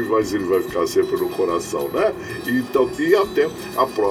Mas 0.09 0.33
ele 0.33 0.43
vai 0.43 0.61
ficar 0.61 0.85
sempre 0.87 1.15
no 1.15 1.29
coração, 1.29 1.87
né? 1.89 2.13
Então, 2.45 2.89
e 2.99 3.15
até 3.15 3.49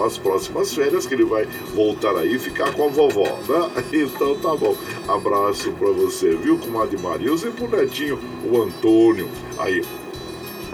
as 0.07 0.19
próximas 0.19 0.75
férias 0.75 1.07
que 1.09 1.15
ele 1.15 1.25
vai 1.25 1.47
voltar 1.75 2.15
aí 2.17 2.35
e 2.35 2.39
ficar 2.39 2.73
com 2.75 2.85
a 2.85 2.89
vovó, 2.89 3.39
né? 3.49 3.71
Então 4.09 4.37
tá 4.37 4.55
bom. 4.55 4.77
Abraço 5.09 5.73
pra 5.73 5.91
você, 5.91 6.37
viu, 6.37 6.59
comadre 6.59 6.99
Marilza? 6.99 7.49
E 7.49 7.51
pro 7.51 7.69
netinho, 7.69 8.19
o 8.45 8.63
Antônio. 8.63 9.29
Aí, 9.59 9.83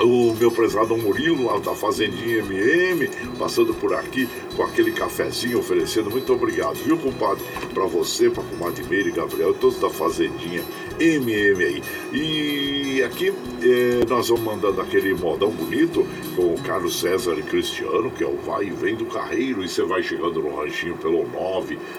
o 0.01 0.34
meu 0.34 0.51
prezado 0.51 0.97
Murilo, 0.97 1.47
lá 1.47 1.59
da 1.59 1.74
Fazendinha 1.74 2.38
MM, 2.38 3.09
passando 3.38 3.74
por 3.74 3.95
aqui 3.95 4.28
com 4.57 4.62
aquele 4.62 4.92
cafezinho 4.92 5.59
oferecendo. 5.59 6.11
Muito 6.11 6.32
obrigado, 6.32 6.76
viu, 6.76 6.97
compadre? 6.97 7.45
Para 7.72 7.84
você, 7.84 8.30
para 8.30 8.42
comadre 8.42 8.82
Meire, 8.84 9.11
Gabriel, 9.11 9.53
todos 9.55 9.78
da 9.78 9.90
Fazendinha 9.90 10.62
MM 10.99 11.64
aí. 11.64 11.82
E 12.12 13.03
aqui 13.03 13.32
é, 13.62 14.05
nós 14.09 14.28
vamos 14.28 14.45
mandando 14.45 14.80
aquele 14.80 15.12
modão 15.14 15.51
bonito 15.51 16.07
com 16.36 16.55
o 16.55 16.62
Carlos 16.62 17.01
César 17.01 17.36
e 17.38 17.42
Cristiano, 17.42 18.11
que 18.11 18.24
é 18.24 18.26
o 18.26 18.36
vai 18.36 18.66
e 18.66 18.70
vem 18.70 18.95
do 18.95 19.07
carreiro. 19.07 19.64
E 19.64 19.68
você 19.68 19.82
vai 19.82 20.03
chegando 20.03 20.40
no 20.40 20.55
ranchinho 20.57 20.97
pelo 20.97 21.24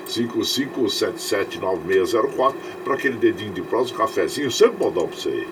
955779604 0.07 2.55
para 2.83 2.95
aquele 2.95 3.17
dedinho 3.17 3.53
de 3.53 3.61
prosa, 3.61 3.93
um 3.93 3.97
cafezinho, 3.97 4.51
sempre 4.51 4.77
modão 4.77 5.07
para 5.07 5.17
você 5.17 5.29
aí. 5.29 5.47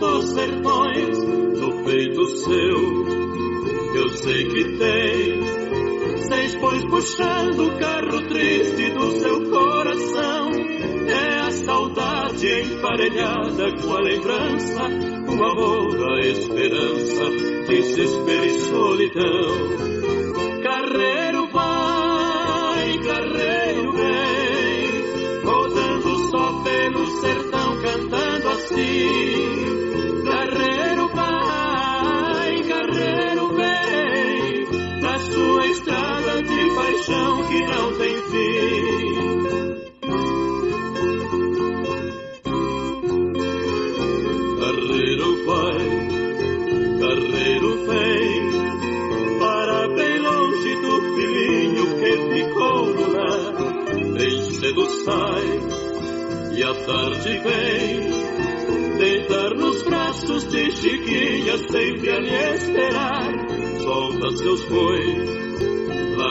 dos 0.00 0.30
sertões 0.30 1.18
no 1.18 1.84
peito 1.84 2.26
seu. 2.38 3.20
Eu 3.94 4.08
sei 4.08 4.44
que 4.46 4.64
tem 4.78 6.20
seis 6.22 6.54
pois 6.56 6.84
puxando 6.86 7.66
o 7.66 7.78
carro 7.78 8.28
triste 8.28 8.90
do 8.92 9.10
seu 9.20 9.50
coração. 9.50 10.50
É 11.06 11.40
a 11.40 11.50
saudade 11.50 12.46
emparelhada 12.46 13.72
com 13.82 13.92
a 13.92 14.00
lembrança, 14.00 14.88
o 15.28 15.44
amor, 15.44 16.12
a 16.12 16.20
esperança, 16.20 17.30
desespero 17.68 18.44
e 18.46 18.60
solidão. 18.60 19.89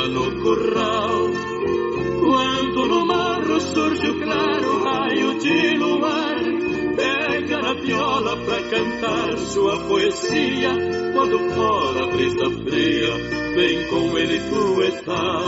No 0.07 0.31
curral. 0.41 1.29
Quando 2.21 2.85
no 2.87 3.05
morro 3.05 3.59
surge 3.59 4.09
o 4.09 4.21
claro 4.21 4.83
raio 4.83 5.39
de 5.39 5.77
luar, 5.77 6.35
pega 6.95 7.61
na 7.61 7.73
viola 7.73 8.37
pra 8.37 8.61
cantar 8.63 9.37
sua 9.37 9.77
poesia. 9.85 10.69
Quando 11.13 11.39
fora 11.53 12.03
a 12.03 12.07
brisa 12.07 12.49
fria, 12.63 13.13
vem 13.55 13.87
com 13.87 14.17
ele 14.17 14.39
tuetar. 14.49 15.43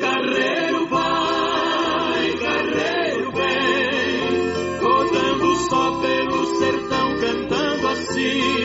Carreiro 0.00 0.86
vai, 0.88 2.32
carreiro 2.38 3.32
vem, 3.32 4.80
rodando 4.82 5.56
só 5.68 6.00
pelo 6.00 6.46
sertão, 6.58 7.20
cantando 7.20 7.88
assim. 7.88 8.59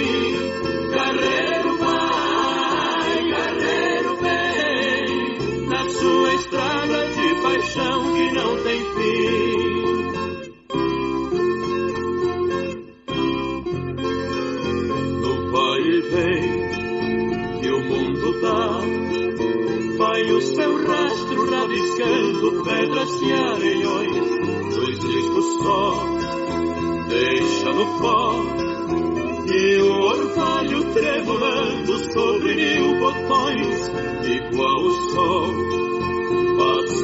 Paixão 7.45 8.13
que 8.15 8.31
não 8.31 8.57
tem 8.63 8.79
fim. 8.95 9.65
No 15.21 15.51
vai 15.51 15.81
e 15.81 16.01
vem 16.01 16.41
que 17.61 17.69
o 17.69 17.79
mundo 17.83 18.41
dá, 18.41 18.79
vai 19.99 20.23
o 20.31 20.41
seu 20.41 20.87
rastro 20.87 21.51
rabiscando 21.51 22.63
pedras 22.63 23.21
e 23.21 23.31
areiões, 23.31 24.73
dois 24.73 25.03
riscos 25.03 25.45
só, 25.61 25.85
deixa 27.09 27.73
no 27.73 27.85
pó. 27.99 28.65
E 29.47 29.77
o 29.77 30.01
orvalho 30.01 30.93
tremulando 30.93 32.11
sobre 32.11 32.55
mil 32.55 32.99
botões, 32.99 33.91
igual 34.25 34.81
o 34.81 35.11
sol, 35.13 35.84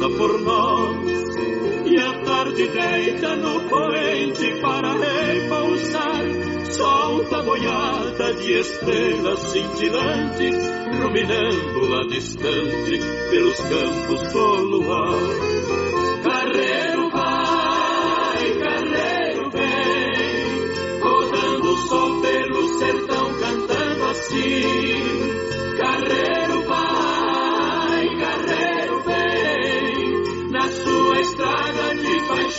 passa 0.02 0.08
por 0.16 0.40
nós. 0.40 1.22
E 1.86 1.96
a 1.96 2.24
tarde 2.24 2.68
deita 2.68 3.36
no 3.36 3.60
poente 3.68 4.60
para 4.60 4.92
repousar, 4.94 6.24
solta 6.70 7.42
boiada 7.42 8.34
de 8.34 8.58
estrelas 8.58 9.38
cintilantes, 9.40 10.56
ruminando 11.00 11.88
lá 11.88 12.06
distante 12.08 13.00
pelos 13.30 13.56
campos 13.60 14.32
do 14.32 14.54
luar. 14.62 15.51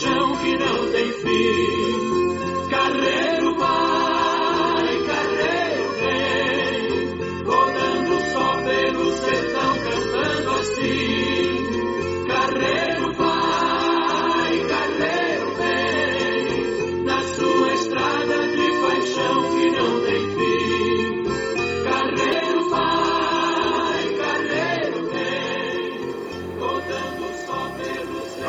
Paixão 0.04 0.38
que 0.38 0.58
não 0.58 0.92
tem 0.92 1.12
fim. 1.14 2.03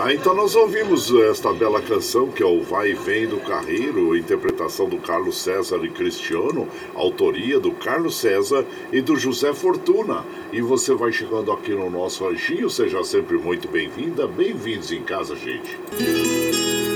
Ah, 0.05 0.12
então 0.12 0.34
nós 0.34 0.55
ouvimos 0.55 1.11
esta 1.14 1.50
bela 1.50 1.80
canção 1.80 2.28
que 2.28 2.42
é 2.42 2.46
o 2.46 2.61
Vai 2.61 2.90
e 2.90 2.94
Vem 2.94 3.26
do 3.26 3.38
Carreiro, 3.38 4.14
interpretação 4.14 4.86
do 4.86 4.98
Carlos 4.98 5.38
César 5.38 5.82
e 5.82 5.88
Cristiano, 5.88 6.68
autoria 6.94 7.59
do 7.59 7.72
Carlos 7.72 8.18
César 8.18 8.66
e 8.92 9.00
do 9.00 9.16
José 9.16 9.55
Fortuna. 9.55 10.22
E 10.52 10.61
você 10.61 10.94
vai 10.94 11.11
chegando 11.11 11.50
aqui 11.50 11.70
no 11.70 11.88
nosso 11.88 12.22
ranchinho, 12.22 12.68
seja 12.68 13.02
sempre 13.02 13.38
muito 13.38 13.66
bem-vinda, 13.66 14.26
bem-vindos 14.26 14.92
em 14.92 15.00
casa, 15.00 15.34
gente. 15.36 15.74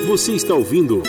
Você 0.06 0.32
está 0.32 0.54
ouvindo 0.54 1.02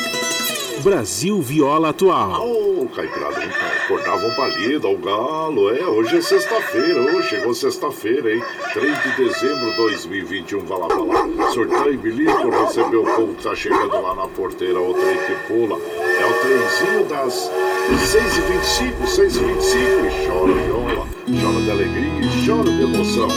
Brasil 0.81 1.41
Viola 1.41 1.89
Atual. 1.89 2.58
Caipirada, 2.95 3.43
hein, 3.43 3.49
cara? 3.49 3.87
Cortavam 3.87 4.33
palida, 4.35 4.87
o 4.87 4.97
galo, 4.97 5.73
é, 5.73 5.85
hoje 5.85 6.17
é 6.17 6.21
sexta-feira, 6.21 7.01
hoje 7.01 7.29
chegou 7.29 7.53
sexta-feira, 7.53 8.33
hein? 8.33 8.43
3 8.73 9.03
de 9.03 9.23
dezembro 9.23 9.71
de 9.71 9.77
2021, 9.77 10.59
vai 10.65 10.79
lá, 10.79 10.87
vai 10.87 11.05
lá. 11.05 11.51
Sorteio 11.51 11.99
bilico, 11.99 12.49
recebeu 12.49 13.03
o 13.03 13.15
povo 13.15 13.35
que 13.35 13.43
tá 13.43 13.55
chegando 13.55 14.01
lá 14.01 14.15
na 14.15 14.27
porteira, 14.27 14.79
o 14.79 14.93
trem 14.93 15.17
que 15.17 15.35
pula. 15.47 15.77
É 15.77 16.25
o 16.25 16.33
trenzinho 16.41 17.05
das 17.05 17.49
6h25, 17.89 18.93
6h25, 19.05 19.75
e 20.05 20.27
chora 20.27 20.53
viola, 20.53 21.07
chora 21.41 21.61
de 21.63 21.71
alegria 21.71 22.21
e 22.21 22.45
chora 22.45 22.71
de 22.71 22.83
emoção. 22.83 23.27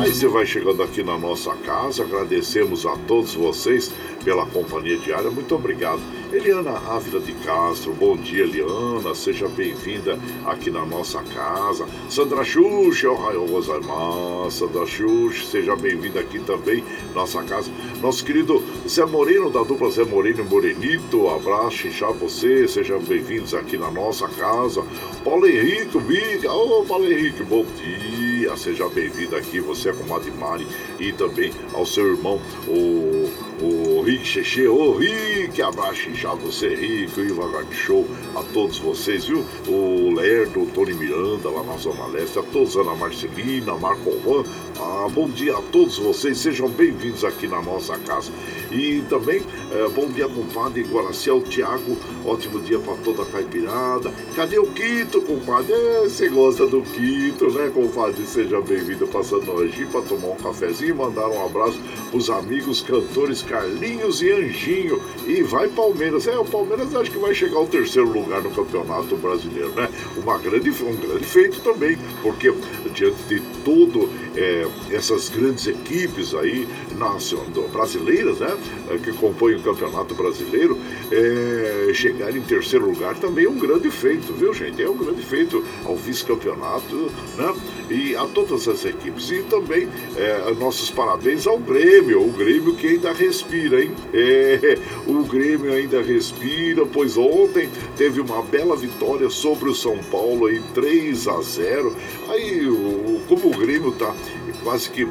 Aí 0.00 0.14
você 0.14 0.26
vai 0.26 0.46
chegando 0.46 0.82
aqui 0.82 1.02
na 1.02 1.18
nossa 1.18 1.54
casa, 1.56 2.04
agradecemos 2.04 2.86
a 2.86 2.96
todos 3.06 3.34
vocês 3.34 3.92
pela 4.24 4.46
companhia 4.46 4.96
diária, 4.96 5.30
muito 5.30 5.54
obrigado. 5.54 6.00
Eliana 6.32 6.70
Ávila 6.70 7.20
de 7.20 7.34
Castro, 7.34 7.92
bom 7.92 8.16
dia 8.16 8.44
Eliana, 8.44 9.14
seja 9.14 9.46
bem-vinda 9.46 10.18
aqui 10.46 10.70
na 10.70 10.86
nossa 10.86 11.22
casa. 11.22 11.86
Sandra 12.08 12.42
Xuxa, 12.42 13.10
ohayou 13.10 13.46
gozaimasu, 13.46 14.50
Sandra 14.50 14.86
Xuxa, 14.86 15.44
seja 15.50 15.76
bem-vinda 15.76 16.20
aqui 16.20 16.38
também, 16.38 16.82
nossa 17.14 17.42
casa. 17.42 17.70
Nosso 18.00 18.24
querido 18.24 18.64
Zé 18.88 19.04
Moreno, 19.04 19.50
da 19.50 19.62
dupla 19.62 19.90
Zé 19.90 20.04
Moreno 20.04 20.44
Morenito, 20.44 21.28
abraço, 21.28 21.86
inchar 21.86 22.14
você, 22.14 22.66
sejam 22.66 23.00
bem-vindos 23.00 23.52
aqui 23.52 23.76
na 23.76 23.90
nossa 23.90 24.26
casa. 24.28 24.82
Paulo 25.22 25.46
Henrique, 25.46 25.98
Miga, 25.98 26.50
ô 26.50 26.86
Paulo 26.86 27.04
Henrique, 27.04 27.42
bom 27.42 27.66
dia, 27.76 28.29
seja 28.56 28.88
bem-vindo 28.88 29.36
aqui, 29.36 29.60
você, 29.60 29.90
a 29.90 29.94
comadre 29.94 30.30
Mari, 30.30 30.66
e 30.98 31.12
também 31.12 31.52
ao 31.72 31.84
seu 31.86 32.06
irmão, 32.06 32.40
o, 32.66 33.30
o 33.60 33.79
Rick 34.02 34.24
Cheche, 34.24 34.66
ô 34.66 34.96
Rick, 34.96 35.60
abraço, 35.60 36.08
inchar 36.08 36.34
você, 36.36 36.68
Rick, 36.68 37.20
o 37.20 37.24
Ivan 37.24 37.50
Show, 37.70 38.06
a 38.34 38.42
todos 38.42 38.78
vocês, 38.78 39.26
viu? 39.26 39.44
O 39.68 40.14
Lerdo, 40.14 40.62
o 40.62 40.66
Tony 40.66 40.94
Miranda, 40.94 41.50
lá 41.50 41.62
na 41.62 41.76
Zona 41.76 42.06
Leste, 42.06 42.38
a 42.38 42.42
todos, 42.42 42.76
Ana 42.76 42.94
Marcelina, 42.94 43.74
Marco 43.74 44.10
Juan, 44.24 44.44
ah, 44.78 45.06
bom 45.12 45.28
dia 45.28 45.56
a 45.56 45.62
todos 45.70 45.98
vocês, 45.98 46.38
sejam 46.38 46.68
bem-vindos 46.68 47.24
aqui 47.24 47.46
na 47.46 47.60
nossa 47.60 47.98
casa. 47.98 48.30
E 48.70 49.02
também, 49.08 49.42
eh, 49.72 49.88
bom 49.94 50.06
dia, 50.06 50.28
compadre 50.28 50.82
Guaraci, 50.84 51.30
o 51.30 51.40
Tiago, 51.40 51.96
ótimo 52.24 52.60
dia 52.60 52.78
para 52.78 52.94
toda 52.98 53.22
a 53.22 53.26
caipirada. 53.26 54.12
Cadê 54.34 54.58
o 54.58 54.66
Quito, 54.68 55.20
compadre? 55.22 55.72
É, 55.72 56.02
Você 56.04 56.28
gosta 56.28 56.66
do 56.66 56.82
Quito, 56.82 57.50
né, 57.50 57.70
compadre? 57.74 58.24
Seja 58.24 58.60
bem-vindo, 58.60 59.06
passando 59.08 59.60
Angi 59.60 59.84
para 59.86 60.02
tomar 60.02 60.28
um 60.28 60.36
cafezinho, 60.36 60.96
mandar 60.96 61.28
um 61.28 61.44
abraço 61.44 61.80
os 62.12 62.30
amigos 62.30 62.80
cantores 62.80 63.42
Carlinhos 63.42 63.89
e 63.94 64.32
Anjinho. 64.32 65.00
E 65.26 65.42
vai 65.42 65.68
Palmeiras. 65.68 66.26
É, 66.26 66.38
o 66.38 66.44
Palmeiras 66.44 66.94
acho 66.94 67.10
que 67.10 67.18
vai 67.18 67.34
chegar 67.34 67.56
ao 67.56 67.66
terceiro 67.66 68.10
lugar 68.10 68.42
no 68.42 68.50
Campeonato 68.50 69.16
Brasileiro, 69.16 69.70
né? 69.70 69.88
Uma 70.16 70.38
grande, 70.38 70.70
um 70.70 70.96
grande 70.96 71.24
feito 71.24 71.60
também, 71.60 71.98
porque 72.22 72.52
diante 72.94 73.22
de 73.24 73.40
todo 73.64 74.08
eh, 74.40 74.66
essas 74.90 75.28
grandes 75.28 75.66
equipes 75.66 76.34
aí 76.34 76.66
nacional, 76.96 77.68
brasileiras, 77.72 78.38
né? 78.38 78.56
eh, 78.90 78.98
Que 78.98 79.12
compõem 79.12 79.56
o 79.56 79.60
Campeonato 79.62 80.14
Brasileiro, 80.14 80.78
eh, 81.12 81.90
chegar 81.94 82.34
em 82.36 82.40
terceiro 82.40 82.86
lugar 82.86 83.14
também 83.16 83.44
é 83.44 83.48
um 83.48 83.58
grande 83.58 83.90
feito, 83.90 84.32
viu, 84.32 84.52
gente? 84.54 84.82
É 84.82 84.88
um 84.88 84.96
grande 84.96 85.22
feito 85.22 85.62
ao 85.84 85.94
vice-campeonato, 85.96 87.10
né? 87.36 87.54
E 87.90 88.14
a 88.16 88.24
todas 88.26 88.66
as 88.68 88.84
equipes. 88.84 89.30
E 89.30 89.42
também 89.42 89.88
eh, 90.16 90.54
nossos 90.58 90.90
parabéns 90.90 91.46
ao 91.46 91.58
Grêmio, 91.58 92.22
o 92.26 92.30
Grêmio 92.32 92.74
que 92.74 92.86
ainda 92.86 93.12
respira, 93.12 93.82
hein? 93.82 93.92
É, 94.14 94.78
o 95.06 95.22
Grêmio 95.24 95.72
ainda 95.72 96.00
respira, 96.02 96.86
pois 96.86 97.16
ontem 97.16 97.68
teve 97.96 98.20
uma 98.20 98.42
bela 98.42 98.76
vitória 98.76 99.28
sobre 99.28 99.68
o 99.68 99.74
São 99.74 99.98
Paulo 100.10 100.50
em 100.50 100.62
3 100.74 101.26
a 101.28 101.40
0. 101.42 101.94
Aí, 102.28 102.66
o- 102.68 103.20
como 103.28 103.48
o 103.48 103.58
Grêmio 103.58 103.92
tá 103.92 104.14
quase 104.62 104.90
que 104.90 105.08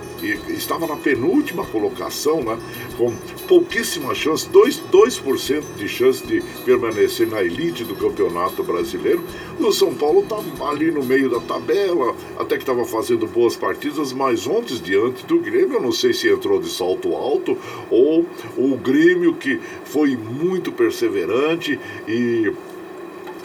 estava 0.49 0.87
na 0.87 0.95
penúltima 0.95 1.65
colocação, 1.65 2.41
né? 2.43 2.57
Com 2.97 3.13
pouquíssima 3.47 4.13
chance, 4.13 4.47
2%, 4.49 4.81
2 4.91 5.23
de 5.77 5.87
chance 5.87 6.25
de 6.25 6.41
permanecer 6.65 7.27
na 7.27 7.41
elite 7.41 7.83
do 7.83 7.95
Campeonato 7.95 8.63
Brasileiro. 8.63 9.23
O 9.59 9.71
São 9.71 9.93
Paulo 9.93 10.21
estava 10.21 10.43
tá 10.43 10.69
ali 10.69 10.91
no 10.91 11.03
meio 11.03 11.29
da 11.29 11.39
tabela, 11.39 12.15
até 12.37 12.55
que 12.55 12.63
estava 12.63 12.85
fazendo 12.85 13.27
boas 13.27 13.55
partidas, 13.55 14.13
mas 14.13 14.47
ontem 14.47 14.75
diante 14.75 15.25
do 15.25 15.39
Grêmio, 15.39 15.75
eu 15.75 15.81
não 15.81 15.91
sei 15.91 16.13
se 16.13 16.29
entrou 16.29 16.59
de 16.59 16.69
salto 16.69 17.15
alto 17.15 17.57
ou 17.89 18.25
o 18.57 18.77
Grêmio 18.77 19.33
que 19.33 19.59
foi 19.83 20.15
muito 20.15 20.71
perseverante 20.71 21.79
e 22.07 22.51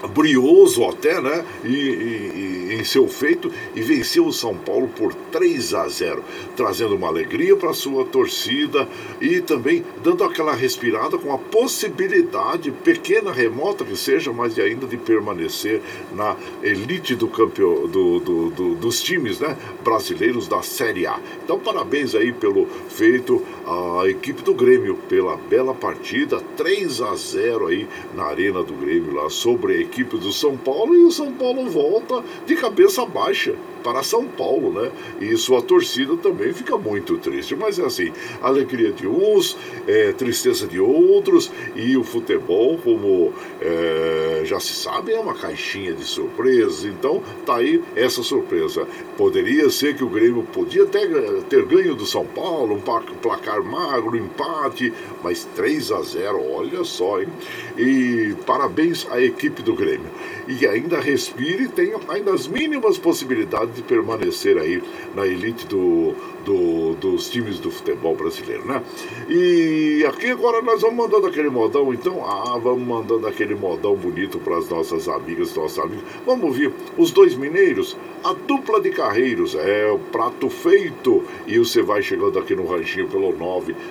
brioso 0.08 0.84
até, 0.84 1.20
né? 1.20 1.44
E, 1.64 1.68
e, 1.68 2.70
e, 2.70 2.74
em 2.74 2.84
seu 2.84 3.08
feito 3.08 3.50
e 3.74 3.80
venceu 3.80 4.26
o 4.26 4.32
São 4.32 4.56
Paulo 4.56 4.88
por 4.88 5.14
3 5.32 5.74
a 5.74 5.88
0, 5.88 6.24
trazendo 6.56 6.94
uma 6.96 7.08
alegria 7.08 7.56
para 7.56 7.72
sua 7.72 8.04
torcida 8.04 8.88
e 9.20 9.40
também 9.40 9.84
dando 10.02 10.24
aquela 10.24 10.54
respirada 10.54 11.16
com 11.18 11.32
a 11.32 11.38
possibilidade 11.38 12.70
pequena, 12.70 13.32
remota 13.32 13.84
que 13.84 13.96
seja, 13.96 14.32
mas 14.32 14.58
ainda 14.58 14.86
de 14.86 14.96
permanecer 14.96 15.80
na 16.12 16.36
elite 16.62 17.14
do 17.14 17.28
campeão 17.28 17.86
do, 17.86 18.18
do, 18.20 18.50
do, 18.50 18.74
dos 18.74 19.02
times, 19.02 19.40
né? 19.40 19.56
Brasileiros 19.82 20.48
da 20.48 20.62
Série 20.62 21.06
A. 21.06 21.18
Então 21.44 21.58
parabéns 21.58 22.14
aí 22.14 22.32
pelo 22.32 22.66
feito 22.88 23.42
a 23.66 24.08
equipe 24.08 24.42
do 24.42 24.54
Grêmio 24.54 24.96
pela 25.08 25.36
bela 25.36 25.74
partida, 25.74 26.40
3 26.56 27.00
a 27.02 27.14
0 27.14 27.68
aí 27.68 27.88
na 28.14 28.24
arena 28.24 28.62
do 28.62 28.74
Grêmio 28.74 29.14
lá 29.14 29.30
sobre 29.30 29.74
a 29.74 29.80
equipe 29.80 29.93
equipe 29.94 30.18
do 30.18 30.32
São 30.32 30.56
Paulo 30.56 30.96
e 30.96 31.04
o 31.04 31.10
São 31.12 31.32
Paulo 31.32 31.70
volta 31.70 32.24
de 32.46 32.56
cabeça 32.56 33.06
baixa 33.06 33.54
para 33.84 34.02
São 34.02 34.26
Paulo, 34.26 34.72
né? 34.72 34.90
E 35.20 35.36
sua 35.36 35.60
torcida 35.60 36.16
também 36.16 36.54
fica 36.54 36.76
muito 36.78 37.18
triste. 37.18 37.54
Mas 37.54 37.78
é 37.78 37.84
assim, 37.84 38.10
alegria 38.42 38.90
de 38.90 39.06
uns, 39.06 39.56
é, 39.86 40.12
tristeza 40.12 40.66
de 40.66 40.80
outros, 40.80 41.52
e 41.76 41.94
o 41.96 42.02
futebol, 42.02 42.78
como 42.78 43.32
é, 43.60 44.42
já 44.44 44.58
se 44.58 44.72
sabe, 44.72 45.12
é 45.12 45.20
uma 45.20 45.34
caixinha 45.34 45.92
de 45.92 46.04
surpresas. 46.04 46.84
Então, 46.84 47.22
tá 47.44 47.56
aí 47.56 47.82
essa 47.94 48.22
surpresa. 48.22 48.88
Poderia 49.18 49.68
ser 49.68 49.94
que 49.94 50.02
o 50.02 50.08
Grêmio 50.08 50.42
podia 50.44 50.84
até 50.84 51.06
ter 51.48 51.64
ganho 51.66 51.94
do 51.94 52.06
São 52.06 52.24
Paulo, 52.24 52.74
um 52.76 53.16
placar 53.20 53.62
magro, 53.62 54.16
empate, 54.16 54.92
mas 55.22 55.44
3 55.54 55.92
a 55.92 56.00
0 56.00 56.52
olha 56.52 56.84
só, 56.84 57.20
hein? 57.20 57.28
E 57.76 58.34
parabéns 58.46 59.06
à 59.10 59.20
equipe 59.20 59.62
do 59.62 59.74
Grêmio. 59.74 60.08
E 60.48 60.66
ainda 60.66 61.00
respire 61.00 61.64
e 61.64 61.68
tenha 61.68 61.98
ainda 62.08 62.32
as 62.32 62.46
mínimas 62.46 62.98
possibilidades 62.98 63.73
de 63.74 63.82
permanecer 63.82 64.58
aí 64.58 64.82
na 65.14 65.26
elite 65.26 65.66
do, 65.66 66.14
do, 66.44 66.94
dos 66.94 67.28
times 67.28 67.58
do 67.58 67.70
futebol 67.70 68.14
brasileiro, 68.14 68.64
né? 68.66 68.82
E 69.28 70.04
aqui 70.06 70.30
agora 70.30 70.62
nós 70.62 70.82
vamos 70.82 70.96
mandando 70.96 71.26
aquele 71.26 71.48
modão, 71.48 71.92
então, 71.92 72.24
ah, 72.24 72.58
vamos 72.58 72.86
mandando 72.86 73.26
aquele 73.26 73.54
modão 73.54 73.96
bonito 73.96 74.38
para 74.38 74.58
as 74.58 74.68
nossas 74.68 75.08
amigas, 75.08 75.54
nossos 75.54 75.78
amigos. 75.78 76.04
Vamos 76.24 76.44
ouvir 76.44 76.72
os 76.96 77.10
dois 77.10 77.34
mineiros, 77.34 77.96
a 78.22 78.32
dupla 78.32 78.80
de 78.80 78.90
carreiros, 78.90 79.54
é 79.54 79.90
o 79.90 79.98
prato 79.98 80.48
feito. 80.48 81.24
E 81.46 81.58
você 81.58 81.82
vai 81.82 82.02
chegando 82.02 82.38
aqui 82.38 82.54
no 82.54 82.66
ranchinho 82.66 83.08
pelo 83.08 83.32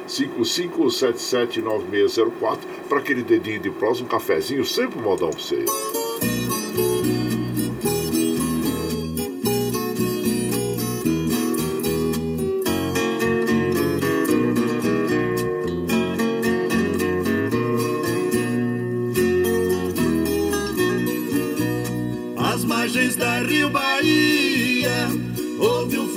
955779604 0.08 2.60
para 2.88 3.00
aquele 3.00 3.24
dedinho 3.24 3.60
de 3.60 3.70
próximo, 3.70 4.08
um 4.08 4.10
cafezinho, 4.10 4.66
sempre 4.66 5.00
um 5.00 5.04
modão 5.04 5.30
para 5.30 5.40
você. 5.40 5.66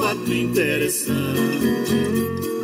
Fato 0.07 0.33
interessante. 0.33 1.93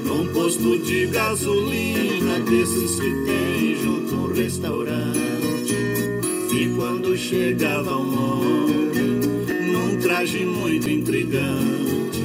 Num 0.06 0.28
posto 0.32 0.78
de 0.78 1.06
gasolina 1.06 2.38
desses 2.38 3.00
que 3.00 3.10
tem 3.26 3.82
junto 3.82 4.14
um 4.14 4.32
restaurante. 4.32 5.74
Vi 6.50 6.72
quando 6.76 7.16
chegava 7.16 7.96
um 7.96 8.14
homem 8.14 9.20
num 9.72 9.98
traje 10.00 10.44
muito 10.44 10.88
intrigante. 10.88 12.22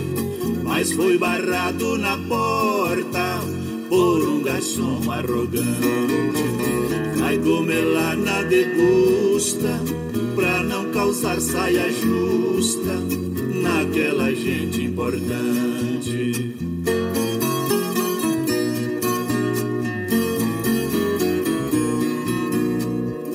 Mas 0.64 0.92
foi 0.92 1.18
barrado 1.18 1.98
na 1.98 2.16
porta 2.18 3.40
por 3.90 4.22
um 4.22 4.44
garçom 4.44 5.02
arrogante. 5.12 6.44
Vai 7.18 7.40
comer 7.40 7.86
lá 7.86 8.16
na 8.16 8.44
degusta 8.44 9.82
pra 10.36 10.62
não 10.62 10.92
causar 10.92 11.42
saia 11.42 11.92
justa 11.92 13.37
naquela 13.68 14.34
gente 14.34 14.84
importante. 14.84 16.56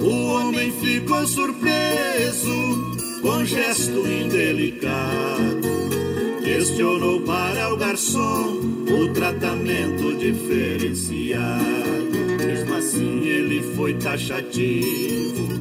O 0.01 0.27
homem 0.27 0.73
ficou 0.73 1.27
surpreso 1.27 3.21
com 3.21 3.45
gesto 3.45 4.07
indelicado. 4.07 5.73
Questionou 6.43 7.21
para 7.21 7.73
o 7.73 7.77
garçom 7.77 8.61
o 8.89 9.13
tratamento 9.13 10.17
diferenciado. 10.19 11.63
Mesmo 12.45 12.75
assim, 12.75 13.27
ele 13.27 13.63
foi 13.77 13.95
taxativo. 13.95 15.61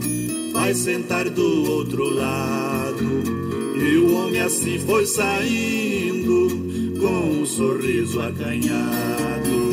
Vai 0.53 0.74
sentar 0.74 1.30
do 1.30 1.72
outro 1.72 2.09
lado 2.09 3.41
e 3.82 3.98
o 3.98 4.16
homem 4.16 4.42
assim 4.42 4.80
foi 4.80 5.06
saindo 5.06 6.50
com 7.00 7.42
um 7.42 7.46
sorriso 7.46 8.22
acanhado. 8.22 9.72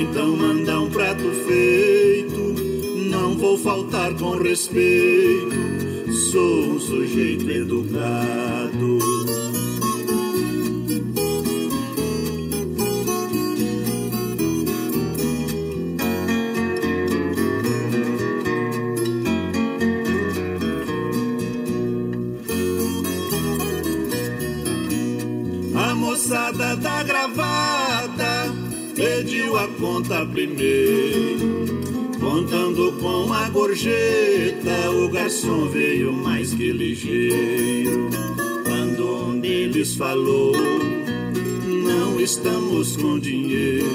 Então 0.00 0.36
manda 0.36 0.80
um 0.80 0.90
prato 0.90 1.30
feito, 1.46 2.54
não 3.10 3.36
vou 3.36 3.56
faltar 3.58 4.14
com 4.14 4.36
respeito. 4.36 6.12
Sou 6.30 6.74
um 6.74 6.80
sujeito 6.80 7.50
educado. 7.50 8.98
A 30.20 30.24
conta 30.24 30.26
primeiro. 30.26 31.60
Contando 32.20 32.92
com 33.00 33.32
a 33.32 33.48
gorjeta, 33.48 34.90
o 34.90 35.08
garçom 35.08 35.68
veio 35.68 36.12
mais 36.12 36.52
que 36.52 36.70
ligeiro. 36.70 38.10
Quando 38.64 39.28
um 39.28 39.40
deles 39.40 39.94
falou: 39.94 40.52
Não 41.66 42.20
estamos 42.20 42.96
com 42.96 43.18
dinheiro, 43.18 43.86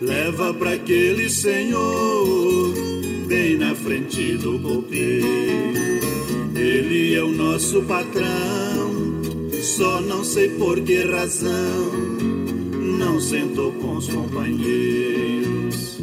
leva 0.00 0.52
para 0.52 0.72
aquele 0.72 1.30
senhor, 1.30 2.74
bem 3.26 3.56
na 3.56 3.74
frente 3.74 4.36
do 4.36 4.58
copeiro. 4.58 5.64
Ele 6.56 7.14
é 7.14 7.22
o 7.22 7.32
nosso 7.32 7.82
patrão 7.82 8.64
só 9.60 10.00
não 10.00 10.22
sei 10.22 10.50
por 10.50 10.80
que 10.80 11.04
razão 11.04 12.14
não 12.94 13.20
sentou 13.20 13.72
com 13.72 13.96
os 13.96 14.08
companheiros. 14.08 15.98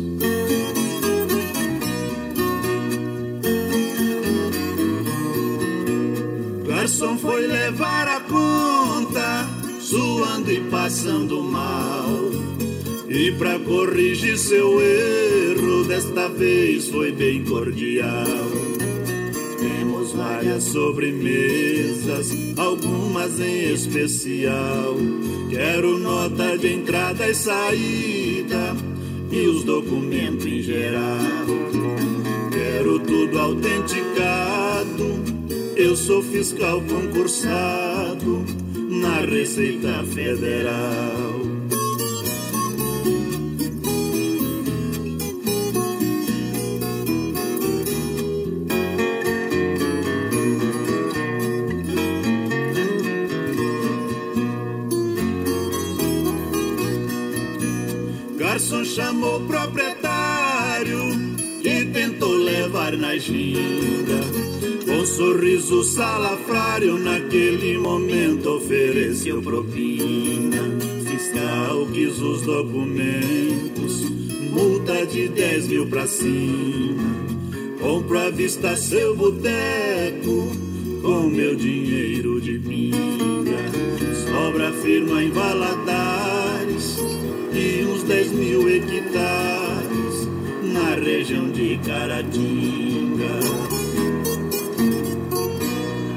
Garçom 6.67 7.17
foi 7.17 7.47
levar 7.47 8.07
a 8.07 8.19
conta, 8.21 9.47
suando 9.79 10.51
e 10.51 10.59
passando 10.69 11.41
mal. 11.43 12.07
E 13.07 13.31
pra 13.33 13.59
corrigir 13.59 14.37
seu 14.37 14.79
erro, 14.81 15.83
desta 15.83 16.29
vez 16.29 16.87
foi 16.87 17.11
bem 17.11 17.43
cordial 17.43 18.70
várias 20.41 20.63
sobremesas, 20.63 22.35
algumas 22.57 23.39
em 23.39 23.71
especial. 23.71 24.95
Quero 25.51 25.99
nota 25.99 26.57
de 26.57 26.73
entrada 26.73 27.29
e 27.29 27.35
saída 27.35 28.75
e 29.31 29.47
os 29.47 29.63
documentos 29.63 30.45
em 30.47 30.63
geral. 30.63 31.45
Quero 32.51 32.99
tudo 33.01 33.37
autenticado. 33.37 35.21
Eu 35.75 35.95
sou 35.95 36.23
fiscal 36.23 36.81
concursado, 36.81 38.43
na 38.89 39.21
Receita 39.21 40.03
Federal. 40.05 41.50
Com 64.85 65.05
sorriso 65.05 65.83
salafrário, 65.83 66.97
naquele 66.97 67.77
momento 67.77 68.49
ofereceu 68.49 69.41
propina. 69.43 70.57
Fiscal 71.05 71.85
quis 71.93 72.19
os 72.19 72.41
documentos, 72.41 74.09
multa 74.51 75.05
de 75.05 75.27
10 75.27 75.67
mil 75.67 75.87
pra 75.87 76.07
cima. 76.07 77.15
Compro 77.79 78.17
à 78.17 78.31
vista 78.31 78.75
seu 78.75 79.15
boteco, 79.15 80.51
com 81.03 81.29
meu 81.29 81.55
dinheiro 81.55 82.41
de 82.41 82.57
pinga. 82.57 83.57
Sobra 84.25 84.71
firma 84.73 85.21
em 85.23 85.29
Valadares 85.29 86.97
e 87.53 87.85
uns 87.85 88.01
10 88.01 88.31
mil 88.31 88.67
hectares 88.67 89.80
na 90.71 90.95
região 90.95 91.49
de 91.49 91.77
Caratinga. 91.85 93.41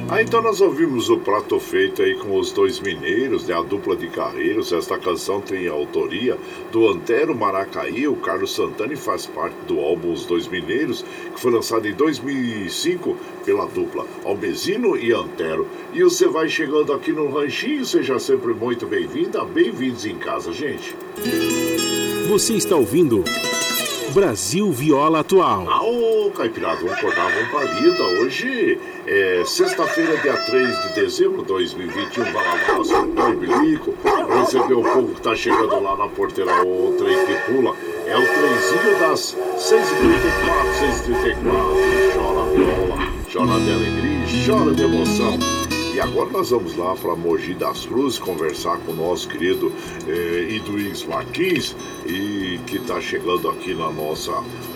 Ah, 0.08 0.22
então 0.22 0.40
nós 0.40 0.60
ouvimos 0.60 1.10
o 1.10 1.18
prato 1.18 1.58
feito 1.58 2.00
aí 2.00 2.14
com 2.14 2.38
os 2.38 2.52
dois 2.52 2.78
mineiros, 2.78 3.48
né, 3.48 3.54
a 3.54 3.62
dupla 3.62 3.96
de 3.96 4.06
carreiros. 4.06 4.72
Esta 4.72 4.96
canção 4.96 5.40
tem 5.40 5.66
a 5.66 5.72
autoria 5.72 6.38
do 6.70 6.88
Antero 6.88 7.34
Maracaí, 7.34 8.06
o 8.06 8.14
Carlos 8.14 8.54
Santana, 8.54 8.92
e 8.92 8.96
faz 8.96 9.26
parte 9.26 9.56
do 9.66 9.80
álbum 9.80 10.12
Os 10.12 10.24
Dois 10.24 10.46
Mineiros, 10.46 11.04
que 11.34 11.40
foi 11.40 11.50
lançado 11.50 11.88
em 11.88 11.94
2005 11.94 13.16
pela 13.44 13.66
dupla 13.66 14.06
Albezino 14.24 14.96
e 14.96 15.12
Antero. 15.12 15.66
E 15.92 16.04
você 16.04 16.28
vai 16.28 16.48
chegando 16.48 16.92
aqui 16.92 17.10
no 17.10 17.28
Ranchinho, 17.28 17.84
seja 17.84 18.16
sempre 18.20 18.54
muito 18.54 18.86
bem-vinda, 18.86 19.44
bem-vindos 19.44 20.06
em 20.06 20.16
casa, 20.16 20.52
gente. 20.52 20.94
Você 22.28 22.54
está 22.54 22.76
ouvindo. 22.76 23.24
Brasil 24.14 24.70
Viola 24.70 25.20
Atual. 25.20 25.66
Ah, 25.68 25.82
ô 25.82 26.30
Caipirada, 26.30 26.76
vamos 26.76 26.92
acordar, 26.92 27.32
vamos 27.32 27.48
pra 27.50 27.64
lida. 27.64 28.04
Hoje 28.22 28.78
é 29.08 29.42
sexta-feira, 29.44 30.16
dia 30.18 30.36
3 30.36 30.82
de 30.82 30.94
dezembro 31.00 31.42
de 31.42 31.48
2021. 31.48 32.22
Vai 32.32 32.32
lavar 32.32 32.78
o 32.78 32.84
seu 32.84 33.04
bilico, 33.06 33.92
receber 34.38 34.74
o 34.74 34.82
povo 34.84 35.14
que 35.16 35.20
tá 35.20 35.34
chegando 35.34 35.82
lá 35.82 35.96
na 35.96 36.06
porteira, 36.06 36.64
o 36.64 36.94
trem 36.96 37.26
que 37.26 37.34
pula. 37.52 37.74
É 38.06 38.16
o 38.16 38.24
trenzinho 38.24 39.00
das 39.00 39.36
6h34, 39.56 40.62
6h34. 40.78 41.34
Chora 42.14 42.50
viola, 42.54 42.96
chora 43.32 43.60
de 43.60 43.72
alegria, 43.72 44.46
chora 44.46 44.70
de 44.72 44.82
emoção. 44.84 45.63
E 45.94 46.00
agora 46.00 46.28
nós 46.28 46.50
vamos 46.50 46.76
lá 46.76 46.96
para 46.96 47.14
Mogi 47.14 47.54
das 47.54 47.86
Cruzes 47.86 48.18
conversar 48.18 48.78
com 48.78 48.90
o 48.90 48.96
nosso 48.96 49.28
querido 49.28 49.72
eh, 50.08 50.48
Martins, 51.08 51.76
e 52.04 52.58
que 52.66 52.78
está 52.78 53.00
chegando 53.00 53.48
aqui 53.48 53.74
na 53.74 53.92
nossa, 53.92 54.32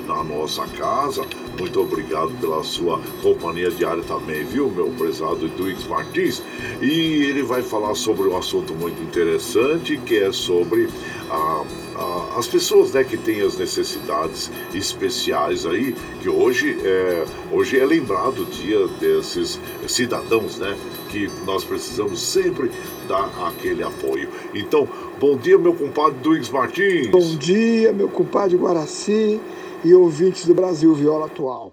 na 0.09 0.25
nossa 0.25 0.67
casa. 0.67 1.25
Muito 1.59 1.81
obrigado 1.81 2.31
pela 2.41 2.65
sua 2.65 3.01
companhia 3.23 3.71
diária 3.71 4.03
também, 4.03 4.43
viu, 4.45 4.71
meu 4.71 4.89
prezado 4.91 5.47
Iduígues 5.47 5.87
Martins? 5.87 6.43
E 6.81 7.25
ele 7.25 7.43
vai 7.43 7.63
falar 7.63 7.95
sobre 7.95 8.27
um 8.27 8.37
assunto 8.37 8.75
muito 8.75 9.01
interessante, 9.03 9.99
que 9.99 10.17
é 10.17 10.33
sobre 10.33 10.89
a 11.31 11.65
as 12.37 12.47
pessoas 12.47 12.93
né, 12.93 13.03
que 13.03 13.17
têm 13.17 13.41
as 13.41 13.59
necessidades 13.59 14.51
especiais 14.73 15.67
aí, 15.67 15.95
que 16.21 16.29
hoje 16.29 16.79
é, 16.85 17.25
hoje 17.51 17.79
é 17.79 17.85
lembrado 17.85 18.43
o 18.43 18.45
dia 18.45 18.87
desses 19.01 19.59
cidadãos, 19.89 20.59
né? 20.59 20.77
Que 21.09 21.29
nós 21.45 21.65
precisamos 21.65 22.21
sempre 22.21 22.71
dar 23.09 23.29
aquele 23.49 23.83
apoio. 23.83 24.29
Então, 24.55 24.87
bom 25.19 25.37
dia, 25.37 25.59
meu 25.59 25.75
compadre 25.75 26.19
Duígues 26.23 26.51
Martins. 26.51 27.09
Bom 27.09 27.37
dia, 27.37 27.93
meu 27.93 28.09
compadre 28.09 28.57
Guaraci 28.57 29.41
e 29.85 29.95
ouvintes 29.95 30.45
do 30.45 30.55
Brasil 30.55 30.93
Viola 30.95 31.27
Atual. 31.27 31.73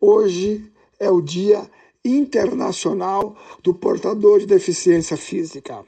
Hoje 0.00 0.70
é 1.00 1.10
o 1.10 1.20
Dia 1.20 1.68
Internacional 2.04 3.36
do 3.62 3.74
Portador 3.74 4.38
de 4.38 4.46
Deficiência 4.46 5.16
Física. 5.16 5.84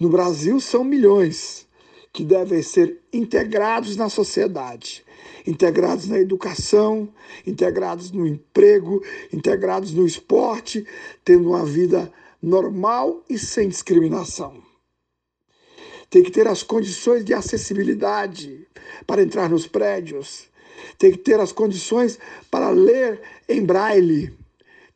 No 0.00 0.08
Brasil 0.08 0.60
são 0.60 0.82
milhões 0.82 1.66
que 2.12 2.24
devem 2.24 2.62
ser 2.62 3.00
integrados 3.12 3.96
na 3.96 4.08
sociedade, 4.08 5.04
integrados 5.46 6.08
na 6.08 6.18
educação, 6.18 7.08
integrados 7.46 8.10
no 8.10 8.26
emprego, 8.26 9.02
integrados 9.32 9.92
no 9.92 10.06
esporte, 10.06 10.86
tendo 11.24 11.50
uma 11.50 11.64
vida 11.64 12.12
normal 12.42 13.22
e 13.28 13.38
sem 13.38 13.68
discriminação. 13.68 14.67
Tem 16.10 16.22
que 16.22 16.30
ter 16.30 16.46
as 16.46 16.62
condições 16.62 17.24
de 17.24 17.34
acessibilidade 17.34 18.66
para 19.06 19.22
entrar 19.22 19.48
nos 19.48 19.66
prédios, 19.66 20.48
tem 20.98 21.10
que 21.10 21.18
ter 21.18 21.38
as 21.38 21.52
condições 21.52 22.18
para 22.50 22.70
ler 22.70 23.20
em 23.48 23.64
braille, 23.64 24.32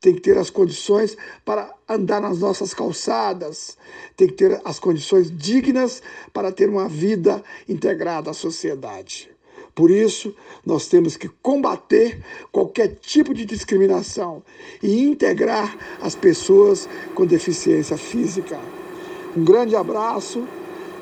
tem 0.01 0.15
que 0.15 0.21
ter 0.21 0.37
as 0.37 0.51
condições 0.51 1.17
para 1.45 1.73
andar 1.89 2.21
nas 2.21 2.39
nossas 2.41 2.75
calçadas, 2.75 3.77
tem 4.17 4.27
que 4.27 4.35
ter 4.35 4.61
as 4.65 4.79
condições 4.79 5.31
dignas 5.31 6.03
para 6.33 6.51
ter 6.51 6.69
uma 6.69 6.89
vida 6.89 7.43
integrada 7.69 8.31
à 8.31 8.35
sociedade. 8.35 9.31
Por 9.75 9.91
isso, 9.91 10.35
nós 10.67 10.87
temos 10.89 11.17
que 11.17 11.29
combater 11.29 12.23
qualquer 12.51 12.97
tipo 13.01 13.33
de 13.33 13.47
discriminação 13.47 14.43
e 14.83 15.03
integrar 15.03 15.79
as 16.01 16.15
pessoas 16.15 16.89
com 17.15 17.25
deficiência 17.25 17.97
física. 17.97 18.61
Um 19.35 19.45
grande 19.45 19.75
abraço, 19.75 20.47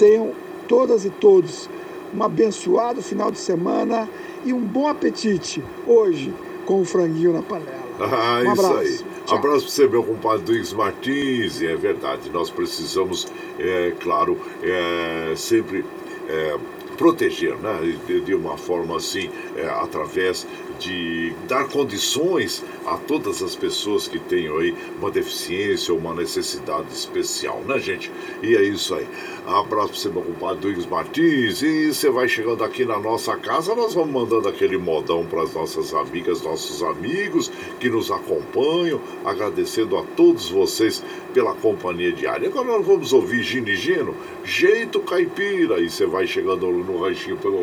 tenham 0.00 0.32
todas 0.66 1.04
e 1.04 1.10
todos 1.10 1.68
um 2.14 2.22
abençoado 2.22 3.02
final 3.02 3.30
de 3.30 3.38
semana 3.38 4.08
e 4.44 4.52
um 4.52 4.60
bom 4.60 4.88
apetite 4.88 5.62
hoje 5.86 6.32
com 6.64 6.80
o 6.80 6.84
franguinho 6.84 7.34
na 7.34 7.42
panela. 7.42 7.78
Ah, 8.00 8.40
um 8.46 8.52
isso 8.54 8.74
aí. 8.74 8.96
Tchau. 9.26 9.38
Abraço 9.38 9.66
para 9.66 9.70
você, 9.70 9.86
meu 9.86 10.02
compadre 10.02 10.54
Luiz 10.54 10.72
Martins. 10.72 11.60
É 11.60 11.76
verdade, 11.76 12.30
nós 12.30 12.48
precisamos, 12.48 13.26
é, 13.58 13.92
claro, 14.00 14.38
é, 14.62 15.34
sempre 15.36 15.84
é, 16.26 16.58
proteger, 16.96 17.56
né? 17.58 17.98
De, 18.06 18.20
de, 18.22 18.34
uma 18.34 18.56
forma 18.56 18.96
assim, 18.96 19.30
é, 19.54 19.66
através 19.66 20.46
de 20.80 21.32
dar 21.46 21.68
condições 21.68 22.64
a 22.86 22.96
todas 22.96 23.42
as 23.42 23.54
pessoas 23.54 24.08
que 24.08 24.18
tenham 24.18 24.58
aí 24.58 24.74
uma 24.98 25.10
deficiência 25.10 25.92
ou 25.92 26.00
uma 26.00 26.14
necessidade 26.14 26.88
especial, 26.92 27.60
né, 27.66 27.78
gente? 27.78 28.10
E 28.42 28.56
é 28.56 28.62
isso 28.62 28.94
aí. 28.94 29.06
Abraço 29.46 29.88
para 29.88 29.98
você, 29.98 30.08
meu 30.08 30.22
compadre 30.22 30.60
Duígues 30.60 30.86
Martins. 30.86 31.62
E 31.62 31.92
você 31.92 32.08
vai 32.10 32.28
chegando 32.28 32.64
aqui 32.64 32.84
na 32.84 32.98
nossa 32.98 33.36
casa, 33.36 33.74
nós 33.74 33.94
vamos 33.94 34.10
mandando 34.10 34.48
aquele 34.48 34.78
modão 34.78 35.26
para 35.26 35.42
as 35.42 35.52
nossas 35.52 35.92
amigas, 35.92 36.42
nossos 36.42 36.82
amigos 36.82 37.52
que 37.78 37.90
nos 37.90 38.10
acompanham, 38.10 39.00
agradecendo 39.24 39.96
a 39.98 40.02
todos 40.16 40.48
vocês 40.48 41.02
pela 41.32 41.54
companhia 41.54 42.12
diária. 42.12 42.48
Agora 42.48 42.66
nós 42.66 42.84
vamos 42.86 43.12
ouvir 43.12 43.42
Gini 43.42 43.76
Gino, 43.76 44.14
Jeito 44.44 45.00
Caipira. 45.00 45.80
E 45.80 45.90
você 45.90 46.06
vai 46.06 46.26
chegando 46.26 46.70
no 46.70 47.02
ranchinho 47.02 47.36
pelo 47.36 47.62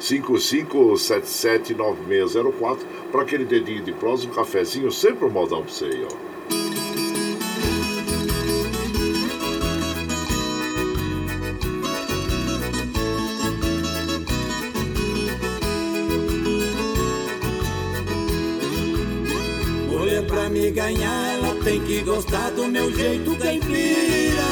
955779604 0.00 2.78
para 3.10 3.22
aquele 3.22 3.44
dedinho 3.44 3.82
de 3.82 3.92
prosa, 3.92 4.26
um 4.26 4.30
cafezinho, 4.30 4.90
sempre 4.90 5.24
um 5.24 5.30
modão 5.30 5.62
para 5.62 5.72
você 5.72 5.84
aí, 5.86 6.04
ó. 6.10 6.16
me 20.52 20.70
ganhar, 20.70 21.31
tem 21.64 21.80
que 21.80 22.00
gostar 22.02 22.50
do 22.50 22.66
meu 22.66 22.92
jeito 22.92 23.36
caipira. 23.36 24.42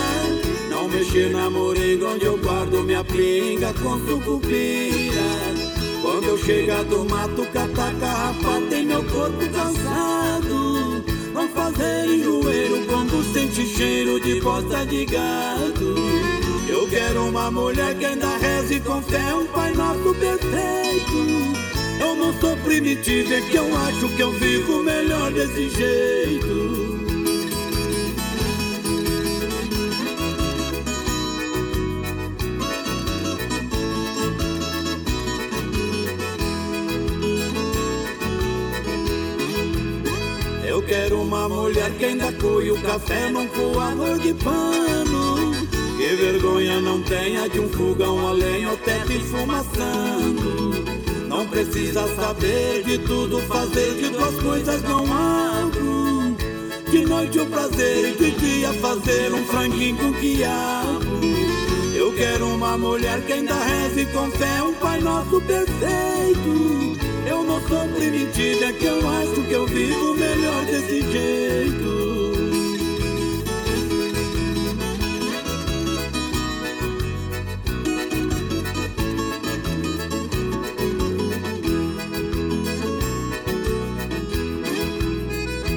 Não 0.69 0.89
mexer 0.89 1.31
na 1.31 1.51
moringa 1.51 2.09
onde 2.09 2.25
eu 2.25 2.39
guardo 2.39 2.83
minha 2.83 3.03
pinga 3.05 3.73
com 3.75 3.99
sucupira. 4.07 5.31
Quando 6.03 6.25
eu 6.25 6.39
chegar 6.39 6.85
do 6.85 7.05
mato, 7.05 7.45
catar 7.53 7.95
carrapato 7.95 8.75
em 8.75 8.87
meu 8.87 9.03
corpo 9.05 9.39
cansado. 9.53 11.05
Vão 11.33 11.49
fazer 11.49 12.07
enjoeiro 12.07 12.87
quando 12.87 13.25
sente 13.33 13.67
cheiro 13.67 14.21
de 14.21 14.41
bosta 14.41 14.87
de 14.87 15.05
gado. 15.07 15.95
Eu 16.69 16.87
quero 16.89 17.25
uma 17.27 17.51
mulher 17.51 17.97
que 17.97 18.05
ainda 18.05 18.37
reze 18.39 18.81
com 18.81 19.03
fé 19.03 19.35
um 19.35 19.47
Pai 19.47 19.73
Nosso 19.75 20.15
perfeito. 20.15 21.61
Eu 22.01 22.15
não 22.15 22.33
sou 22.41 22.57
primitivo, 22.59 23.35
é 23.35 23.41
que 23.41 23.57
eu 23.57 23.77
acho 23.77 24.09
que 24.17 24.23
eu 24.23 24.33
vivo 24.33 24.83
melhor 24.83 25.33
desse 25.33 25.69
jeito. 25.71 26.90
Mulher 41.49 41.91
que 41.99 42.05
ainda 42.05 42.33
coe 42.33 42.71
o 42.71 42.81
café 42.83 43.31
num 43.31 43.47
coador 43.49 44.19
de 44.19 44.35
pano. 44.35 45.53
Que 45.97 46.17
vergonha 46.17 46.81
não 46.81 47.03
tenha 47.03 47.49
de 47.49 47.61
um 47.61 47.69
fogão 47.69 48.27
a 48.27 48.33
lenha 48.33 48.71
ou 48.71 48.77
teto 48.79 49.13
esfumaçando. 49.13 50.85
Não 51.29 51.47
precisa 51.47 52.09
saber 52.17 52.83
de 52.85 52.99
tudo, 52.99 53.41
fazer 53.43 53.95
de 53.95 54.09
duas 54.11 54.35
coisas 54.43 54.83
não 54.83 55.07
algo. 55.13 56.37
De 56.91 57.05
noite 57.07 57.39
o 57.39 57.47
prazer 57.47 58.13
e 58.13 58.17
de 58.17 58.31
dia 58.33 58.73
fazer 58.75 59.33
um 59.33 59.45
franguinho 59.45 59.97
com 59.97 60.13
quiabo. 60.15 61.21
Eu 61.95 62.13
quero 62.15 62.49
uma 62.49 62.77
mulher 62.77 63.21
que 63.23 63.35
ainda 63.35 63.55
reze 63.55 64.07
com 64.07 64.31
fé 64.33 64.63
um 64.63 64.75
Pai 64.75 65.01
Nosso 65.01 65.41
perfeito. 65.43 67.10
Primitiva, 67.71 68.65
é 68.65 68.73
que 68.73 68.85
eu 68.85 69.09
acho 69.09 69.43
que 69.45 69.53
eu 69.53 69.65
vivo 69.65 70.15
melhor 70.15 70.65
desse 70.65 71.03
jeito. 71.03 72.01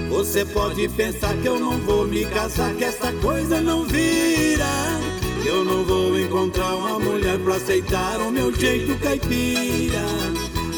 Você 0.09 0.45
pode 0.45 0.89
pensar 0.89 1.37
que 1.37 1.47
eu 1.47 1.59
não 1.59 1.77
vou 1.77 2.07
me 2.07 2.25
casar, 2.25 2.73
que 2.73 2.85
essa 2.85 3.11
coisa 3.21 3.61
não 3.61 3.85
vira. 3.85 4.65
Eu 5.45 5.63
não 5.63 5.85
vou 5.85 6.19
encontrar 6.19 6.75
uma 6.75 6.97
mulher 6.97 7.37
pra 7.37 7.57
aceitar 7.57 8.19
o 8.19 8.31
meu 8.31 8.51
jeito 8.51 8.99
caipira. 8.99 10.01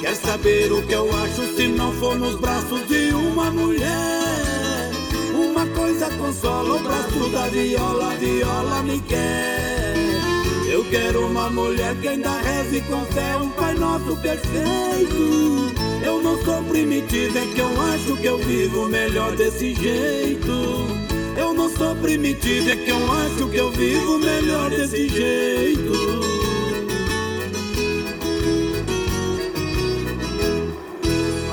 Quer 0.05 0.17
saber 0.17 0.71
o 0.71 0.83
que 0.83 0.93
eu 0.93 1.09
acho 1.15 1.55
se 1.55 1.67
não 1.67 1.91
for 1.93 2.15
nos 2.15 2.39
braços 2.39 2.87
de 2.87 3.11
uma 3.11 3.49
mulher? 3.49 4.91
Uma 5.33 5.65
coisa 5.65 6.07
consola 6.11 6.75
o 6.75 6.79
braço 6.79 7.27
da 7.31 7.47
viola, 7.47 8.13
viola 8.17 8.83
me 8.83 8.99
quer. 8.99 9.95
Eu 10.71 10.85
quero 10.91 11.25
uma 11.25 11.49
mulher 11.49 11.95
que 11.95 12.07
ainda 12.07 12.39
reze 12.39 12.81
com 12.81 13.03
fé 13.05 13.35
um 13.37 13.49
Pai 13.49 13.73
Nosso 13.73 14.15
perfeito. 14.17 15.73
Eu 16.05 16.21
não 16.21 16.39
sou 16.43 16.61
primitivo, 16.65 17.39
é 17.39 17.47
que 17.47 17.59
eu 17.59 17.81
acho 17.81 18.15
que 18.17 18.27
eu 18.27 18.37
vivo 18.37 18.87
melhor 18.87 19.35
desse 19.35 19.73
jeito. 19.73 20.85
Eu 21.35 21.51
não 21.51 21.67
sou 21.75 21.95
primitivo, 21.95 22.69
é 22.69 22.75
que 22.75 22.91
eu 22.91 23.11
acho 23.11 23.49
que 23.49 23.57
eu 23.57 23.71
vivo 23.71 24.19
melhor 24.19 24.69
desse 24.69 25.09
jeito. 25.09 26.34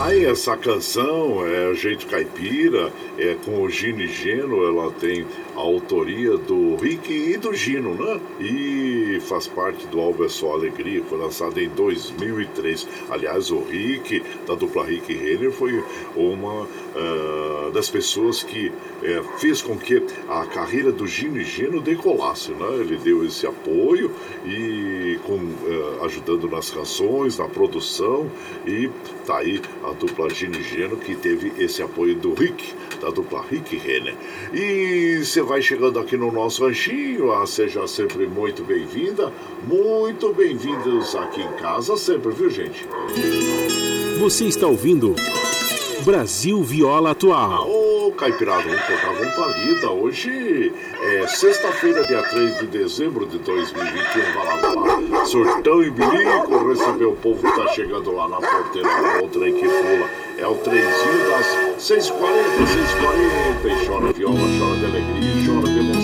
Aí 0.03 0.24
essa 0.24 0.57
canção 0.57 1.47
é 1.47 1.73
jeito 1.74 2.09
caipira, 2.09 2.93
é 3.18 3.36
com 3.44 3.62
o 3.62 3.68
Gino 3.68 4.01
e 4.01 4.09
Geno, 4.09 4.64
ela 4.64 4.90
tem 4.93 5.26
a 5.55 5.60
autoria 5.60 6.36
do 6.36 6.76
Rick 6.76 7.12
e 7.12 7.36
do 7.36 7.55
Gino, 7.55 7.94
né? 7.94 8.20
E 8.40 9.20
faz 9.20 9.47
parte 9.47 9.86
do 9.86 10.01
Alba 10.01 10.26
é 10.26 10.28
Só 10.28 10.52
Alegria, 10.52 11.02
foi 11.05 11.18
lançado 11.18 11.60
em 11.60 11.68
2003. 11.68 12.89
Aliás, 13.10 13.51
o 13.51 13.62
Rick, 13.62 14.22
da 14.47 14.55
dupla 14.55 14.84
Rick 14.84 15.12
Renner, 15.12 15.52
foi 15.52 15.82
uma 16.16 16.62
uh, 16.62 17.70
das 17.72 17.90
pessoas 17.90 18.43
que 18.43 18.68
uh, 18.68 19.39
fez 19.39 19.60
com 19.60 19.76
que 19.76 20.02
a 20.28 20.47
carreira 20.47 20.90
do 20.90 21.06
Gino 21.06 21.39
e 21.39 21.44
Gino 21.44 21.80
decolasse, 21.80 22.52
né? 22.52 22.76
Ele 22.80 22.97
deu 22.97 23.24
esse 23.24 23.47
apoio 23.47 24.10
e 24.47 25.18
com, 25.24 25.34
uh, 25.34 26.05
ajudando 26.05 26.48
nas 26.48 26.70
canções, 26.70 27.39
na 27.39 27.48
produção 27.48 28.30
e 28.66 28.90
tá 29.26 29.39
aí 29.39 29.60
a 29.84 29.93
dupla 29.93 30.30
Gino 30.30 30.56
e 30.56 30.62
Geno 30.62 30.97
que 30.97 31.14
teve 31.14 31.52
esse 31.62 31.82
apoio 31.82 32.14
do 32.14 32.34
Rick, 32.34 32.74
da 33.03 33.11
dupla 33.11 33.45
Rick 33.51 33.77
Renner. 33.77 34.15
E 34.53 35.24
você 35.24 35.43
vai 35.43 35.61
chegando 35.61 35.99
aqui 35.99 36.16
no 36.16 36.31
nosso 36.31 36.65
ranchinho, 36.65 37.33
ah, 37.33 37.47
seja 37.47 37.87
sempre 37.87 38.27
muito 38.27 38.62
bem-vinda, 38.62 39.33
muito 39.66 40.33
bem-vindos 40.33 41.15
aqui 41.16 41.43
em 41.43 41.53
casa 41.55 41.97
sempre, 41.97 42.33
viu 42.33 42.49
gente? 42.49 42.87
Você 44.20 44.45
está 44.45 44.69
ouvindo 44.69 45.16
Brasil 46.03 46.62
Viola 46.62 47.12
Atual. 47.12 47.69
Ô, 47.69 48.09
oh, 48.09 48.12
Caipirada, 48.12 48.62
vamos 48.62 48.83
tocar, 48.83 49.15
vamos 49.15 49.35
palida. 49.35 49.91
Hoje 49.91 50.73
é 51.01 51.27
sexta-feira, 51.29 52.03
dia 52.05 52.23
3 52.23 52.59
de 52.59 52.66
dezembro 52.66 53.24
de 53.27 53.39
2021. 53.39 54.35
Vai 54.35 54.47
lá, 54.47 54.57
vai 54.57 55.11
lá. 55.11 55.24
Surtão 55.24 55.83
e 55.83 55.91
bilico, 55.91 56.69
receber 56.69 57.05
o 57.05 57.12
povo 57.12 57.41
que 57.41 57.57
tá 57.57 57.69
chegando 57.69 58.11
lá 58.12 58.29
na 58.29 58.37
porteira, 58.39 58.89
o 59.23 59.29
trem 59.29 59.55
que 59.55 59.69
pula. 59.69 60.11
É 60.39 60.47
o 60.47 60.55
trenzinho 60.57 61.31
das 61.31 61.47
6h40, 61.79 62.19
6h40. 63.62 63.83
E 63.83 63.87
chora 63.87 64.12
viola, 64.12 64.39
chora 64.59 64.79
de 64.79 64.87
alegria, 64.87 65.47
chora 65.47 65.73
de 65.73 65.79
emoção. 65.79 66.02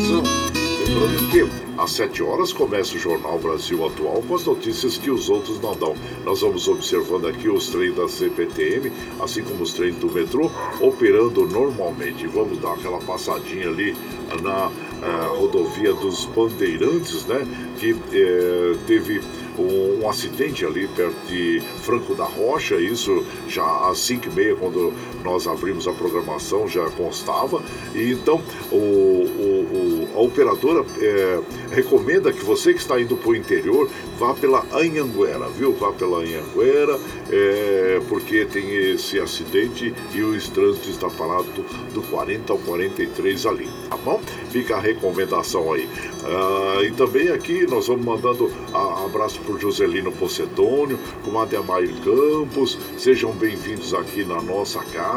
Lembrando 0.88 1.30
que 1.30 1.46
às 1.76 1.90
7 1.92 2.22
horas 2.22 2.50
começa 2.50 2.94
o 2.94 2.98
Jornal 2.98 3.38
Brasil 3.38 3.84
Atual 3.84 4.22
com 4.26 4.34
as 4.34 4.44
notícias 4.46 4.96
que 4.96 5.10
os 5.10 5.28
outros 5.28 5.60
não 5.60 5.76
dão. 5.76 5.94
Nós 6.24 6.40
vamos 6.40 6.66
observando 6.66 7.26
aqui 7.26 7.46
os 7.46 7.68
trens 7.68 7.94
da 7.94 8.08
CPTM, 8.08 8.90
assim 9.20 9.42
como 9.42 9.64
os 9.64 9.74
trens 9.74 9.96
do 9.96 10.10
metrô, 10.10 10.50
operando 10.80 11.46
normalmente. 11.46 12.26
Vamos 12.26 12.58
dar 12.58 12.72
aquela 12.72 12.98
passadinha 13.00 13.68
ali 13.68 13.94
na 14.42 14.68
uh, 14.68 15.36
rodovia 15.38 15.92
dos 15.92 16.24
Bandeirantes, 16.24 17.26
né? 17.26 17.46
Que 17.78 17.92
uh, 17.92 18.78
teve 18.86 19.20
um, 19.58 20.08
acidente 20.08 20.64
ali 20.64 20.88
perto 20.88 21.16
de 21.26 21.60
Franco 21.82 22.14
da 22.14 22.24
Rocha, 22.24 22.76
isso 22.76 23.24
já 23.46 23.90
às 23.90 23.98
5 23.98 24.26
e 24.26 24.30
meia, 24.30 24.56
quando 24.56 24.92
nós 25.24 25.46
abrimos 25.46 25.86
a 25.86 25.92
programação, 25.92 26.68
já 26.68 26.84
constava. 26.90 27.62
E 27.94 28.12
então 28.12 28.42
o, 28.70 28.76
o, 28.76 30.08
o 30.14 30.18
a 30.18 30.20
operadora 30.20 30.84
é, 31.00 31.40
recomenda 31.70 32.32
que 32.32 32.44
você 32.44 32.72
que 32.72 32.80
está 32.80 33.00
indo 33.00 33.16
para 33.16 33.30
o 33.30 33.36
interior 33.36 33.88
vá 34.18 34.34
pela 34.34 34.64
Anhanguera, 34.72 35.48
viu? 35.48 35.72
Vá 35.74 35.92
pela 35.92 36.18
Anhanguera, 36.18 36.98
é, 37.30 38.00
porque 38.08 38.44
tem 38.44 38.68
esse 38.74 39.20
acidente 39.20 39.94
e 40.12 40.22
o 40.22 40.38
trânsito 40.50 40.90
está 40.90 41.08
parado 41.08 41.64
do 41.94 42.02
40 42.02 42.52
ao 42.52 42.58
43 42.58 43.46
ali, 43.46 43.68
tá 43.88 43.96
bom? 43.96 44.20
Fica 44.50 44.76
a 44.76 44.80
recomendação 44.80 45.72
aí. 45.72 45.88
Ah, 46.24 46.82
e 46.82 46.90
também 46.92 47.28
aqui 47.28 47.66
nós 47.66 47.86
vamos 47.86 48.04
mandando 48.04 48.50
a, 48.72 49.04
abraço 49.04 49.40
para 49.40 49.54
o 49.54 49.58
Joselino 49.58 50.10
Pocedônio, 50.12 50.98
com 51.24 51.38
Ademair 51.38 51.92
Campos, 52.02 52.78
sejam 52.98 53.32
bem-vindos 53.32 53.94
aqui 53.94 54.24
na 54.24 54.42
nossa 54.42 54.80
casa, 54.80 55.07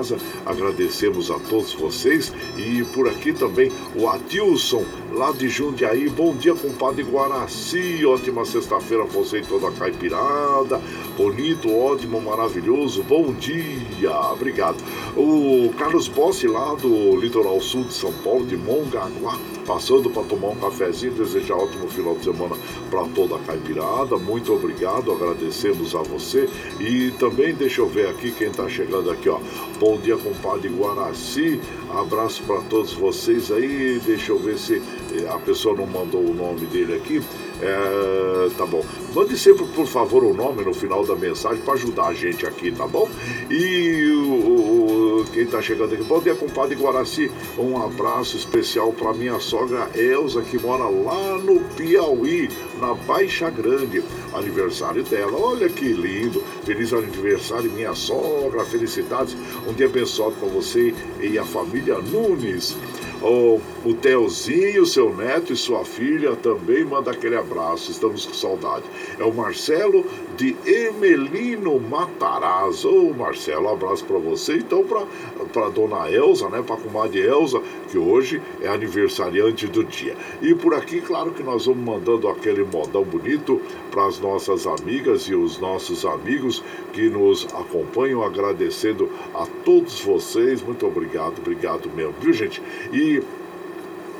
agradecemos 0.46 1.30
a 1.30 1.40
todos 1.40 1.74
vocês 1.74 2.32
e 2.58 2.84
por 2.94 3.08
aqui 3.08 3.34
também 3.34 3.72
o 3.96 4.08
Adilson, 4.08 4.86
lá 5.12 5.32
de 5.32 5.50
Jundiaí, 5.50 6.08
bom 6.10 6.34
dia 6.36 6.56
compadre 6.56 7.04
Guaraci, 7.04 8.06
ótima 8.06 8.46
sexta-feira 8.46 9.04
você 9.04 9.40
e 9.40 9.46
toda 9.46 9.68
a 9.68 9.72
caipirada, 9.72 10.82
bonito, 11.18 11.70
ótimo, 11.74 12.22
maravilhoso, 12.22 13.04
bom 13.04 13.34
dia, 13.34 14.18
obrigado. 14.32 14.78
O 15.16 15.74
Carlos 15.78 16.08
Bossi 16.08 16.48
lá 16.48 16.74
do 16.76 17.16
litoral 17.18 17.60
sul 17.60 17.84
de 17.84 17.94
São 17.94 18.14
Paulo, 18.24 18.46
de 18.46 18.56
Mongaguá, 18.56 19.38
passando 19.66 20.10
para 20.10 20.24
tomar 20.24 20.50
um 20.50 20.56
cafezinho, 20.56 21.14
desejar 21.14 21.56
ótimo 21.56 21.88
final 21.88 22.16
de 22.16 22.26
semana 22.26 22.56
para 22.90 23.04
toda 23.10 23.36
a 23.36 23.40
caipirada, 23.40 24.18
muito 24.18 24.54
obrigado, 24.54 25.12
agradecemos 25.12 25.96
a 25.96 26.02
você. 26.02 26.50
E 26.80 27.12
também 27.12 27.54
deixa 27.54 27.82
eu 27.82 27.88
ver 27.88 28.08
aqui 28.08 28.32
quem 28.32 28.48
está 28.48 28.68
chegando 28.68 29.10
aqui, 29.12 29.30
ó, 29.30 29.40
bom 29.80 29.98
dia 29.98 30.18
compadre 30.18 30.70
Guaraci, 30.70 31.60
abraço 31.94 32.44
para 32.44 32.62
todos 32.62 32.94
vocês 32.94 33.52
aí, 33.52 34.00
deixa 34.06 34.32
eu 34.32 34.40
ver 34.40 34.58
se 34.58 34.82
a 35.30 35.38
pessoa 35.40 35.76
não 35.76 35.86
mandou 35.86 36.22
o 36.22 36.34
nome 36.34 36.66
dele 36.68 36.96
aqui. 36.96 37.22
É, 37.62 38.50
tá 38.58 38.66
bom. 38.66 38.84
Mande 39.14 39.38
sempre, 39.38 39.66
por 39.68 39.86
favor, 39.86 40.24
o 40.24 40.34
nome 40.34 40.64
no 40.64 40.74
final 40.74 41.06
da 41.06 41.16
mensagem 41.16 41.62
para 41.62 41.76
ajudar 41.76 42.08
a 42.08 42.14
gente 42.14 42.46
aqui, 42.46 42.72
tá 42.72 42.88
bom? 42.88 43.08
E 43.50 44.04
o, 44.16 45.22
o 45.22 45.26
quem 45.32 45.46
tá 45.46 45.62
chegando 45.62 45.94
aqui, 45.94 46.04
bom 46.04 46.20
dia, 46.20 46.34
compadre 46.34 46.76
Guaraci. 46.76 47.32
Um 47.58 47.82
abraço 47.82 48.36
especial 48.36 48.92
para 48.92 49.14
minha 49.14 49.40
sogra 49.40 49.90
Elza, 49.96 50.42
que 50.42 50.58
mora 50.58 50.86
lá 50.86 51.38
no 51.38 51.60
Piauí, 51.76 52.50
na 52.80 52.96
Baixa 52.96 53.50
Grande. 53.50 54.04
Aniversário 54.34 55.04
dela, 55.04 55.38
olha 55.38 55.70
que 55.70 55.94
lindo. 55.94 56.44
Feliz 56.66 56.92
aniversário, 56.94 57.72
minha 57.72 57.94
sogra. 57.94 58.66
Felicidades. 58.66 59.36
Um 59.68 59.74
dia 59.74 59.86
abençoado 59.86 60.34
para 60.36 60.50
você 60.50 60.94
e 61.22 61.38
a 61.38 61.44
família 61.44 62.00
Nunes. 62.00 62.76
O, 63.22 63.60
o 63.86 63.94
Teozinho, 63.94 64.86
seu 64.86 65.16
neto 65.16 65.54
e 65.54 65.56
sua 65.56 65.86
filha 65.86 66.36
também 66.36 66.84
manda 66.84 67.12
aquele 67.12 67.36
abraço. 67.36 67.92
Estamos 67.92 68.26
com 68.26 68.34
saudade. 68.34 68.86
É 69.20 69.24
o 69.24 69.34
Marcelo 69.34 70.06
de 70.42 70.56
Emelino 70.66 71.80
Matarazzo. 71.80 72.90
Ô, 72.90 73.14
Marcelo, 73.14 73.66
um 73.66 73.74
abraço 73.74 74.04
para 74.06 74.18
você. 74.18 74.56
Então, 74.56 74.84
para 74.84 75.70
dona 75.70 76.10
Elza, 76.10 76.50
né? 76.50 76.64
Para 76.66 76.78
a 76.78 76.80
comadre 76.80 77.20
Elza, 77.20 77.62
que 77.92 77.98
hoje 78.00 78.42
é 78.60 78.68
aniversariante 78.68 79.68
do 79.68 79.84
dia. 79.84 80.18
E 80.42 80.56
por 80.56 80.74
aqui, 80.74 81.00
claro 81.00 81.30
que 81.30 81.44
nós 81.44 81.68
vamos 81.68 81.86
mandando 81.86 82.28
aquele 82.28 82.64
modão 82.64 83.04
bonito 83.04 83.62
para 83.92 84.08
as 84.08 84.20
nossas 84.20 84.66
amigas 84.66 85.28
e 85.28 85.36
os 85.36 85.60
nossos 85.60 86.06
amigos 86.06 86.64
que 86.92 87.08
nos 87.08 87.46
acompanham, 87.54 88.24
agradecendo 88.24 89.12
a 89.36 89.46
todos 89.64 90.02
vocês. 90.02 90.64
Muito 90.64 90.88
obrigado, 90.88 91.38
obrigado 91.38 91.88
mesmo, 91.96 92.16
viu, 92.20 92.34
gente? 92.34 92.60
E 92.92 93.22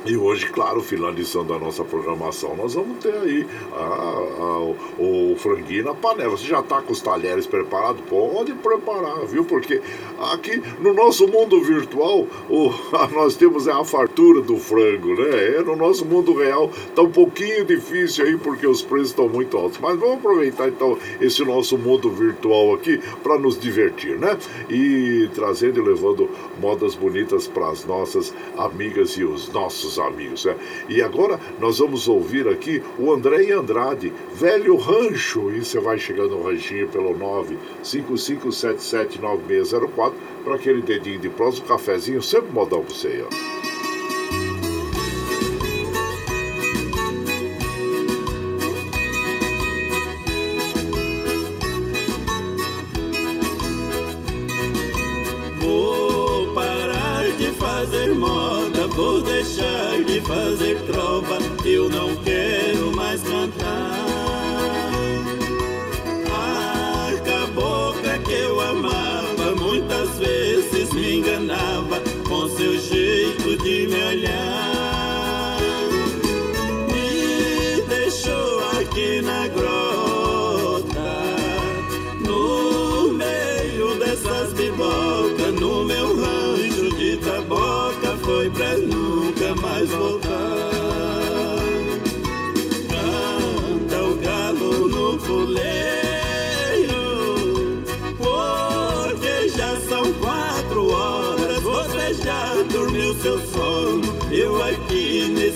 e 0.04 0.16
hoje, 0.16 0.46
claro, 0.46 0.82
finalizando 0.82 1.54
a 1.54 1.58
nossa 1.58 1.84
programação, 1.84 2.56
nós 2.56 2.74
vamos 2.74 2.98
ter 2.98 3.14
aí 3.14 3.46
a, 3.72 3.84
a, 3.84 4.58
o, 4.98 5.32
o 5.32 5.36
franguinho 5.36 5.84
na 5.84 5.94
panela. 5.94 6.30
Você 6.30 6.46
já 6.46 6.58
está 6.58 6.82
com 6.82 6.92
os 6.92 7.00
talheres 7.00 7.46
preparados? 7.46 8.02
Pode 8.08 8.52
preparar, 8.54 9.24
viu? 9.26 9.44
Porque 9.44 9.80
aqui 10.32 10.60
no 10.80 10.92
nosso 10.92 11.28
mundo 11.28 11.62
virtual, 11.62 12.26
o, 12.50 12.70
a, 12.96 13.06
nós 13.08 13.36
temos 13.36 13.68
a 13.68 13.84
fartura 13.84 14.40
do 14.40 14.56
frango, 14.56 15.14
né? 15.14 15.56
É, 15.56 15.62
no 15.62 15.76
nosso 15.76 16.04
mundo 16.04 16.34
real 16.34 16.68
está 16.88 17.02
um 17.02 17.10
pouquinho 17.10 17.64
difícil 17.64 18.24
aí 18.24 18.36
porque 18.36 18.66
os 18.66 18.82
preços 18.82 19.10
estão 19.10 19.28
muito 19.28 19.56
altos. 19.56 19.78
Mas 19.78 19.96
vamos 20.00 20.16
aproveitar 20.16 20.68
então 20.68 20.98
esse 21.20 21.44
nosso 21.44 21.78
mundo 21.78 22.10
virtual 22.10 22.74
aqui 22.74 23.00
para 23.22 23.38
nos 23.38 23.56
divertir, 23.56 24.18
né? 24.18 24.36
E 24.68 25.30
trazendo 25.32 25.80
e 25.80 25.82
levando 25.84 26.28
modas 26.60 26.96
bonitas 26.96 27.46
para 27.46 27.70
as 27.70 27.84
nossas 27.84 28.34
amigas 28.58 29.12
e 29.12 29.22
os 29.22 29.48
nossos 29.52 29.91
nossos 29.92 29.98
amigos. 29.98 30.44
Né? 30.44 30.54
E 30.88 31.02
agora 31.02 31.40
nós 31.58 31.78
vamos 31.78 32.06
ouvir 32.08 32.46
aqui 32.48 32.82
o 32.98 33.12
André 33.12 33.52
Andrade, 33.52 34.12
Velho 34.34 34.76
Rancho. 34.76 35.50
E 35.50 35.64
você 35.64 35.80
vai 35.80 35.98
chegando 35.98 36.36
no 36.36 36.44
ranchinho 36.44 36.88
pelo 36.88 37.14
955779604 37.84 40.12
para 40.44 40.54
aquele 40.54 40.82
dedinho 40.82 41.18
de 41.20 41.28
prosa, 41.28 41.62
um 41.62 41.66
cafezinho, 41.66 42.22
sempre 42.22 42.52
modão 42.52 42.82
para 42.82 42.94
você 42.94 43.08
aí, 43.08 43.22
ó. 43.22 43.51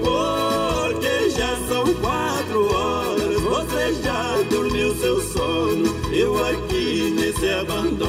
porque 0.00 1.30
já 1.30 1.56
são 1.68 1.92
quatro 1.94 2.72
horas. 2.72 3.40
Você 3.40 3.94
já 4.00 4.42
dormiu 4.48 4.94
seu 4.94 5.20
sono. 5.22 5.88
Eu 6.12 6.38
aqui 6.46 7.16
nesse 7.18 7.48
abandono 7.48 8.07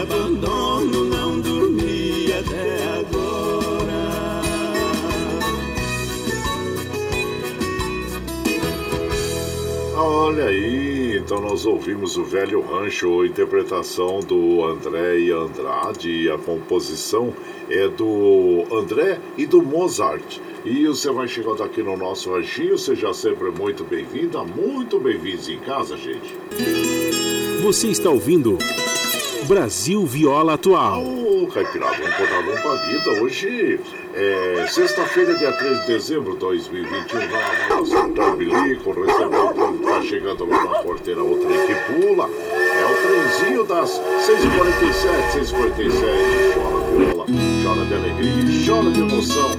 abandono 0.00 1.04
não 1.04 1.40
dormi 1.40 2.32
até 2.32 2.98
agora. 2.98 4.40
Olha 9.96 10.44
aí, 10.44 11.18
então 11.18 11.40
nós 11.40 11.66
ouvimos 11.66 12.16
o 12.16 12.24
Velho 12.24 12.60
Rancho, 12.62 13.20
a 13.20 13.26
interpretação 13.26 14.20
do 14.20 14.64
André 14.64 15.20
e 15.20 15.30
Andrade, 15.30 16.30
a 16.30 16.38
composição 16.38 17.34
é 17.68 17.88
do 17.88 18.66
André 18.72 19.20
e 19.36 19.44
do 19.44 19.62
Mozart. 19.62 20.40
E 20.64 20.86
você 20.86 21.10
vai 21.10 21.28
chegando 21.28 21.62
aqui 21.62 21.82
no 21.82 21.96
nosso 21.96 22.32
ranchinho, 22.32 22.76
seja 22.78 23.12
sempre 23.14 23.50
muito 23.50 23.84
bem-vinda, 23.84 24.42
muito 24.42 24.98
bem-vindos 24.98 25.48
em 25.48 25.58
casa, 25.58 25.96
gente. 25.96 26.34
Você 27.62 27.88
está 27.88 28.10
ouvindo 28.10 28.58
Brasil 29.50 30.06
Viola 30.06 30.54
Atual. 30.54 31.02
Ô, 31.02 31.48
Caipirada, 31.48 31.96
vamos 31.96 32.16
botar 32.16 32.40
vamos 32.40 32.60
pra 32.60 32.74
vida. 32.86 33.20
Hoje 33.20 33.80
é 34.14 34.64
sexta-feira, 34.68 35.36
dia 35.36 35.50
3 35.50 35.80
de 35.80 35.86
dezembro 35.88 36.34
de 36.34 36.38
2021. 36.38 37.18
Vai 37.18 37.28
lá, 37.28 38.12
vai 38.14 38.36
bilico, 38.36 38.92
recebeu 38.92 39.80
tá 39.82 40.02
chegando 40.02 40.44
lá 40.48 40.64
na 40.66 40.78
porteira, 40.84 41.24
o 41.24 41.36
trem 41.36 41.66
que 41.66 41.74
pula. 41.74 42.30
É 42.30 42.86
o 42.86 42.94
trenzinho 43.02 43.64
das 43.64 43.90
6h47, 43.90 45.40
6h47. 45.40 46.54
Chora 46.54 46.86
viola, 46.96 47.26
chora 47.64 47.84
de 47.86 47.94
alegria, 47.94 48.64
chora 48.64 48.90
de 48.92 49.00
emoção. 49.00 49.50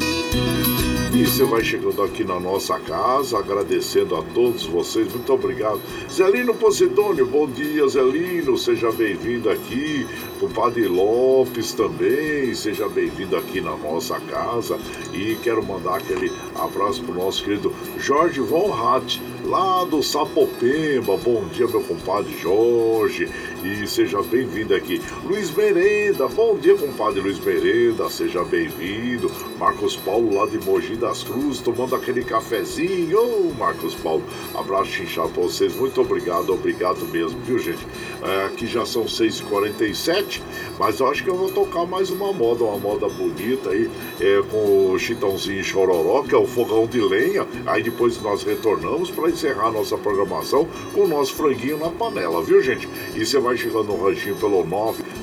E 1.14 1.26
você 1.26 1.44
vai 1.44 1.62
chegando 1.62 2.02
aqui 2.04 2.24
na 2.24 2.40
nossa 2.40 2.80
casa, 2.80 3.38
agradecendo 3.38 4.16
a 4.16 4.24
todos 4.34 4.66
vocês. 4.66 5.14
Muito 5.14 5.34
obrigado. 5.34 5.82
Zelino 6.10 6.54
Posidônio, 6.54 7.26
bom 7.26 7.48
dia, 7.48 7.86
Zelino. 7.90 8.58
Seja 8.58 8.90
bem-vindo 8.94 9.50
aqui. 9.50 10.08
O 10.42 10.48
Padre 10.48 10.88
Lopes 10.88 11.74
também, 11.74 12.56
seja 12.56 12.88
bem-vindo 12.88 13.36
aqui 13.36 13.60
na 13.60 13.76
nossa 13.76 14.22
casa. 14.22 14.80
E 15.12 15.36
quero 15.44 15.62
mandar 15.62 15.98
aquele 15.98 16.32
abraço 16.56 17.04
para 17.04 17.12
o 17.14 17.26
nosso 17.26 17.44
querido 17.44 17.74
Jorge 18.00 18.40
Von 18.40 18.72
Hatt, 18.74 19.22
lá 19.52 19.84
do 19.84 20.02
Sapopemba. 20.02 21.18
Bom 21.18 21.44
dia, 21.52 21.68
meu 21.68 21.84
compadre 21.84 22.34
Jorge. 22.38 23.28
E 23.62 23.86
seja 23.86 24.22
bem-vindo 24.24 24.74
aqui. 24.74 25.02
Luiz 25.26 25.52
Merenda, 25.52 26.26
bom 26.30 26.56
dia, 26.56 26.74
compadre 26.74 27.20
Luiz 27.20 27.38
Merenda. 27.40 28.10
Seja 28.10 28.46
bem-vindo. 28.46 29.30
Marcos 29.60 29.98
Paulo, 29.98 30.34
lá 30.34 30.48
de 30.48 30.58
Mogi 30.60 30.96
das 30.96 31.24
Cruzes, 31.24 31.60
tomando 31.60 31.96
aquele 31.96 32.24
cafezinho. 32.24 33.20
Ô, 33.20 33.54
Marcos 33.54 33.94
Paulo, 33.94 34.24
abraço 34.56 35.04
inchado 35.04 35.30
para 35.30 35.44
vocês. 35.44 35.76
Muito 35.76 36.00
obrigado, 36.00 36.54
obrigado 36.54 37.06
mesmo, 37.12 37.38
viu, 37.42 37.60
gente? 37.60 37.86
É, 38.24 38.46
aqui 38.46 38.66
já 38.66 38.86
são 38.86 39.04
6h47, 39.04 40.42
mas 40.80 41.00
eu 41.00 41.08
acho 41.08 41.24
que 41.24 41.30
eu 41.30 41.36
vou 41.36 41.52
tocar 41.52 41.86
mais 41.86 42.10
uma 42.10 42.32
moda, 42.32 42.64
uma 42.64 42.78
moda 42.78 43.10
bonita 43.10 43.72
aí, 43.72 43.90
é, 44.20 44.42
com 44.50 44.92
o 44.92 44.98
Chitãozinho 44.98 45.64
Chororó, 45.64 46.24
que 46.24 46.34
é 46.34 46.38
o 46.38 46.48
fogão 46.48 46.88
de 46.88 47.02
lenha. 47.02 47.46
Aí 47.66 47.84
depois 47.84 48.20
nós 48.22 48.44
retornamos 48.44 49.12
para 49.12 49.30
encerrar 49.42 49.72
nossa 49.72 49.98
programação 49.98 50.68
com 50.94 51.02
o 51.02 51.08
nosso 51.08 51.34
franguinho 51.34 51.80
na 51.80 51.90
panela, 51.90 52.44
viu, 52.44 52.62
gente? 52.62 52.88
E 53.16 53.26
você 53.26 53.40
vai 53.40 53.58
chegando 53.58 53.86
no 53.86 54.04
ranchinho 54.04 54.36
pelo 54.36 54.64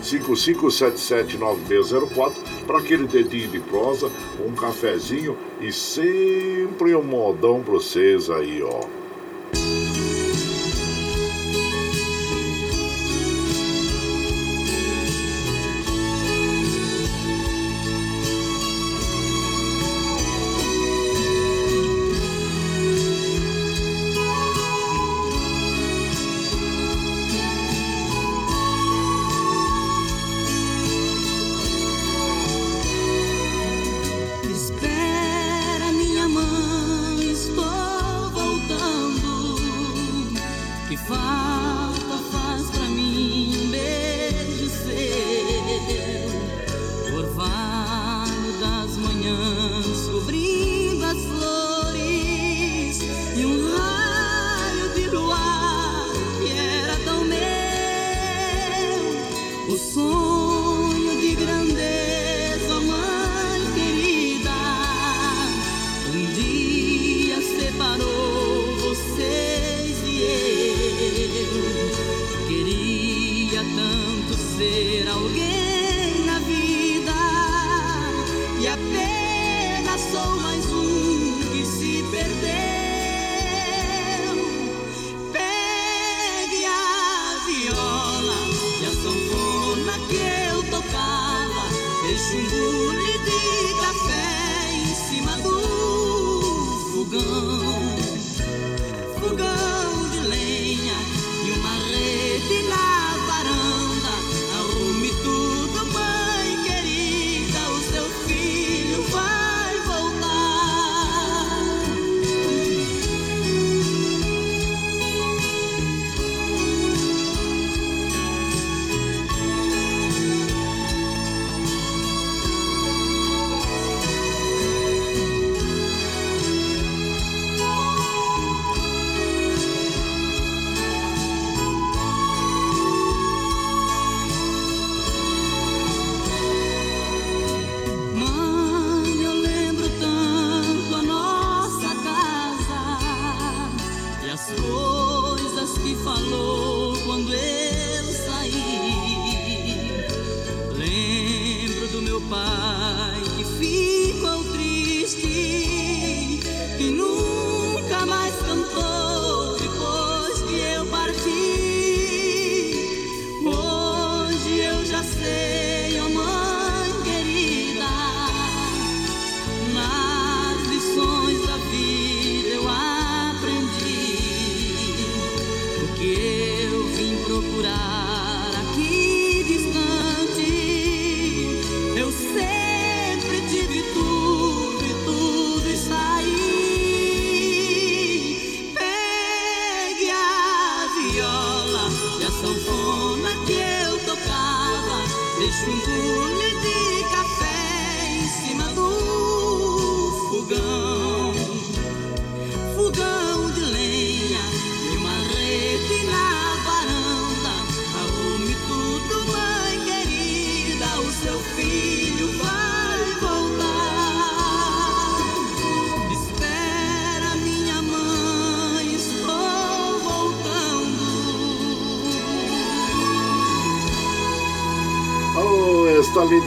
955779604 0.02 2.32
para 2.66 2.78
aquele 2.78 3.06
dedinho 3.06 3.46
de 3.48 3.60
prosa, 3.60 4.10
um 4.44 4.50
cafezinho 4.52 5.38
e 5.60 5.70
sempre 5.72 6.96
um 6.96 7.04
modão 7.04 7.62
para 7.62 7.74
vocês 7.74 8.28
aí, 8.28 8.60
ó. 8.62 8.97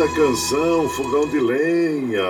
Canção, 0.09 0.89
fogão 0.89 1.27
de 1.27 1.39
lenha, 1.39 2.21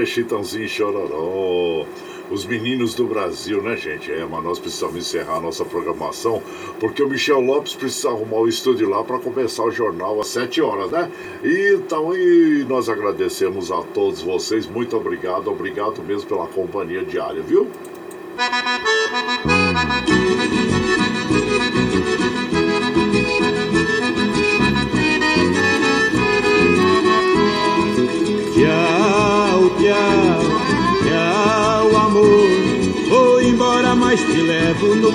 é, 0.00 0.04
Chitãozinho 0.06 0.68
Chororó. 0.68 1.84
os 2.30 2.44
meninos 2.44 2.94
do 2.94 3.04
Brasil, 3.04 3.60
né, 3.60 3.76
gente? 3.76 4.12
É, 4.12 4.24
mas 4.24 4.44
nós 4.44 4.58
precisamos 4.60 4.96
encerrar 4.96 5.36
a 5.36 5.40
nossa 5.40 5.64
programação, 5.64 6.40
porque 6.78 7.02
o 7.02 7.08
Michel 7.08 7.40
Lopes 7.40 7.74
precisa 7.74 8.10
arrumar 8.10 8.38
o 8.38 8.48
estúdio 8.48 8.88
lá 8.88 9.02
para 9.02 9.18
começar 9.18 9.64
o 9.64 9.70
jornal 9.72 10.20
às 10.20 10.28
7 10.28 10.60
horas, 10.60 10.90
né? 10.92 11.10
E, 11.42 11.74
então, 11.74 12.14
e 12.14 12.64
nós 12.68 12.88
agradecemos 12.88 13.72
a 13.72 13.82
todos 13.82 14.22
vocês, 14.22 14.66
muito 14.66 14.96
obrigado, 14.96 15.50
obrigado 15.50 16.02
mesmo 16.02 16.28
pela 16.28 16.46
companhia 16.46 17.04
diária, 17.04 17.42
viu? 17.42 17.68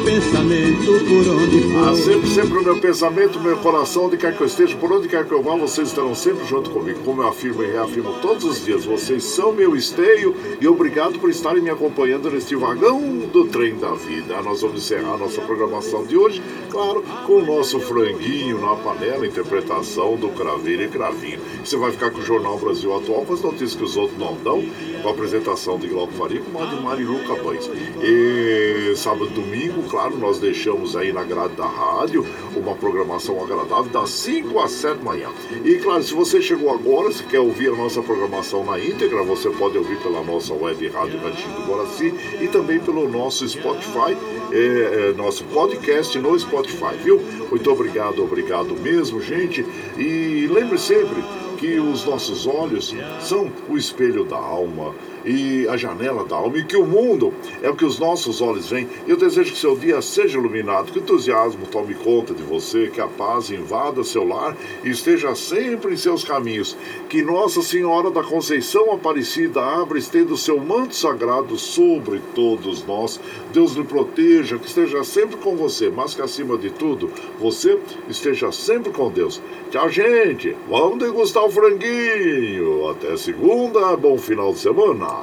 Pensamento 0.03 0.85
por 1.05 1.27
onde 1.27 1.61
for. 1.61 1.87
Ah, 1.87 1.95
sempre, 1.95 2.29
sempre 2.29 2.53
no 2.53 2.63
meu 2.63 2.79
pensamento, 2.79 3.39
meu 3.39 3.57
coração, 3.57 4.05
onde 4.05 4.17
quer 4.17 4.35
que 4.35 4.41
eu 4.41 4.47
esteja, 4.47 4.75
por 4.77 4.91
onde 4.91 5.07
quer 5.07 5.25
que 5.25 5.31
eu 5.31 5.41
vá, 5.41 5.55
vocês 5.55 5.89
estarão 5.89 6.15
sempre 6.15 6.45
junto 6.45 6.69
comigo. 6.69 6.99
Como 7.03 7.21
eu 7.21 7.27
afirmo 7.27 7.63
e 7.63 7.67
reafirmo 7.67 8.13
todos 8.21 8.43
os 8.43 8.65
dias, 8.65 8.85
vocês 8.85 9.23
são 9.23 9.53
meu 9.53 9.75
esteio 9.75 10.35
e 10.59 10.67
obrigado 10.67 11.19
por 11.19 11.29
estarem 11.29 11.61
me 11.61 11.69
acompanhando 11.69 12.29
neste 12.31 12.55
vagão 12.55 12.99
do 13.31 13.45
trem 13.45 13.75
da 13.77 13.93
vida. 13.93 14.41
Nós 14.41 14.61
vamos 14.61 14.77
encerrar 14.77 15.17
nossa 15.17 15.41
programação 15.41 16.05
de 16.05 16.17
hoje, 16.17 16.41
claro, 16.69 17.03
com 17.25 17.33
o 17.33 17.45
nosso 17.45 17.79
franguinho 17.79 18.59
na 18.59 18.75
panela, 18.75 19.25
interpretação 19.25 20.15
do 20.15 20.29
Craveiro 20.29 20.83
e 20.83 20.87
Cravinho. 20.87 21.39
Você 21.63 21.77
vai 21.77 21.91
ficar 21.91 22.11
com 22.11 22.19
o 22.19 22.23
Jornal 22.23 22.57
Brasil 22.57 22.95
Atual, 22.95 23.25
com 23.25 23.33
as 23.33 23.41
notícias 23.41 23.75
que 23.75 23.83
os 23.83 23.95
outros 23.97 24.17
não 24.17 24.35
dão, 24.43 24.63
com 25.05 25.09
a 25.09 25.11
apresentação 25.11 25.77
de 25.77 25.87
Glauco 25.87 26.13
Faria, 26.13 26.41
com 26.41 26.63
a 26.63 26.65
de 26.65 26.81
Marilu 26.81 27.19
Capães. 27.27 27.69
E 28.01 28.95
sábado 28.95 29.27
e 29.27 29.33
domingo, 29.33 29.83
claro, 29.83 30.17
nós 30.17 30.39
deixamos 30.39 30.95
aí 30.95 31.13
na 31.13 31.23
grade 31.23 31.53
da 31.53 31.67
rádio 31.67 32.25
uma 32.55 32.73
programação 32.73 33.39
agradável 33.39 33.91
das 33.91 34.09
5 34.09 34.59
às 34.59 34.71
7 34.71 34.97
da 34.97 35.03
manhã. 35.03 35.29
E 35.63 35.75
claro, 35.75 36.01
se 36.01 36.11
você 36.11 36.41
chegou 36.41 36.73
agora, 36.73 37.11
se 37.11 37.23
quer 37.23 37.39
ouvir 37.39 37.67
a 37.67 37.75
nossa 37.75 38.01
programação 38.01 38.65
na 38.65 38.79
íntegra, 38.79 39.21
você 39.21 39.47
pode 39.51 39.77
ouvir 39.77 39.97
pela 39.99 40.23
nossa 40.23 40.55
web 40.55 40.87
rádio 40.87 41.19
Ranchinho 41.19 41.53
do 41.53 41.67
Guaraci 41.67 42.11
e 42.41 42.47
também 42.47 42.79
pelo 42.79 43.07
nosso 43.07 43.47
Spotify, 43.47 44.17
é, 44.51 44.57
é, 44.57 45.13
nosso 45.15 45.43
podcast 45.45 46.17
no 46.17 46.37
Spotify, 46.39 46.95
viu? 47.03 47.21
Muito 47.51 47.71
obrigado, 47.71 48.23
obrigado 48.23 48.73
mesmo, 48.81 49.21
gente. 49.21 49.63
E 49.99 50.47
lembre 50.51 50.79
sempre 50.79 51.44
que 51.55 51.79
os 51.79 52.05
nossos 52.05 52.45
olhos 52.45 52.93
são 53.21 53.51
o 53.69 53.77
espelho 53.77 54.23
da 54.25 54.37
alma 54.37 54.93
e 55.25 55.67
a 55.67 55.75
janela 55.75 56.23
da 56.23 56.35
alma, 56.35 56.57
e 56.57 56.63
que 56.63 56.77
o 56.77 56.85
mundo 56.85 57.33
é 57.61 57.69
o 57.69 57.75
que 57.75 57.85
os 57.85 57.99
nossos 57.99 58.41
olhos 58.41 58.69
veem. 58.69 58.87
Eu 59.07 59.17
desejo 59.17 59.51
que 59.51 59.57
seu 59.57 59.75
dia 59.75 60.01
seja 60.01 60.37
iluminado, 60.37 60.91
que 60.91 60.99
o 60.99 61.01
entusiasmo 61.01 61.65
tome 61.65 61.95
conta 61.95 62.33
de 62.33 62.43
você, 62.43 62.87
que 62.87 63.01
a 63.01 63.07
paz 63.07 63.49
invada 63.49 64.03
seu 64.03 64.23
lar 64.23 64.55
e 64.83 64.89
esteja 64.89 65.33
sempre 65.35 65.93
em 65.93 65.97
seus 65.97 66.23
caminhos. 66.23 66.77
Que 67.09 67.21
Nossa 67.21 67.61
Senhora 67.61 68.11
da 68.11 68.23
Conceição 68.23 68.91
Aparecida 68.91 69.61
abra 69.61 69.97
estenda 69.97 70.33
o 70.33 70.37
seu 70.37 70.59
manto 70.59 70.95
sagrado 70.95 71.57
sobre 71.57 72.21
todos 72.33 72.85
nós. 72.85 73.19
Deus 73.51 73.73
lhe 73.73 73.83
proteja, 73.83 74.57
que 74.57 74.67
esteja 74.67 75.03
sempre 75.03 75.37
com 75.37 75.55
você, 75.55 75.89
mas 75.89 76.13
que 76.13 76.21
acima 76.21 76.57
de 76.57 76.69
tudo, 76.69 77.09
você 77.39 77.79
esteja 78.09 78.51
sempre 78.51 78.91
com 78.91 79.09
Deus. 79.09 79.41
Tchau, 79.71 79.89
gente. 79.89 80.55
Vamos 80.69 80.99
degustar 80.99 81.43
o 81.43 81.51
franguinho. 81.51 82.89
Até 82.89 83.17
segunda. 83.17 83.95
Bom 83.97 84.17
final 84.17 84.53
de 84.53 84.59
semana. 84.59 85.14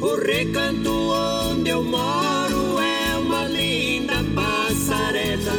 O 0.00 0.16
recanto 0.16 0.90
onde 0.90 1.70
eu 1.70 1.84
moro 1.84 2.80
é 2.80 3.16
uma 3.16 3.44
linda 3.44 4.14
passarela. 4.34 5.54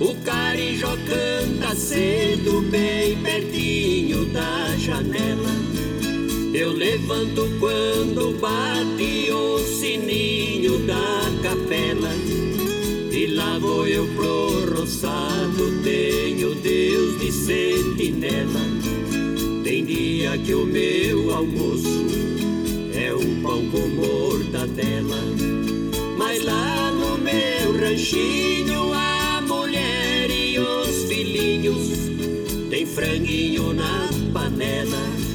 O 0.00 0.14
carijó 0.24 0.96
canta 1.06 1.74
cedo, 1.74 2.62
bem 2.70 3.16
pertinho 3.22 4.26
da 4.26 4.76
janela. 4.76 5.50
Eu 6.52 6.72
levanto 6.72 7.48
quando 7.60 8.38
bate 8.40 9.30
o 9.30 9.58
sininho 9.58 10.78
da 10.80 11.20
capela. 11.42 12.10
E 13.16 13.28
lá 13.28 13.58
vou 13.58 13.88
eu 13.88 14.06
pro 14.08 14.76
roçado, 14.76 15.82
tenho 15.82 16.54
Deus 16.56 17.18
de 17.18 17.32
sentinela. 17.32 18.60
Tem 19.64 19.86
dia 19.86 20.36
que 20.36 20.54
o 20.54 20.66
meu 20.66 21.34
almoço 21.34 22.04
é 22.94 23.14
um 23.14 23.40
pão 23.40 23.64
com 23.70 23.88
mortadela. 23.88 25.16
Mas 26.18 26.44
lá 26.44 26.90
no 26.90 27.16
meu 27.16 27.80
ranchinho 27.80 28.92
a 28.92 29.40
mulher 29.40 30.30
e 30.30 30.58
os 30.58 31.04
filhinhos 31.08 31.88
tem 32.68 32.84
franguinho 32.84 33.72
na 33.72 34.10
panela. 34.34 35.25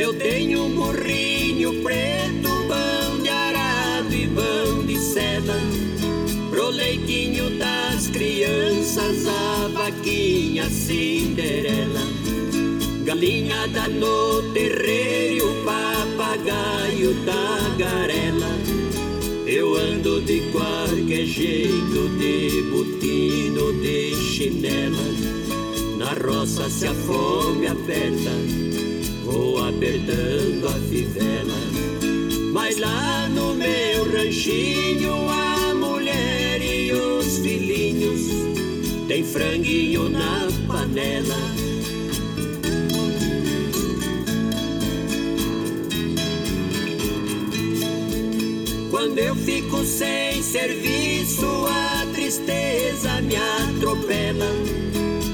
Eu 0.00 0.14
tenho 0.14 0.64
um 0.64 0.74
burrinho 0.74 1.82
preto, 1.82 2.48
pão 2.66 3.22
de 3.22 3.28
arado 3.28 4.14
e 4.14 4.26
pão 4.28 4.82
de 4.86 4.96
seda. 4.98 5.52
Pro 6.48 6.70
leitinho 6.70 7.58
das 7.58 8.06
crianças, 8.08 9.26
a 9.26 9.68
vaquinha 9.68 10.70
Cinderela. 10.70 12.00
Galinha 13.04 13.68
da 13.68 13.88
no 13.88 14.42
terreiro, 14.54 15.54
papagaio 15.66 17.12
da 17.26 17.68
garela. 17.76 18.58
Eu 19.46 19.76
ando 19.76 20.22
de 20.22 20.40
qualquer 20.50 21.26
jeito, 21.26 22.08
de 22.18 22.62
botino, 22.70 23.70
de 23.82 24.14
chinela. 24.14 25.04
Na 25.98 26.14
roça 26.14 26.70
se 26.70 26.86
a 26.86 26.94
fome 26.94 27.66
aperta 27.66 28.69
vou 29.30 29.64
apertando 29.64 30.66
a 30.66 30.72
fivela. 30.88 31.54
Mas 32.52 32.78
lá 32.78 33.28
no 33.28 33.54
meu 33.54 34.10
ranchinho, 34.10 35.28
a 35.28 35.74
mulher 35.74 36.60
e 36.60 36.92
os 36.92 37.38
filhinhos 37.38 38.20
tem 39.06 39.22
franguinho 39.22 40.08
na 40.08 40.48
panela. 40.66 41.36
Quando 48.90 49.18
eu 49.18 49.34
fico 49.36 49.84
sem 49.84 50.42
serviço, 50.42 51.46
a 51.68 52.06
tristeza 52.12 53.20
me 53.22 53.36
atropela. 53.36 54.79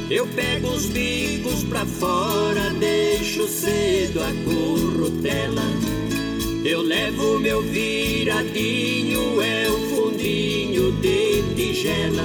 Eu 0.08 0.24
pego 0.28 0.68
os 0.68 0.86
bicos 0.86 1.64
pra 1.64 1.84
fora, 1.84 2.70
deixo 2.78 3.48
cedo 3.48 4.20
a 4.22 4.32
currutela. 4.44 5.62
Eu 6.64 6.80
levo 6.80 7.40
meu 7.40 7.60
viradinho, 7.60 9.40
é 9.42 9.68
o 9.68 9.78
fundinho 9.96 10.92
de 10.92 11.42
tigela. 11.56 12.22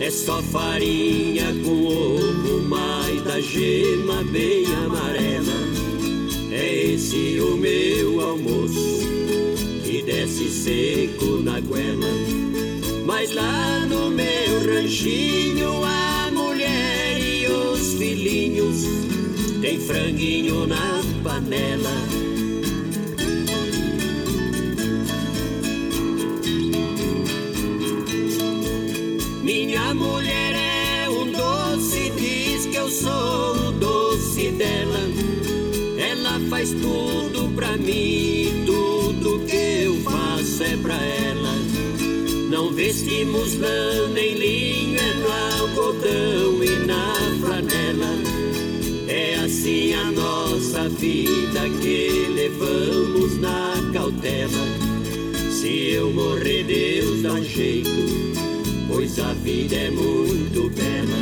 É 0.00 0.10
só 0.10 0.40
farinha 0.40 1.52
com 1.64 1.86
ovo, 1.86 2.62
mais 2.62 3.20
da 3.24 3.40
gema 3.40 4.22
bem 4.22 4.64
amarela. 4.66 5.54
É 6.52 6.92
esse 6.92 7.40
o 7.40 7.56
meu 7.56 8.20
almoço, 8.20 9.00
que 9.84 10.02
desce 10.02 10.48
seco 10.48 11.42
na 11.42 11.58
goela. 11.58 12.06
Mas 13.04 13.32
lá 13.32 13.80
no 13.86 14.08
meu 14.08 14.60
ranchinho, 14.64 15.84
tem 19.60 19.78
franguinho 19.78 20.66
na 20.66 21.00
panela. 21.22 21.92
Minha 29.44 29.94
mulher 29.94 30.54
é 30.56 31.08
um 31.08 31.30
doce, 31.30 32.10
diz 32.16 32.66
que 32.66 32.76
eu 32.76 32.90
sou 32.90 33.68
o 33.68 33.72
doce 33.72 34.50
dela. 34.50 35.00
Ela 35.96 36.40
faz 36.50 36.70
tudo 36.72 37.54
pra 37.54 37.76
mim, 37.76 38.64
tudo 38.66 39.38
que 39.46 39.84
eu 39.84 40.00
faço 40.02 40.64
é 40.64 40.76
pra 40.76 41.00
ela. 41.00 41.54
Não 42.50 42.72
vestimos 42.72 43.54
lã 43.56 44.08
nem 44.08 44.34
linho, 44.34 44.98
é 44.98 45.14
no 45.14 45.62
algodão 45.62 46.35
vida 51.06 51.68
que 51.80 52.26
levamos 52.34 53.38
na 53.38 53.74
cautela. 53.92 54.64
Se 55.50 55.92
eu 55.92 56.10
morrer, 56.10 56.64
Deus 56.64 57.22
dá 57.22 57.40
jeito, 57.40 57.90
pois 58.88 59.18
a 59.20 59.32
vida 59.34 59.76
é 59.76 59.90
muito 59.90 60.68
bela. 60.70 61.20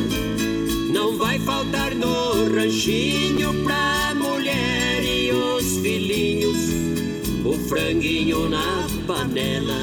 Não 0.91 1.19
vai 1.19 1.39
faltar 1.41 1.95
no 1.95 2.55
ranchinho 2.55 3.53
pra 3.63 4.15
mulher 4.15 5.05
e 5.05 5.31
os 5.33 5.79
filhinhos, 5.79 6.57
o 7.45 7.53
franguinho 7.69 8.49
na 8.49 8.87
panela. 9.07 9.83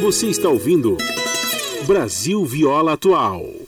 Você 0.00 0.28
está 0.28 0.48
ouvindo 0.48 0.96
Brasil 1.86 2.44
Viola 2.44 2.92
Atual. 2.92 3.59